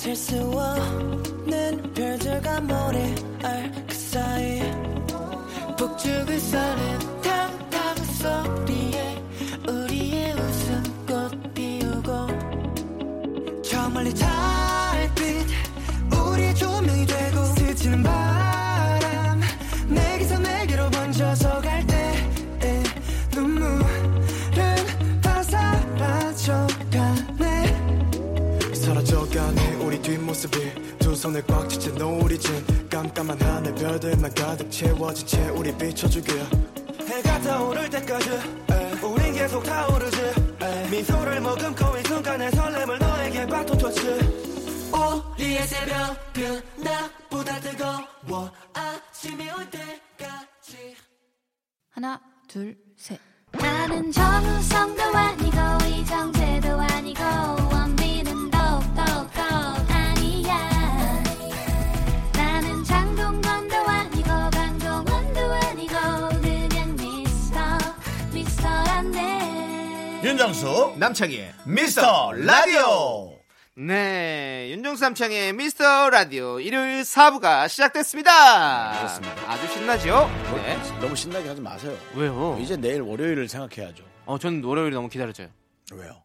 셀수 0.00 0.34
없는 0.58 1.92
별들과 1.92 2.58
모래알 2.62 3.84
그 3.86 3.94
사이 3.94 4.62
북쪽을 5.76 6.40
써는 6.40 7.19
손을 31.20 31.44
꽉 31.46 31.68
쥐채 31.68 31.90
노리진 31.90 32.88
깜깜한 32.88 33.38
하늘 33.42 33.74
별들만 33.74 34.32
가득 34.32 34.70
채워진 34.70 35.26
채 35.26 35.50
우리 35.50 35.70
비춰주길. 35.76 36.34
해가 37.06 37.42
떠오를 37.42 37.90
때까지 37.90 38.30
우린 39.02 39.34
계속 39.34 39.62
타오르지. 39.62 40.16
미소를 40.90 41.42
머금고 41.42 41.98
이 41.98 42.02
순간의 42.08 42.50
설렘을 42.52 42.98
너에게 42.98 43.46
바토토치. 43.46 44.00
우리의 45.36 45.66
새벽은 45.66 46.62
나보다 46.78 47.60
뜨거워 47.60 48.50
아침이 48.72 49.50
올 49.50 49.68
때까지. 49.68 50.96
하나, 51.90 52.18
둘, 52.48 52.78
셋. 52.96 53.20
나는 53.52 54.10
정우성도 54.10 55.02
아니고 55.02 55.84
이정재도 55.86 56.80
아니고 56.80 57.22
원빈은 57.72 58.49
윤정수 70.40 70.94
남창희의 70.96 71.52
미스터 71.66 72.32
라디오. 72.32 73.38
네, 73.76 74.70
윤정수 74.70 75.02
남창의 75.04 75.52
미스터 75.52 76.08
라디오 76.08 76.58
일요일 76.60 77.02
4부가 77.02 77.68
시작됐습니다. 77.68 78.96
그렇습니다. 78.96 79.50
아주 79.50 79.66
신나죠? 79.70 80.30
네. 80.56 80.78
너무 80.98 81.14
신나게 81.14 81.46
하지 81.46 81.60
마세요. 81.60 81.94
왜요? 82.16 82.56
이제 82.58 82.74
내일 82.74 83.02
월요일을 83.02 83.50
생각해야죠. 83.50 84.02
어, 84.24 84.38
전 84.38 84.64
월요일이 84.64 84.94
너무 84.94 85.10
기다려져요. 85.10 85.48
왜요? 85.92 86.22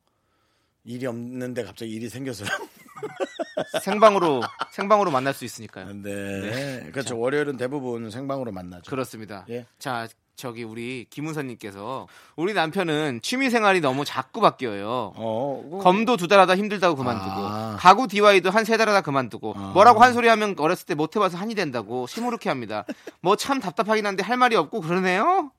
일이 0.86 1.06
없는데 1.06 1.66
갑자기 1.66 1.92
일이 1.92 2.08
생겨서요. 2.08 2.48
생방으로 3.84 4.44
생방으로 4.72 5.12
만날 5.12 5.34
수 5.34 5.44
있으니까요. 5.44 5.92
네. 5.92 6.90
그렇죠. 6.94 7.20
월요일은 7.20 7.58
대부분 7.58 8.10
생방으로 8.10 8.54
만나죠. 8.54 8.90
그렇습니다. 8.90 9.46
예. 9.50 9.66
자, 9.78 10.08
저기 10.36 10.64
우리 10.64 11.06
김은선님께서 11.10 12.08
우리 12.36 12.54
남편은 12.54 13.22
취미 13.24 13.50
생활이 13.50 13.80
너무 13.80 14.04
자꾸 14.04 14.42
바뀌어요. 14.42 15.14
어, 15.16 15.62
그거- 15.64 15.78
검도 15.80 16.18
두 16.18 16.28
달 16.28 16.40
하다 16.40 16.56
힘들다고 16.58 16.96
그만두고 16.98 17.32
아. 17.32 17.78
가구 17.80 18.08
DIY도 18.08 18.50
한 18.50 18.64
세 18.66 18.76
달 18.78 18.90
하다 18.90 19.02
그만두고 19.02 19.54
아. 19.56 19.72
뭐라고 19.74 20.02
한 20.04 20.14
소리 20.14 20.28
하면 20.28 20.56
어렸을 20.58 20.86
때 20.88 20.96
못 20.96 21.16
해봐서 21.16 21.38
한이 21.38 21.56
된다고 21.56 22.06
시무룩해 22.08 22.50
합니다. 22.50 22.86
뭐 23.22 23.36
참 23.38 23.60
답답하긴 23.62 24.06
한데 24.06 24.24
할 24.24 24.36
말이 24.38 24.56
없고 24.56 24.82
그러네요. 24.82 25.52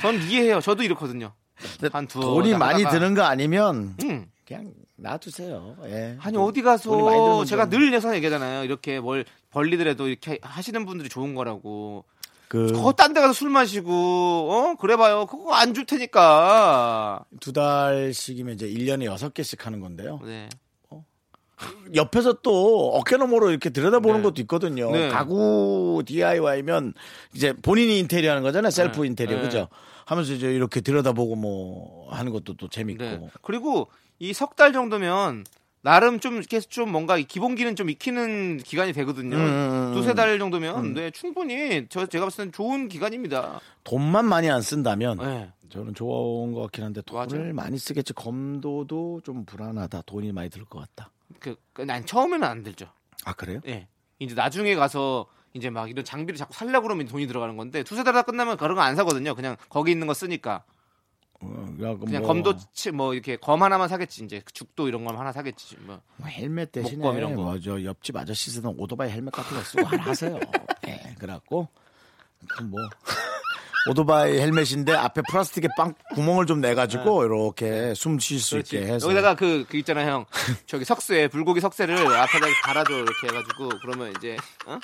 전 0.00 0.14
이해해요. 0.22 0.60
저도 0.60 0.82
이렇거든요. 0.82 1.32
근데 1.80 1.90
한 1.92 2.06
두어 2.06 2.22
돈이 2.22 2.50
달 2.50 2.58
많이. 2.58 2.84
드는 2.84 3.14
거 3.14 3.22
아니면 3.22 3.96
음. 4.02 4.30
그냥 4.46 4.72
놔두세요. 4.96 5.76
예. 5.86 6.16
아니 6.20 6.34
돈- 6.36 6.44
어디 6.48 6.62
가서 6.62 7.44
제가 7.44 7.68
좀- 7.68 7.80
늘 7.80 7.92
예상 7.92 8.14
얘기하잖아요. 8.14 8.64
이렇게 8.64 9.00
뭘 9.00 9.24
벌리더라도 9.50 10.08
이렇게 10.08 10.38
하시는 10.42 10.86
분들이 10.86 11.08
좋은 11.08 11.34
거라고. 11.34 12.04
그 12.48 12.66
그거 12.72 12.92
딴데 12.92 13.20
가서 13.20 13.32
술 13.32 13.50
마시고 13.50 13.92
어 13.92 14.74
그래봐요. 14.80 15.26
그거 15.26 15.54
안 15.54 15.74
줄 15.74 15.84
테니까. 15.84 17.24
두 17.40 17.52
달씩이면 17.52 18.54
이제 18.54 18.66
1년에 18.68 19.04
여섯 19.04 19.34
개씩 19.34 19.66
하는 19.66 19.80
건데요. 19.80 20.20
네. 20.24 20.48
옆에서 21.94 22.34
또 22.42 22.92
어깨너머로 22.94 23.50
이렇게 23.50 23.70
들여다보는 23.70 24.18
네. 24.18 24.22
것도 24.22 24.40
있거든요. 24.42 24.90
네. 24.92 25.08
가구 25.08 26.02
DIY면 26.06 26.94
이제 27.34 27.52
본인이 27.52 27.98
인테리어 27.98 28.30
하는 28.30 28.42
거잖아요. 28.44 28.70
셀프 28.70 29.00
네. 29.02 29.08
인테리어. 29.08 29.36
네. 29.38 29.42
그죠? 29.42 29.68
하면서 30.06 30.32
이제 30.32 30.52
이렇게 30.54 30.80
들여다보고 30.80 31.34
뭐 31.34 32.10
하는 32.12 32.32
것도 32.32 32.56
또 32.56 32.68
재밌고. 32.68 33.02
네. 33.04 33.28
그리고 33.42 33.88
이 34.20 34.32
석 34.32 34.56
달 34.56 34.72
정도면 34.72 35.44
나름 35.82 36.18
좀 36.20 36.36
이렇게 36.36 36.60
좀 36.60 36.90
뭔가 36.90 37.16
이 37.18 37.24
기본기는 37.24 37.76
좀 37.76 37.88
익히는 37.90 38.58
기간이 38.58 38.92
되거든요. 38.92 39.36
음, 39.36 39.40
음, 39.40 39.88
음. 39.90 39.94
두세 39.94 40.14
달 40.14 40.38
정도면 40.38 40.94
네, 40.94 41.10
충분히 41.10 41.86
저 41.88 42.06
제가 42.06 42.26
봤을 42.26 42.38
때는 42.38 42.52
좋은 42.52 42.88
기간입니다. 42.88 43.60
돈만 43.84 44.24
많이 44.26 44.50
안 44.50 44.60
쓴다면 44.60 45.18
네. 45.18 45.52
저는 45.70 45.94
좋은 45.94 46.52
것 46.52 46.62
같긴 46.62 46.84
한데 46.84 47.00
돈을 47.02 47.38
맞아요. 47.38 47.54
많이 47.54 47.78
쓰겠지. 47.78 48.12
검도도 48.14 49.20
좀 49.24 49.44
불안하다. 49.44 50.02
돈이 50.06 50.32
많이 50.32 50.50
들 50.50 50.64
것 50.64 50.80
같다. 50.80 51.10
그, 51.38 51.54
그, 51.72 51.82
난 51.82 52.04
처음에는 52.04 52.46
안 52.46 52.62
들죠. 52.62 52.86
아 53.24 53.32
그래요? 53.34 53.60
예. 53.66 53.86
이제 54.18 54.34
나중에 54.34 54.74
가서 54.74 55.26
이제 55.54 55.70
막 55.70 55.88
이런 55.88 56.04
장비를 56.04 56.36
자꾸 56.36 56.54
살려고 56.54 56.84
그러면 56.88 57.06
돈이 57.06 57.26
들어가는 57.26 57.56
건데 57.56 57.82
두세 57.82 58.02
달 58.02 58.12
다 58.14 58.22
끝나면 58.22 58.56
그런 58.56 58.74
거 58.74 58.80
안 58.82 58.96
사거든요. 58.96 59.34
그냥 59.34 59.56
거기 59.68 59.92
있는 59.92 60.06
거 60.06 60.14
쓰니까. 60.14 60.64
어, 61.40 61.68
야, 61.82 61.92
그 61.94 62.00
그냥 62.00 62.22
뭐, 62.22 62.28
검도 62.28 62.54
치- 62.72 62.90
뭐 62.90 63.14
이렇게 63.14 63.36
검 63.36 63.62
하나만 63.62 63.88
사겠지. 63.88 64.24
이제 64.24 64.42
죽도 64.52 64.88
이런 64.88 65.04
거 65.04 65.16
하나 65.16 65.30
사겠지. 65.32 65.76
뭐. 65.80 66.00
뭐 66.16 66.28
헬멧 66.28 66.72
대신에 66.72 67.08
이런 67.16 67.36
거. 67.36 67.42
뭐저 67.42 67.84
옆집 67.84 68.16
아저씨 68.16 68.50
쓰던 68.50 68.74
오토바이 68.76 69.10
헬멧 69.10 69.32
같은 69.32 69.56
거 69.56 69.62
쓰고 69.62 69.84
하나 69.86 70.02
하세요. 70.04 70.38
예, 70.88 71.14
그래갖고 71.18 71.68
그뭐 72.48 72.80
오토바이 73.90 74.38
헬멧인데 74.38 74.92
앞에 74.94 75.22
플라스틱에 75.30 75.68
빵 75.76 75.94
구멍을 76.14 76.46
좀 76.46 76.60
내가지고 76.60 77.24
이렇게 77.24 77.94
숨 77.94 78.18
쉴수 78.18 78.56
네. 78.56 78.60
있게 78.60 78.92
해서 78.92 79.06
여기다가 79.06 79.34
그, 79.36 79.64
그 79.68 79.76
있잖아요, 79.78 80.10
형. 80.10 80.26
저기 80.66 80.84
석쇠, 80.84 81.28
불고기 81.28 81.60
석쇠를 81.60 81.96
앞에다 81.96 82.46
달아줘, 82.64 82.92
이렇게 82.92 83.28
해가지고, 83.28 83.68
그러면 83.80 84.12
이제, 84.18 84.36
어? 84.66 84.78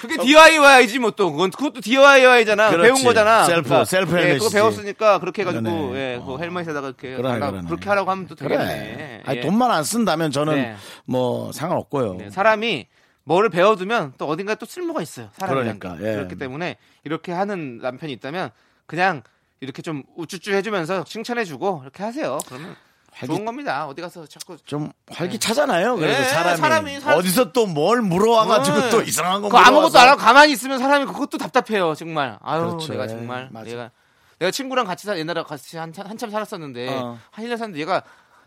그게 0.00 0.16
DIY이지, 0.16 0.98
뭐 0.98 1.10
또. 1.12 1.32
그건, 1.32 1.50
그것도 1.50 1.80
DIY잖아. 1.80 2.70
그렇지. 2.70 2.92
배운 2.92 3.04
거잖아. 3.04 3.44
셀프, 3.44 3.84
셀프 3.84 4.18
예, 4.18 4.34
그거. 4.38 4.50
배웠으니까 4.50 5.18
그렇게 5.18 5.42
해가지고, 5.42 5.62
그러네. 5.62 5.98
예, 5.98 6.22
그 6.24 6.34
어. 6.34 6.38
헬멧에다가 6.38 6.88
이렇게. 6.88 7.16
그러네, 7.16 7.38
그러네. 7.38 7.62
그렇게 7.66 7.88
하라고 7.88 8.10
하면 8.10 8.26
또 8.26 8.34
되겠네. 8.34 8.64
그래. 8.64 9.22
아니, 9.24 9.38
예. 9.38 9.40
돈만 9.42 9.70
안 9.70 9.84
쓴다면 9.84 10.30
저는 10.30 10.54
네. 10.54 10.76
뭐 11.04 11.52
상관없고요. 11.52 12.14
네, 12.14 12.30
사람이 12.30 12.86
뭐를 13.24 13.50
배워두면 13.50 14.14
또 14.18 14.26
어딘가 14.26 14.54
또 14.54 14.66
쓸모가 14.66 15.02
있어요. 15.02 15.30
사람이란 15.38 15.78
그러니까, 15.78 16.02
게. 16.02 16.10
예. 16.10 16.14
그렇기 16.14 16.36
때문에 16.36 16.76
이렇게 17.04 17.32
하는 17.32 17.78
남편이 17.78 18.12
있다면 18.12 18.50
그냥 18.86 19.22
이렇게 19.60 19.82
좀 19.82 20.04
우쭈쭈 20.16 20.52
해주면서 20.52 21.04
칭찬해주고 21.04 21.80
이렇게 21.82 22.02
하세요. 22.02 22.38
그러면 22.46 22.76
활기- 23.18 23.26
좋은 23.28 23.44
겁니다. 23.44 23.86
어디 23.86 24.02
가서 24.02 24.26
자꾸 24.26 24.56
좀 24.66 24.92
활기차잖아요. 25.10 25.96
그래서 25.96 26.20
네, 26.22 26.28
사람이, 26.28 26.56
사람이 26.58 27.00
살- 27.00 27.14
어디서 27.14 27.52
또 27.52 27.66
뭘 27.66 28.02
물어와가지고 28.02 28.78
네. 28.78 28.90
또 28.90 29.02
이상한 29.02 29.40
거 29.42 29.48
아무것도 29.48 29.72
물어와서. 29.72 29.98
안 29.98 30.08
하고 30.08 30.20
가만히 30.20 30.52
있으면 30.52 30.78
사람이 30.78 31.06
그것도 31.06 31.38
답답해요. 31.38 31.94
정말. 31.94 32.38
아유 32.42 32.60
그렇죠. 32.66 32.92
내가 32.92 33.04
예, 33.04 33.08
정말 33.08 33.48
맞아. 33.50 33.70
내가 33.70 33.90
내가 34.38 34.50
친구랑 34.50 34.84
같이 34.86 35.06
사, 35.06 35.16
옛날에 35.18 35.42
같이 35.42 35.78
한, 35.78 35.92
한참 35.96 36.30
살았었는데 36.30 36.88
어. 36.88 37.18
한 37.30 37.44
1년 37.44 37.56
살았는데 37.56 37.80
얘가 37.80 38.02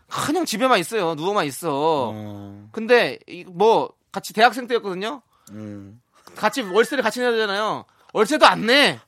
그냥 0.08 0.44
집에만 0.44 0.78
있어요. 0.78 1.14
누워만 1.16 1.46
있어. 1.46 1.68
어, 2.14 2.68
근데 2.72 3.18
이- 3.28 3.44
뭐 3.46 3.90
같이 4.12 4.32
대학생 4.32 4.66
때였거든요. 4.68 5.22
음. 5.50 6.00
같이 6.36 6.62
월세를 6.62 7.02
같이 7.02 7.18
내야 7.20 7.32
되잖아요. 7.32 7.84
월세도 8.12 8.46
안 8.46 8.66
내. 8.66 9.00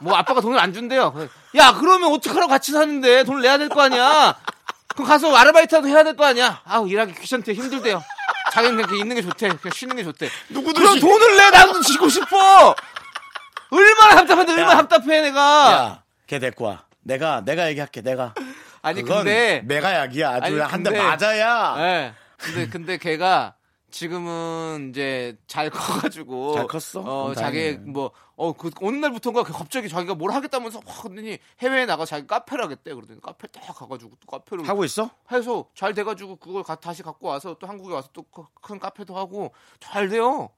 뭐 0.00 0.14
아빠가 0.16 0.40
돈을 0.40 0.58
안 0.58 0.72
준대요. 0.72 1.14
야 1.56 1.72
그러면 1.78 2.12
어떡하라고 2.12 2.48
같이 2.50 2.72
사는데 2.72 3.24
돈을 3.24 3.42
내야 3.42 3.58
될 3.58 3.68
거 3.68 3.80
아니야. 3.82 4.36
그럼 4.94 5.08
가서 5.08 5.34
아르바이트라도 5.34 5.88
해야 5.88 6.02
될 6.04 6.14
거 6.16 6.24
아니야. 6.24 6.60
아우 6.64 6.88
일하기 6.88 7.14
귀찮대 7.14 7.52
힘들대요. 7.54 8.02
자기는 8.52 8.76
그냥 8.86 9.00
있는 9.00 9.16
게 9.16 9.22
좋대. 9.22 9.48
그냥 9.48 9.72
쉬는 9.74 9.96
게 9.96 10.04
좋대. 10.04 10.28
누구도 10.50 10.80
그럼 10.80 10.94
쉬- 10.94 11.00
돈을 11.00 11.36
내 11.36 11.50
나도 11.50 11.82
쉬고 11.82 12.08
싶어. 12.08 12.74
얼마나 13.70 14.14
답답한데 14.16 14.52
얼마나 14.52 14.72
야. 14.72 14.76
답답해 14.86 15.20
내가. 15.22 15.40
야, 15.72 16.02
걔 16.26 16.38
데리고 16.38 16.66
와. 16.66 16.84
내가 17.02 17.40
내가 17.44 17.68
얘기할게. 17.68 18.02
내가. 18.02 18.34
아니 18.82 19.02
근데 19.02 19.62
메가약이야. 19.64 20.28
아주 20.30 20.44
아니, 20.44 20.58
한대 20.60 20.90
맞아야. 20.90 21.74
예. 21.78 22.14
근데 22.36 22.68
근데 22.68 22.98
걔가 22.98 23.54
지금은 23.94 24.88
이제 24.90 25.36
잘 25.46 25.70
커가지고 25.70 26.54
잘 26.54 26.66
컸어? 26.66 27.00
어 27.00 27.34
자기. 27.34 27.72
뭐어그 27.78 28.72
어느 28.82 28.96
날부터인가 28.96 29.44
갑자기 29.44 29.88
자기가 29.88 30.16
뭘 30.16 30.32
하겠다면서 30.32 30.80
확 30.84 31.02
그러더니 31.04 31.38
해외에 31.60 31.86
나가 31.86 32.04
자기 32.04 32.26
카페를 32.26 32.64
하겠대 32.64 32.92
그러더니 32.92 33.20
카페 33.20 33.46
딱 33.46 33.62
가가지고 33.72 34.10
또 34.18 34.26
카페를 34.26 34.68
하고 34.68 34.84
있어? 34.84 35.10
해서 35.30 35.68
잘 35.76 35.94
돼가지고 35.94 36.36
그걸 36.36 36.64
가- 36.64 36.74
다시 36.74 37.02
갖고 37.04 37.28
와서 37.28 37.56
또 37.60 37.68
한국에 37.68 37.94
와서 37.94 38.08
또 38.12 38.24
큰 38.60 38.78
카페도 38.80 39.16
하고 39.16 39.52
잘 39.78 40.08
돼요. 40.08 40.48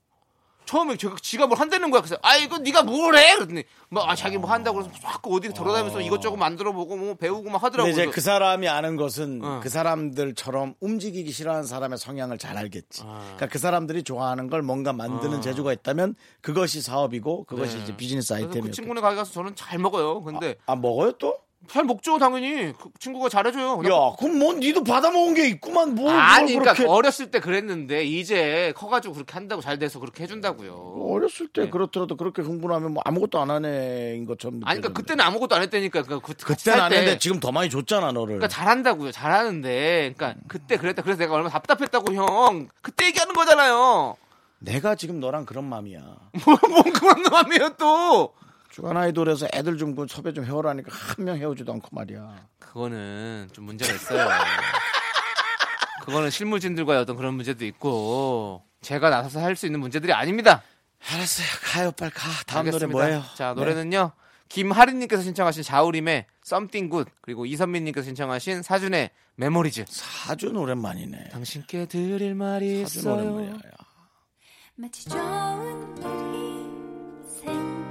처음에 0.66 0.96
제가 0.96 1.46
뭘 1.46 1.58
한다는 1.58 1.90
거야. 1.90 2.02
그래서 2.02 2.18
아 2.22 2.36
이거 2.36 2.58
네가 2.58 2.82
뭘 2.82 3.16
해? 3.16 3.34
그랬더니 3.36 3.64
뭐아 3.88 4.14
자기 4.16 4.36
뭐 4.36 4.50
한다고 4.50 4.82
그래서 4.82 4.92
자꾸 5.00 5.36
어디 5.36 5.48
돌아다니면서 5.54 6.00
이것저것 6.00 6.36
만들어 6.36 6.72
보고 6.72 6.96
뭐 6.96 7.14
배우고 7.14 7.48
막 7.48 7.62
하더라고. 7.62 7.88
근데 7.88 8.02
이제 8.02 8.10
그 8.10 8.20
사람이 8.20 8.68
아는 8.68 8.96
것은 8.96 9.40
어. 9.42 9.60
그 9.62 9.68
사람들처럼 9.68 10.74
움직이기 10.80 11.30
싫어하는 11.30 11.64
사람의 11.64 11.98
성향을 11.98 12.38
잘 12.38 12.58
알겠지. 12.58 13.02
아. 13.04 13.20
그러니까 13.22 13.46
그 13.46 13.58
사람들이 13.58 14.02
좋아하는 14.02 14.48
걸 14.48 14.62
뭔가 14.62 14.92
만드는 14.92 15.38
아. 15.38 15.40
재주가 15.40 15.72
있다면 15.72 16.16
그것이 16.40 16.82
사업이고 16.82 17.44
그것이 17.44 17.76
네. 17.76 17.82
이제 17.84 17.96
비즈니스 17.96 18.32
아이템이고. 18.32 18.66
그 18.66 18.70
친구네 18.72 19.00
가게 19.00 19.16
가서 19.16 19.32
저는 19.32 19.54
잘 19.54 19.78
먹어요. 19.78 20.22
근데 20.22 20.56
아 20.66 20.74
먹어요 20.74 21.12
또? 21.12 21.38
잘 21.68 21.84
먹죠 21.84 22.18
당연히 22.18 22.72
그 22.78 22.90
친구가 23.00 23.28
잘해줘요. 23.28 23.78
그냥 23.78 23.92
야, 23.92 24.12
그럼 24.18 24.38
뭐 24.38 24.54
니도 24.54 24.84
받아 24.84 25.10
먹은 25.10 25.34
게 25.34 25.48
있구만 25.48 25.94
뭐. 25.94 26.10
아니 26.10 26.52
뭘 26.52 26.62
그러니까 26.62 26.74
그렇게 26.74 26.90
어렸을 26.90 27.30
때 27.30 27.40
그랬는데 27.40 28.04
이제 28.04 28.72
커가지고 28.76 29.14
그렇게 29.14 29.32
한다고 29.34 29.60
잘 29.62 29.78
돼서 29.78 29.98
그렇게 29.98 30.22
해준다고요. 30.22 30.74
어렸을 31.10 31.48
때 31.48 31.62
네. 31.62 31.70
그렇더라도 31.70 32.16
그렇게 32.16 32.42
흥분하면 32.42 32.92
뭐 32.92 33.02
아무것도 33.04 33.40
안 33.40 33.50
하네인 33.50 34.26
것처럼. 34.26 34.60
아니 34.64 34.80
그러니까. 34.80 35.00
그때는 35.00 35.24
아무것도 35.24 35.56
안 35.56 35.62
했다니까. 35.62 36.02
그러니까 36.02 36.26
그, 36.26 36.34
같이 36.34 36.44
그때는 36.44 36.76
살안 36.78 36.90
때. 36.90 36.96
했는데 36.98 37.18
지금 37.18 37.40
더 37.40 37.50
많이 37.50 37.68
줬잖아 37.68 38.12
너를. 38.12 38.36
그러니까 38.36 38.48
잘한다고요. 38.48 39.10
잘하는데. 39.10 40.14
그러니까 40.16 40.40
그때 40.48 40.76
그랬다. 40.76 41.02
그래서 41.02 41.18
내가 41.18 41.34
얼마나 41.34 41.52
답답했다고 41.52 42.14
형. 42.14 42.68
그때 42.80 43.06
얘기하는 43.06 43.34
거잖아요. 43.34 44.16
내가 44.60 44.94
지금 44.94 45.20
너랑 45.20 45.44
그런 45.46 45.64
마음이야. 45.64 46.00
뭐, 46.44 46.58
뭔 46.70 46.92
그런 46.92 47.22
놈이에요 47.22 47.70
또. 47.78 48.32
주간 48.76 48.94
아이돌에서 48.96 49.48
애들 49.54 49.78
좀 49.78 49.94
그 49.96 50.06
섭외 50.06 50.34
좀 50.34 50.44
해오라니까 50.44 50.90
한 50.92 51.24
명 51.24 51.38
해오지도 51.38 51.72
않고 51.72 51.88
말이야. 51.92 52.46
그거는 52.58 53.48
좀 53.52 53.64
문제가 53.64 53.94
있어요. 53.94 54.28
그거는 56.04 56.28
실무진들과의 56.30 57.00
어떤 57.00 57.16
그런 57.16 57.32
문제도 57.34 57.64
있고 57.64 58.62
제가 58.82 59.08
나서서 59.08 59.40
할 59.40 59.56
수 59.56 59.64
있는 59.64 59.80
문제들이 59.80 60.12
아닙니다. 60.12 60.62
알았어요. 61.10 61.46
가요 61.64 61.90
빨리 61.92 62.10
가. 62.10 62.28
다음 62.46 62.66
알겠습니다. 62.66 62.86
노래 62.86 62.92
뭐예요? 63.08 63.24
자 63.34 63.54
네. 63.54 63.60
노래는요. 63.60 64.12
김하린님께서 64.50 65.22
신청하신 65.22 65.62
자우림의 65.62 66.26
Something 66.44 66.90
Good 66.92 67.10
그리고 67.22 67.46
이선민님께서 67.46 68.04
신청하신 68.04 68.62
사준의 68.62 69.10
Memories. 69.36 69.86
사준 69.88 70.54
오랜만이네. 70.56 71.30
당신께 71.30 71.86
드릴 71.86 72.34
말이 72.34 72.84
사준 72.84 73.00
있어요. 73.00 73.32
오랜만이야. 73.34 73.58
마치 74.76 75.08
좋은 75.08 75.96
일이 75.96 77.26
생 77.40 77.85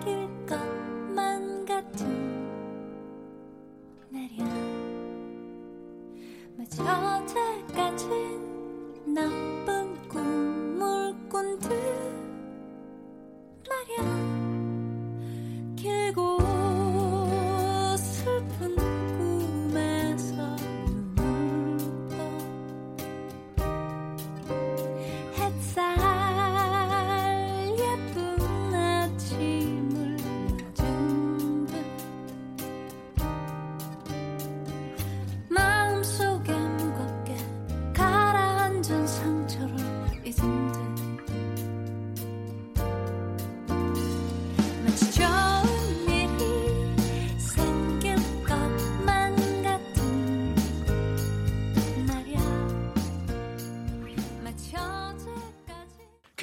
어제까지 6.74 8.08
나쁜 9.06 10.08
꿈을 10.10 11.14
꾼 11.30 11.60
듯 11.60 11.70
말이야 13.70 14.35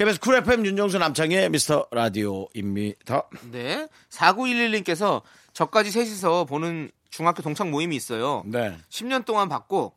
KBS 0.03 0.19
쿨 0.19 0.35
FM 0.35 0.65
윤정수 0.65 0.97
남창희 0.97 1.49
미스터 1.49 1.87
라디오입니다. 1.89 3.29
네. 3.51 3.87
4911님께서 4.09 5.21
저까지 5.53 5.91
셋이서 5.91 6.43
보는 6.43 6.91
중학교 7.09 7.41
동창 7.41 7.71
모임이 7.71 7.95
있어요. 7.95 8.43
네. 8.45 8.75
10년 8.89 9.23
동안 9.23 9.47
봤고 9.47 9.93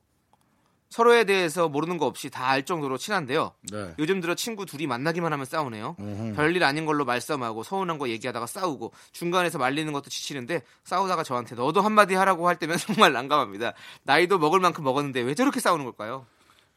서로에 0.90 1.24
대해서 1.24 1.68
모르는 1.68 1.98
거 1.98 2.06
없이 2.06 2.30
다 2.30 2.46
알 2.46 2.64
정도로 2.64 2.98
친한데요. 2.98 3.50
네. 3.72 3.94
요즘 3.98 4.20
들어 4.20 4.36
친구 4.36 4.64
둘이 4.64 4.86
만나기만 4.86 5.32
하면 5.32 5.44
싸우네요. 5.44 5.96
별일 6.36 6.62
아닌 6.62 6.86
걸로 6.86 7.04
말싸움하고 7.04 7.64
서운한 7.64 7.98
거 7.98 8.08
얘기하다가 8.08 8.46
싸우고 8.46 8.92
중간에서 9.10 9.58
말리는 9.58 9.92
것도 9.92 10.08
지치는데 10.08 10.62
싸우다가 10.84 11.24
저한테 11.24 11.56
너도 11.56 11.80
한마디 11.80 12.14
하라고 12.14 12.46
할 12.46 12.54
때면 12.60 12.76
정말 12.78 13.12
난감합니다. 13.12 13.72
나이도 14.04 14.38
먹을 14.38 14.60
만큼 14.60 14.84
먹었는데 14.84 15.22
왜 15.22 15.34
저렇게 15.34 15.58
싸우는 15.58 15.84
걸까요? 15.84 16.26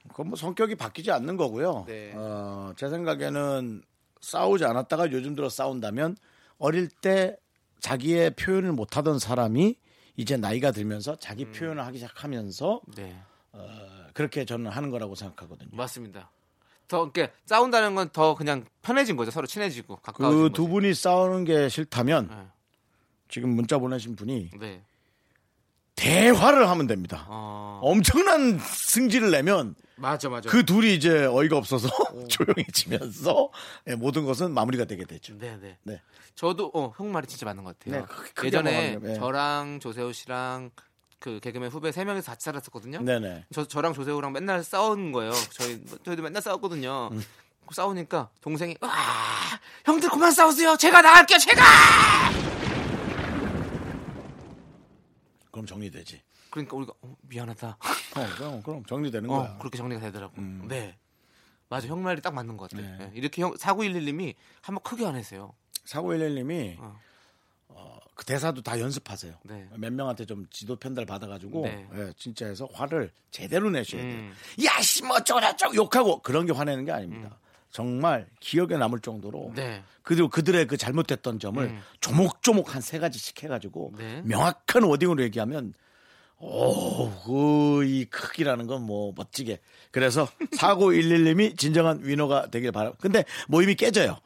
그건 0.10 0.28
뭐 0.30 0.36
성격이 0.38 0.76
바뀌지 0.76 1.12
않는 1.12 1.38
거고요. 1.38 1.86
네. 1.88 2.12
어, 2.16 2.74
제 2.76 2.89
생각에는 2.89 3.82
싸우지 4.22 4.66
않았다가 4.66 5.12
요즘 5.12 5.36
들어 5.36 5.49
싸운다면 5.49 6.18
어릴 6.57 6.89
때 6.89 7.38
자기의 7.80 8.32
표현을 8.36 8.74
못하던 8.74 9.18
사람이 9.20 9.76
이제 10.18 10.36
나이가 10.36 10.72
들면서 10.72 11.16
자기 11.16 11.45
음. 11.45 11.51
표현을 11.53 11.86
하기 11.86 11.97
시작하면서 11.99 12.82
네. 12.95 13.16
그렇게 14.14 14.43
저는 14.43 14.70
하는 14.70 14.89
거라고 14.89 15.16
생각하거든요. 15.16 15.70
맞습니다. 15.72 16.30
더 16.89 17.03
이렇게 17.03 17.32
싸운다는 17.45 17.95
건 17.95 18.10
더 18.12 18.36
그냥 18.36 18.66
편해진 18.82 19.16
거죠. 19.16 19.32
서로 19.32 19.47
친해지고 19.47 19.97
가까워진 19.97 20.41
그. 20.43 20.49
두 20.51 20.68
분이 20.68 20.93
싸우는 20.93 21.45
게 21.45 21.70
싫다면 21.70 22.28
네. 22.28 22.36
지금 23.30 23.51
문자 23.51 23.78
보내신 23.78 24.16
분이 24.16 24.49
네. 24.60 24.82
대화를 25.95 26.68
하면 26.70 26.88
됩니다. 26.88 27.26
어. 27.30 27.80
엄청난 27.84 28.57
승질을 28.60 29.32
내면 29.32 29.76
맞아 30.00 30.30
맞아. 30.30 30.50
그 30.50 30.66
둘이 30.66 30.95
이제 30.95 31.26
어이가 31.26 31.58
없어서 31.58 31.88
조용해지면서 32.30 33.52
예, 33.88 33.95
모든 33.95 34.26
것은 34.26 34.52
마무리가 34.54 34.86
되게 34.86 35.06
되죠. 35.06 35.38
네네. 35.38 35.78
네. 35.84 36.02
저도 36.36 36.72
어, 36.74 36.93
형 36.97 37.12
말이 37.12 37.28
진짜 37.28 37.45
맞는 37.45 37.64
것 37.64 37.78
같아요. 37.78 38.02
네, 38.02 38.06
크게- 38.08 38.34
크게 38.36 38.47
예전에. 38.47 38.97
네. 39.02 39.14
저랑 39.16 39.80
조세호 39.82 40.12
씨랑 40.14 40.72
그 41.20 41.39
개그맨 41.41 41.70
후배 41.70 41.91
세 41.91 42.06
명이서 42.06 42.32
같이 42.32 42.45
살았었거든요. 42.45 43.02
네네. 43.02 43.45
저 43.54 43.68
저랑 43.68 43.93
조세호랑 43.93 44.32
맨날 44.32 44.64
싸우는 44.64 45.12
거예요. 45.12 45.32
저희 45.52 45.84
저희도 46.06 46.24
맨날 46.24 46.41
싸웠거든요. 46.41 47.10
음. 47.12 47.24
싸우니까 47.72 48.30
동생이 48.41 48.78
와 48.82 48.89
형들 49.86 50.10
그만 50.10 50.32
싸우세요. 50.32 50.76
제가 50.78 51.02
나갈게요. 51.02 51.38
제가. 51.38 51.62
그럼 55.52 55.66
정리되지. 55.66 56.22
그러니까 56.50 56.76
우리가 56.78 56.93
어, 57.02 57.16
미안하다. 57.22 57.78
어, 58.18 58.28
그럼, 58.38 58.64
그럼 58.64 58.86
정리되는 58.86 59.30
어, 59.30 59.38
거야. 59.38 59.58
그렇게 59.60 59.78
정리가 59.78 60.02
되더라고. 60.02 60.34
음. 60.38 60.66
네. 60.68 60.97
맞아. 61.70 61.88
형 61.88 62.02
말이 62.02 62.22
딱 62.22 62.34
맞는 62.34 62.58
것 62.58 62.70
같아. 62.70 62.82
네. 62.82 62.97
네. 62.97 63.12
이렇게 63.14 63.41
형 63.43 63.54
4911님이 63.54 64.34
한번 64.62 64.82
크게 64.84 65.06
안 65.06 65.16
했어요. 65.16 65.54
사고일일님이 65.86 66.78
어. 66.80 67.00
어, 67.70 68.00
그 68.16 68.26
대사도 68.26 68.62
다 68.62 68.80
연습하세요. 68.80 69.36
네. 69.43 69.68
몇 69.76 69.93
명한테 69.93 70.26
좀 70.26 70.47
지도 70.50 70.76
편달 70.76 71.06
받아가지고 71.06 71.62
네. 71.66 71.88
예, 71.95 72.14
진짜 72.18 72.47
해서 72.47 72.68
화를 72.74 73.12
제대로 73.32 73.70
내셔야 73.70 74.02
돼요. 74.02 74.14
음. 74.16 74.34
야씨 74.64 75.04
뭐 75.06 75.18
어쩌고저쩌고 75.18 75.76
욕하고 75.76 76.22
그런 76.22 76.45
게 76.47 76.54
화내는 76.54 76.86
게 76.86 76.91
아닙니다. 76.91 77.38
정말 77.72 78.28
기억에 78.39 78.78
남을 78.78 79.00
정도로 79.02 79.52
네. 79.56 79.84
그리고 80.02 80.28
그들의 80.28 80.66
그 80.66 80.76
잘못됐던 80.78 81.38
점을 81.38 81.64
음. 81.64 81.82
조목조목 82.02 82.74
한 82.74 82.82
세 82.82 82.97
가지씩 82.97 83.43
해가지고 83.43 83.93
네. 83.97 84.22
명확한 84.26 84.82
워딩으로 84.84 85.22
얘기하면 85.24 85.76
오이 86.40 88.06
크기라는 88.06 88.68
건 88.68 88.80
뭐 88.82 89.14
멋지게 89.16 89.60
그래서 89.92 90.28
4911님이 90.58 91.58
진정한 91.58 92.00
위너가 92.02 92.48
되길 92.50 92.72
바라. 92.72 92.94
근데 93.00 93.26
모임이 93.48 93.76
깨져요. 93.76 94.18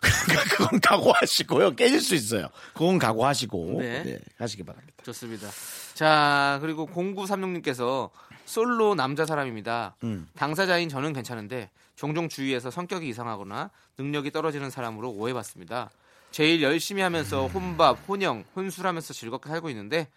그러니까 0.00 0.56
그건 0.56 0.80
각오하시고요. 0.80 1.74
깨질 1.76 2.00
수 2.00 2.14
있어요. 2.14 2.48
그건 2.72 2.98
각오하시고 2.98 3.76
네. 3.80 4.02
네, 4.04 4.18
하시기 4.38 4.62
바랍니다. 4.62 5.02
좋습니다. 5.04 5.48
자, 5.94 6.58
그리고 6.62 6.86
0936님께서 6.86 8.10
솔로 8.46 8.94
남자 8.94 9.26
사람입니다. 9.26 9.96
음. 10.04 10.28
당사자인 10.36 10.88
저는 10.88 11.12
괜찮은데 11.12 11.70
종종 11.96 12.28
주위에서 12.28 12.70
성격이 12.70 13.08
이상하거나 13.08 13.70
능력이 13.98 14.30
떨어지는 14.30 14.70
사람으로 14.70 15.10
오해받습니다. 15.10 15.90
제일 16.30 16.62
열심히 16.62 17.02
하면서 17.02 17.46
음. 17.46 17.50
혼밥, 17.50 17.98
혼영, 18.08 18.44
혼술하면서 18.54 19.12
즐겁게 19.12 19.48
살고 19.48 19.68
있는데 19.70 20.08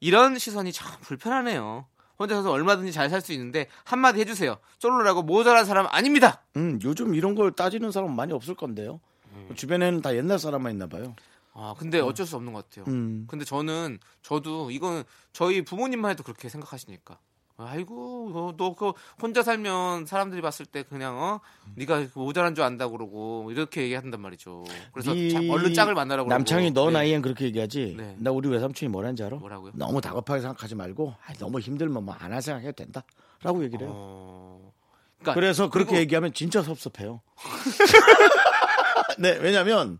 이런 0.00 0.38
시선이 0.38 0.72
참 0.72 0.90
불편하네요. 1.02 1.86
혼자서도 2.18 2.50
얼마든지 2.50 2.92
잘 2.92 3.08
살 3.08 3.20
수 3.20 3.32
있는데 3.32 3.66
한마디 3.84 4.20
해주세요. 4.20 4.58
솔로라고 4.78 5.22
모자란 5.22 5.64
사람 5.64 5.86
아닙니다. 5.90 6.42
음, 6.56 6.78
요즘 6.84 7.14
이런 7.14 7.34
걸 7.34 7.52
따지는 7.52 7.90
사람 7.92 8.10
은 8.10 8.16
많이 8.16 8.32
없을 8.32 8.54
건데요. 8.54 9.00
음. 9.32 9.48
주변에는 9.54 10.02
다 10.02 10.14
옛날 10.16 10.38
사람만 10.38 10.72
있나 10.72 10.86
봐요. 10.86 11.14
아, 11.54 11.74
근데 11.78 11.98
어쩔 12.00 12.26
수 12.26 12.36
없는 12.36 12.52
것 12.52 12.68
같아요. 12.68 12.84
음. 12.92 13.26
근데 13.28 13.44
저는 13.44 13.98
저도 14.22 14.70
이건 14.70 15.04
저희 15.32 15.62
부모님만 15.62 16.10
해도 16.12 16.22
그렇게 16.22 16.48
생각하시니까. 16.48 17.18
아이고 17.62 18.54
너그 18.56 18.92
혼자 19.20 19.42
살면 19.42 20.06
사람들이 20.06 20.40
봤을 20.42 20.66
때 20.66 20.82
그냥 20.82 21.16
어 21.18 21.40
네가 21.76 22.06
모자란 22.14 22.54
줄 22.54 22.64
안다 22.64 22.88
그러고 22.88 23.50
이렇게 23.50 23.82
얘기한단 23.82 24.20
말이죠. 24.20 24.64
그래서 24.92 25.12
네 25.14 25.28
자- 25.30 25.38
얼른 25.50 25.74
짝을 25.74 25.94
만나라고. 25.94 26.28
남창이 26.28 26.70
너 26.72 26.86
네. 26.86 26.92
나이엔 26.92 27.22
그렇게 27.22 27.44
얘기하지. 27.46 27.94
네. 27.98 28.16
나 28.18 28.30
우리 28.30 28.48
외삼촌이 28.48 28.90
뭐라는지 28.90 29.22
알아? 29.24 29.36
뭐라고요? 29.36 29.72
너무 29.74 30.00
다급하게 30.00 30.40
생각하지 30.40 30.74
말고 30.74 31.14
아, 31.26 31.32
너무 31.38 31.60
힘들면 31.60 32.04
뭐 32.04 32.14
안 32.20 32.32
할 32.32 32.42
생각해도 32.42 32.72
된다. 32.72 33.02
라고 33.42 33.64
얘기를 33.64 33.86
해요. 33.86 33.92
어... 33.94 34.72
그러니까 35.18 35.34
그래서 35.34 35.70
그렇게 35.70 35.90
그리고- 35.90 36.00
얘기하면 36.02 36.32
진짜 36.34 36.62
섭섭해요. 36.62 37.20
네, 39.18 39.36
왜냐면 39.40 39.98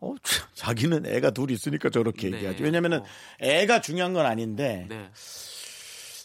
어, 0.00 0.14
참, 0.22 0.46
자기는 0.54 1.06
애가 1.06 1.30
둘 1.30 1.50
있으니까 1.50 1.88
저렇게 1.90 2.28
네. 2.30 2.36
얘기하지. 2.36 2.62
왜냐면은 2.62 3.00
어. 3.00 3.04
애가 3.40 3.80
중요한 3.80 4.12
건 4.12 4.26
아닌데 4.26 4.86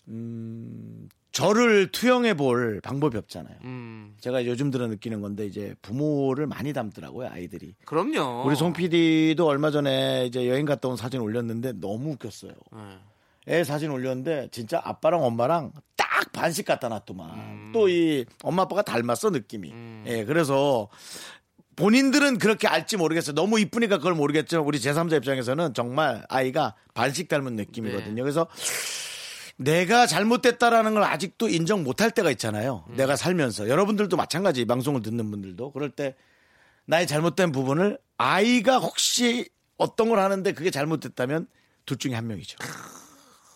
네. 0.06 1.08
저를 1.32 1.92
투영해 1.92 2.36
볼 2.36 2.82
방법이 2.82 3.18
없잖아요. 3.18 3.56
음. 3.64 4.16
제가 4.20 4.46
요즘 4.46 4.70
들어 4.70 4.88
느끼는 4.88 5.22
건데 5.22 5.46
이제 5.46 5.76
부모를 5.82 6.46
많이 6.46 6.74
닮더라고요 6.74 7.30
아이들이. 7.30 7.76
그럼요. 7.86 8.44
우리 8.46 8.56
송 8.56 8.74
PD도 8.74 9.48
얼마 9.48 9.72
전에 9.72 10.26
이제 10.26 10.48
여행 10.50 10.66
갔다 10.66 10.90
온 10.90 10.98
사진 10.98 11.22
올렸는데 11.22 11.74
너무 11.80 12.12
웃겼어요. 12.12 12.52
네. 12.74 13.00
애 13.48 13.64
사진 13.64 13.92
올렸는데 13.92 14.50
진짜 14.52 14.82
아빠랑 14.84 15.24
엄마랑 15.24 15.72
딱 15.96 16.32
반씩 16.34 16.66
갖다 16.66 16.90
놨더만. 16.90 17.72
또이 17.72 18.26
엄마 18.44 18.64
아빠가 18.64 18.82
닮았어 18.82 19.30
느낌이. 19.30 19.74
예, 20.08 20.26
그래서 20.26 20.90
본인들은 21.78 22.38
그렇게 22.38 22.68
알지 22.68 22.98
모르겠어요. 22.98 23.34
너무 23.34 23.60
이쁘니까 23.60 23.98
그걸 23.98 24.14
모르겠지만 24.14 24.66
우리 24.66 24.78
제3자 24.80 25.14
입장에서는 25.18 25.74
정말 25.74 26.24
아이가 26.30 26.76
반씩 26.94 27.30
닮은 27.30 27.56
느낌이거든요. 27.56 28.16
네. 28.16 28.22
그래서 28.22 28.48
내가 29.64 30.08
잘못됐다라는 30.08 30.94
걸 30.94 31.04
아직도 31.04 31.50
인정 31.50 31.84
못할 31.84 32.12
때가 32.12 32.32
있잖아요. 32.32 32.86
내가 32.96 33.16
살면서 33.16 33.70
여러분들도 33.70 34.18
마찬가지 34.18 34.62
이 34.62 34.66
방송을 34.66 35.02
듣는 35.02 35.30
분들도 35.30 35.72
그럴 35.72 35.90
때 35.92 36.16
나의 36.86 37.08
잘못된 37.08 37.52
부분을 37.52 38.00
아이가 38.18 38.80
혹시 38.80 39.50
어떤 39.78 40.10
걸 40.10 40.20
하는데 40.20 40.52
그게 40.54 40.72
잘못됐다면 40.72 41.48
둘 41.86 41.98
중에 41.98 42.14
한 42.14 42.28
명이죠. 42.28 42.58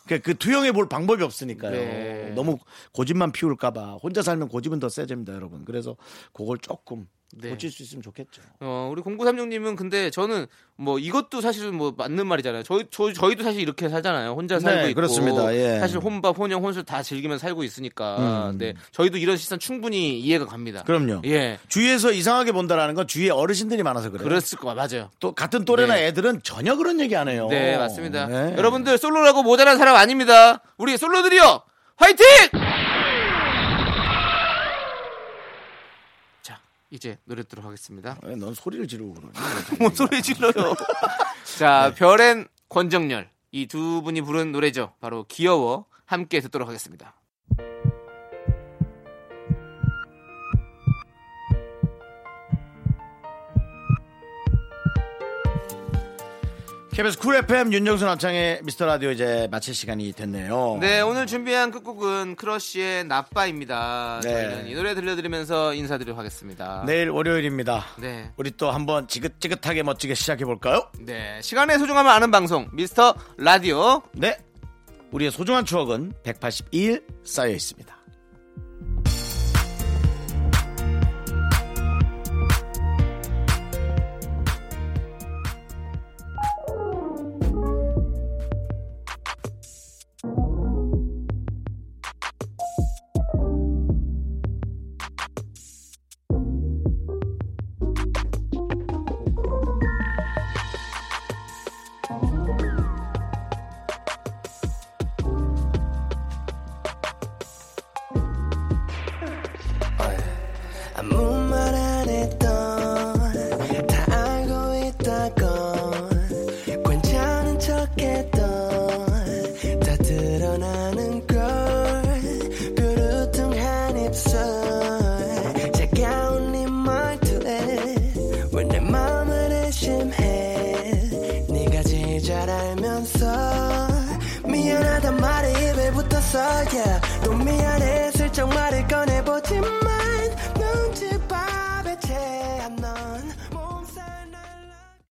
그, 0.07 0.19
그 0.19 0.35
투영해 0.35 0.71
볼 0.71 0.87
방법이 0.87 1.23
없으니까요. 1.23 1.71
네. 1.71 2.31
너무 2.35 2.59
고집만 2.91 3.31
피울까봐 3.31 3.95
혼자 3.95 4.21
살면 4.21 4.49
고집은 4.49 4.79
더 4.79 4.89
세집니다, 4.89 5.33
여러분. 5.33 5.65
그래서 5.65 5.97
그걸 6.31 6.59
조금 6.59 7.07
네. 7.37 7.49
고칠 7.49 7.69
수 7.71 7.83
있으면 7.83 8.01
좋겠죠. 8.01 8.41
어, 8.61 8.89
우리 8.91 9.01
0936님은 9.01 9.75
근데 9.75 10.09
저는 10.09 10.47
뭐 10.77 10.99
이것도 10.99 11.41
사실은 11.41 11.75
뭐 11.75 11.93
맞는 11.95 12.25
말이잖아요. 12.27 12.63
저희, 12.63 12.85
저, 12.91 13.11
저희도 13.11 13.43
사실 13.43 13.61
이렇게 13.61 13.89
살잖아요. 13.89 14.31
혼자 14.31 14.59
살고 14.59 14.81
네, 14.81 14.89
있고. 14.89 14.95
그렇습니다. 14.95 15.53
예. 15.55 15.79
사실 15.79 15.99
혼밥, 15.99 16.37
혼영, 16.37 16.63
혼술 16.63 16.83
다 16.83 17.03
즐기면서 17.03 17.41
살고 17.41 17.63
있으니까. 17.63 18.49
음. 18.51 18.57
네. 18.57 18.73
저희도 18.91 19.17
이런 19.17 19.37
시선 19.37 19.59
충분히 19.59 20.19
이해가 20.19 20.45
갑니다. 20.45 20.83
그럼요. 20.83 21.21
예. 21.25 21.59
주위에서 21.67 22.11
이상하게 22.11 22.51
본다라는 22.53 22.95
건 22.95 23.07
주위에 23.07 23.29
어르신들이 23.29 23.83
많아서 23.83 24.09
그래요. 24.11 24.23
그랬을 24.23 24.57
거 24.57 24.73
맞아요. 24.73 25.09
또 25.19 25.33
같은 25.33 25.65
또래나 25.65 25.95
네. 25.95 26.07
애들은 26.07 26.41
전혀 26.43 26.75
그런 26.75 26.99
얘기 26.99 27.15
안 27.15 27.27
해요. 27.27 27.47
네, 27.49 27.77
맞습니다. 27.77 28.27
네. 28.27 28.55
여러분들 28.57 28.97
솔로라고 28.97 29.43
모자란 29.43 29.77
사람 29.77 29.95
아닙니다. 29.95 30.61
우리 30.77 30.97
솔로들이요. 30.97 31.61
화이팅! 31.97 32.25
자, 36.41 36.59
이제 36.89 37.17
노래 37.25 37.43
듣도록 37.43 37.65
하겠습니다. 37.65 38.17
왜넌 38.23 38.53
소리를 38.53 38.87
지르고 38.87 39.13
그러니? 39.13 39.33
뭔 39.79 39.93
소리 39.95 40.21
질러요? 40.21 40.53
자, 41.57 41.93
별엔 41.97 42.47
권정열 42.69 43.29
이 43.51 43.67
두 43.67 44.01
분이 44.03 44.21
부른 44.21 44.51
노래죠. 44.51 44.93
바로 44.99 45.25
귀여워 45.29 45.85
함께 46.05 46.39
듣도록 46.41 46.67
하겠습니다. 46.67 47.15
KBS 56.95 57.19
쿨 57.19 57.35
FM 57.35 57.73
윤정수 57.73 58.05
남창희 58.05 58.61
미스터 58.63 58.85
라디오 58.85 59.11
이제 59.11 59.49
마칠 59.51 59.75
시간이 59.75 60.13
됐네요. 60.13 60.77
네, 60.79 61.01
오늘 61.01 61.27
준비한 61.27 61.69
끝곡은 61.69 62.37
크러쉬의 62.37 63.03
나빠입니다. 63.03 64.21
네. 64.23 64.29
저희는 64.29 64.67
이 64.67 64.75
노래 64.75 64.95
들려드리면서 64.95 65.73
인사드리도록 65.73 66.17
하겠습니다. 66.17 66.85
내일 66.87 67.09
월요일입니다. 67.09 67.83
네. 67.99 68.31
우리 68.37 68.51
또 68.51 68.71
한번 68.71 69.09
지긋지긋하게 69.09 69.83
멋지게 69.83 70.15
시작해 70.15 70.45
볼까요? 70.45 70.89
네, 71.01 71.41
시간의 71.41 71.79
소중함을 71.79 72.09
아는 72.09 72.31
방송 72.31 72.69
미스터 72.71 73.13
라디오. 73.35 74.01
네. 74.13 74.37
우리의 75.11 75.31
소중한 75.31 75.65
추억은 75.65 76.13
182일 76.23 77.03
쌓여 77.25 77.49
있습니다. 77.49 77.94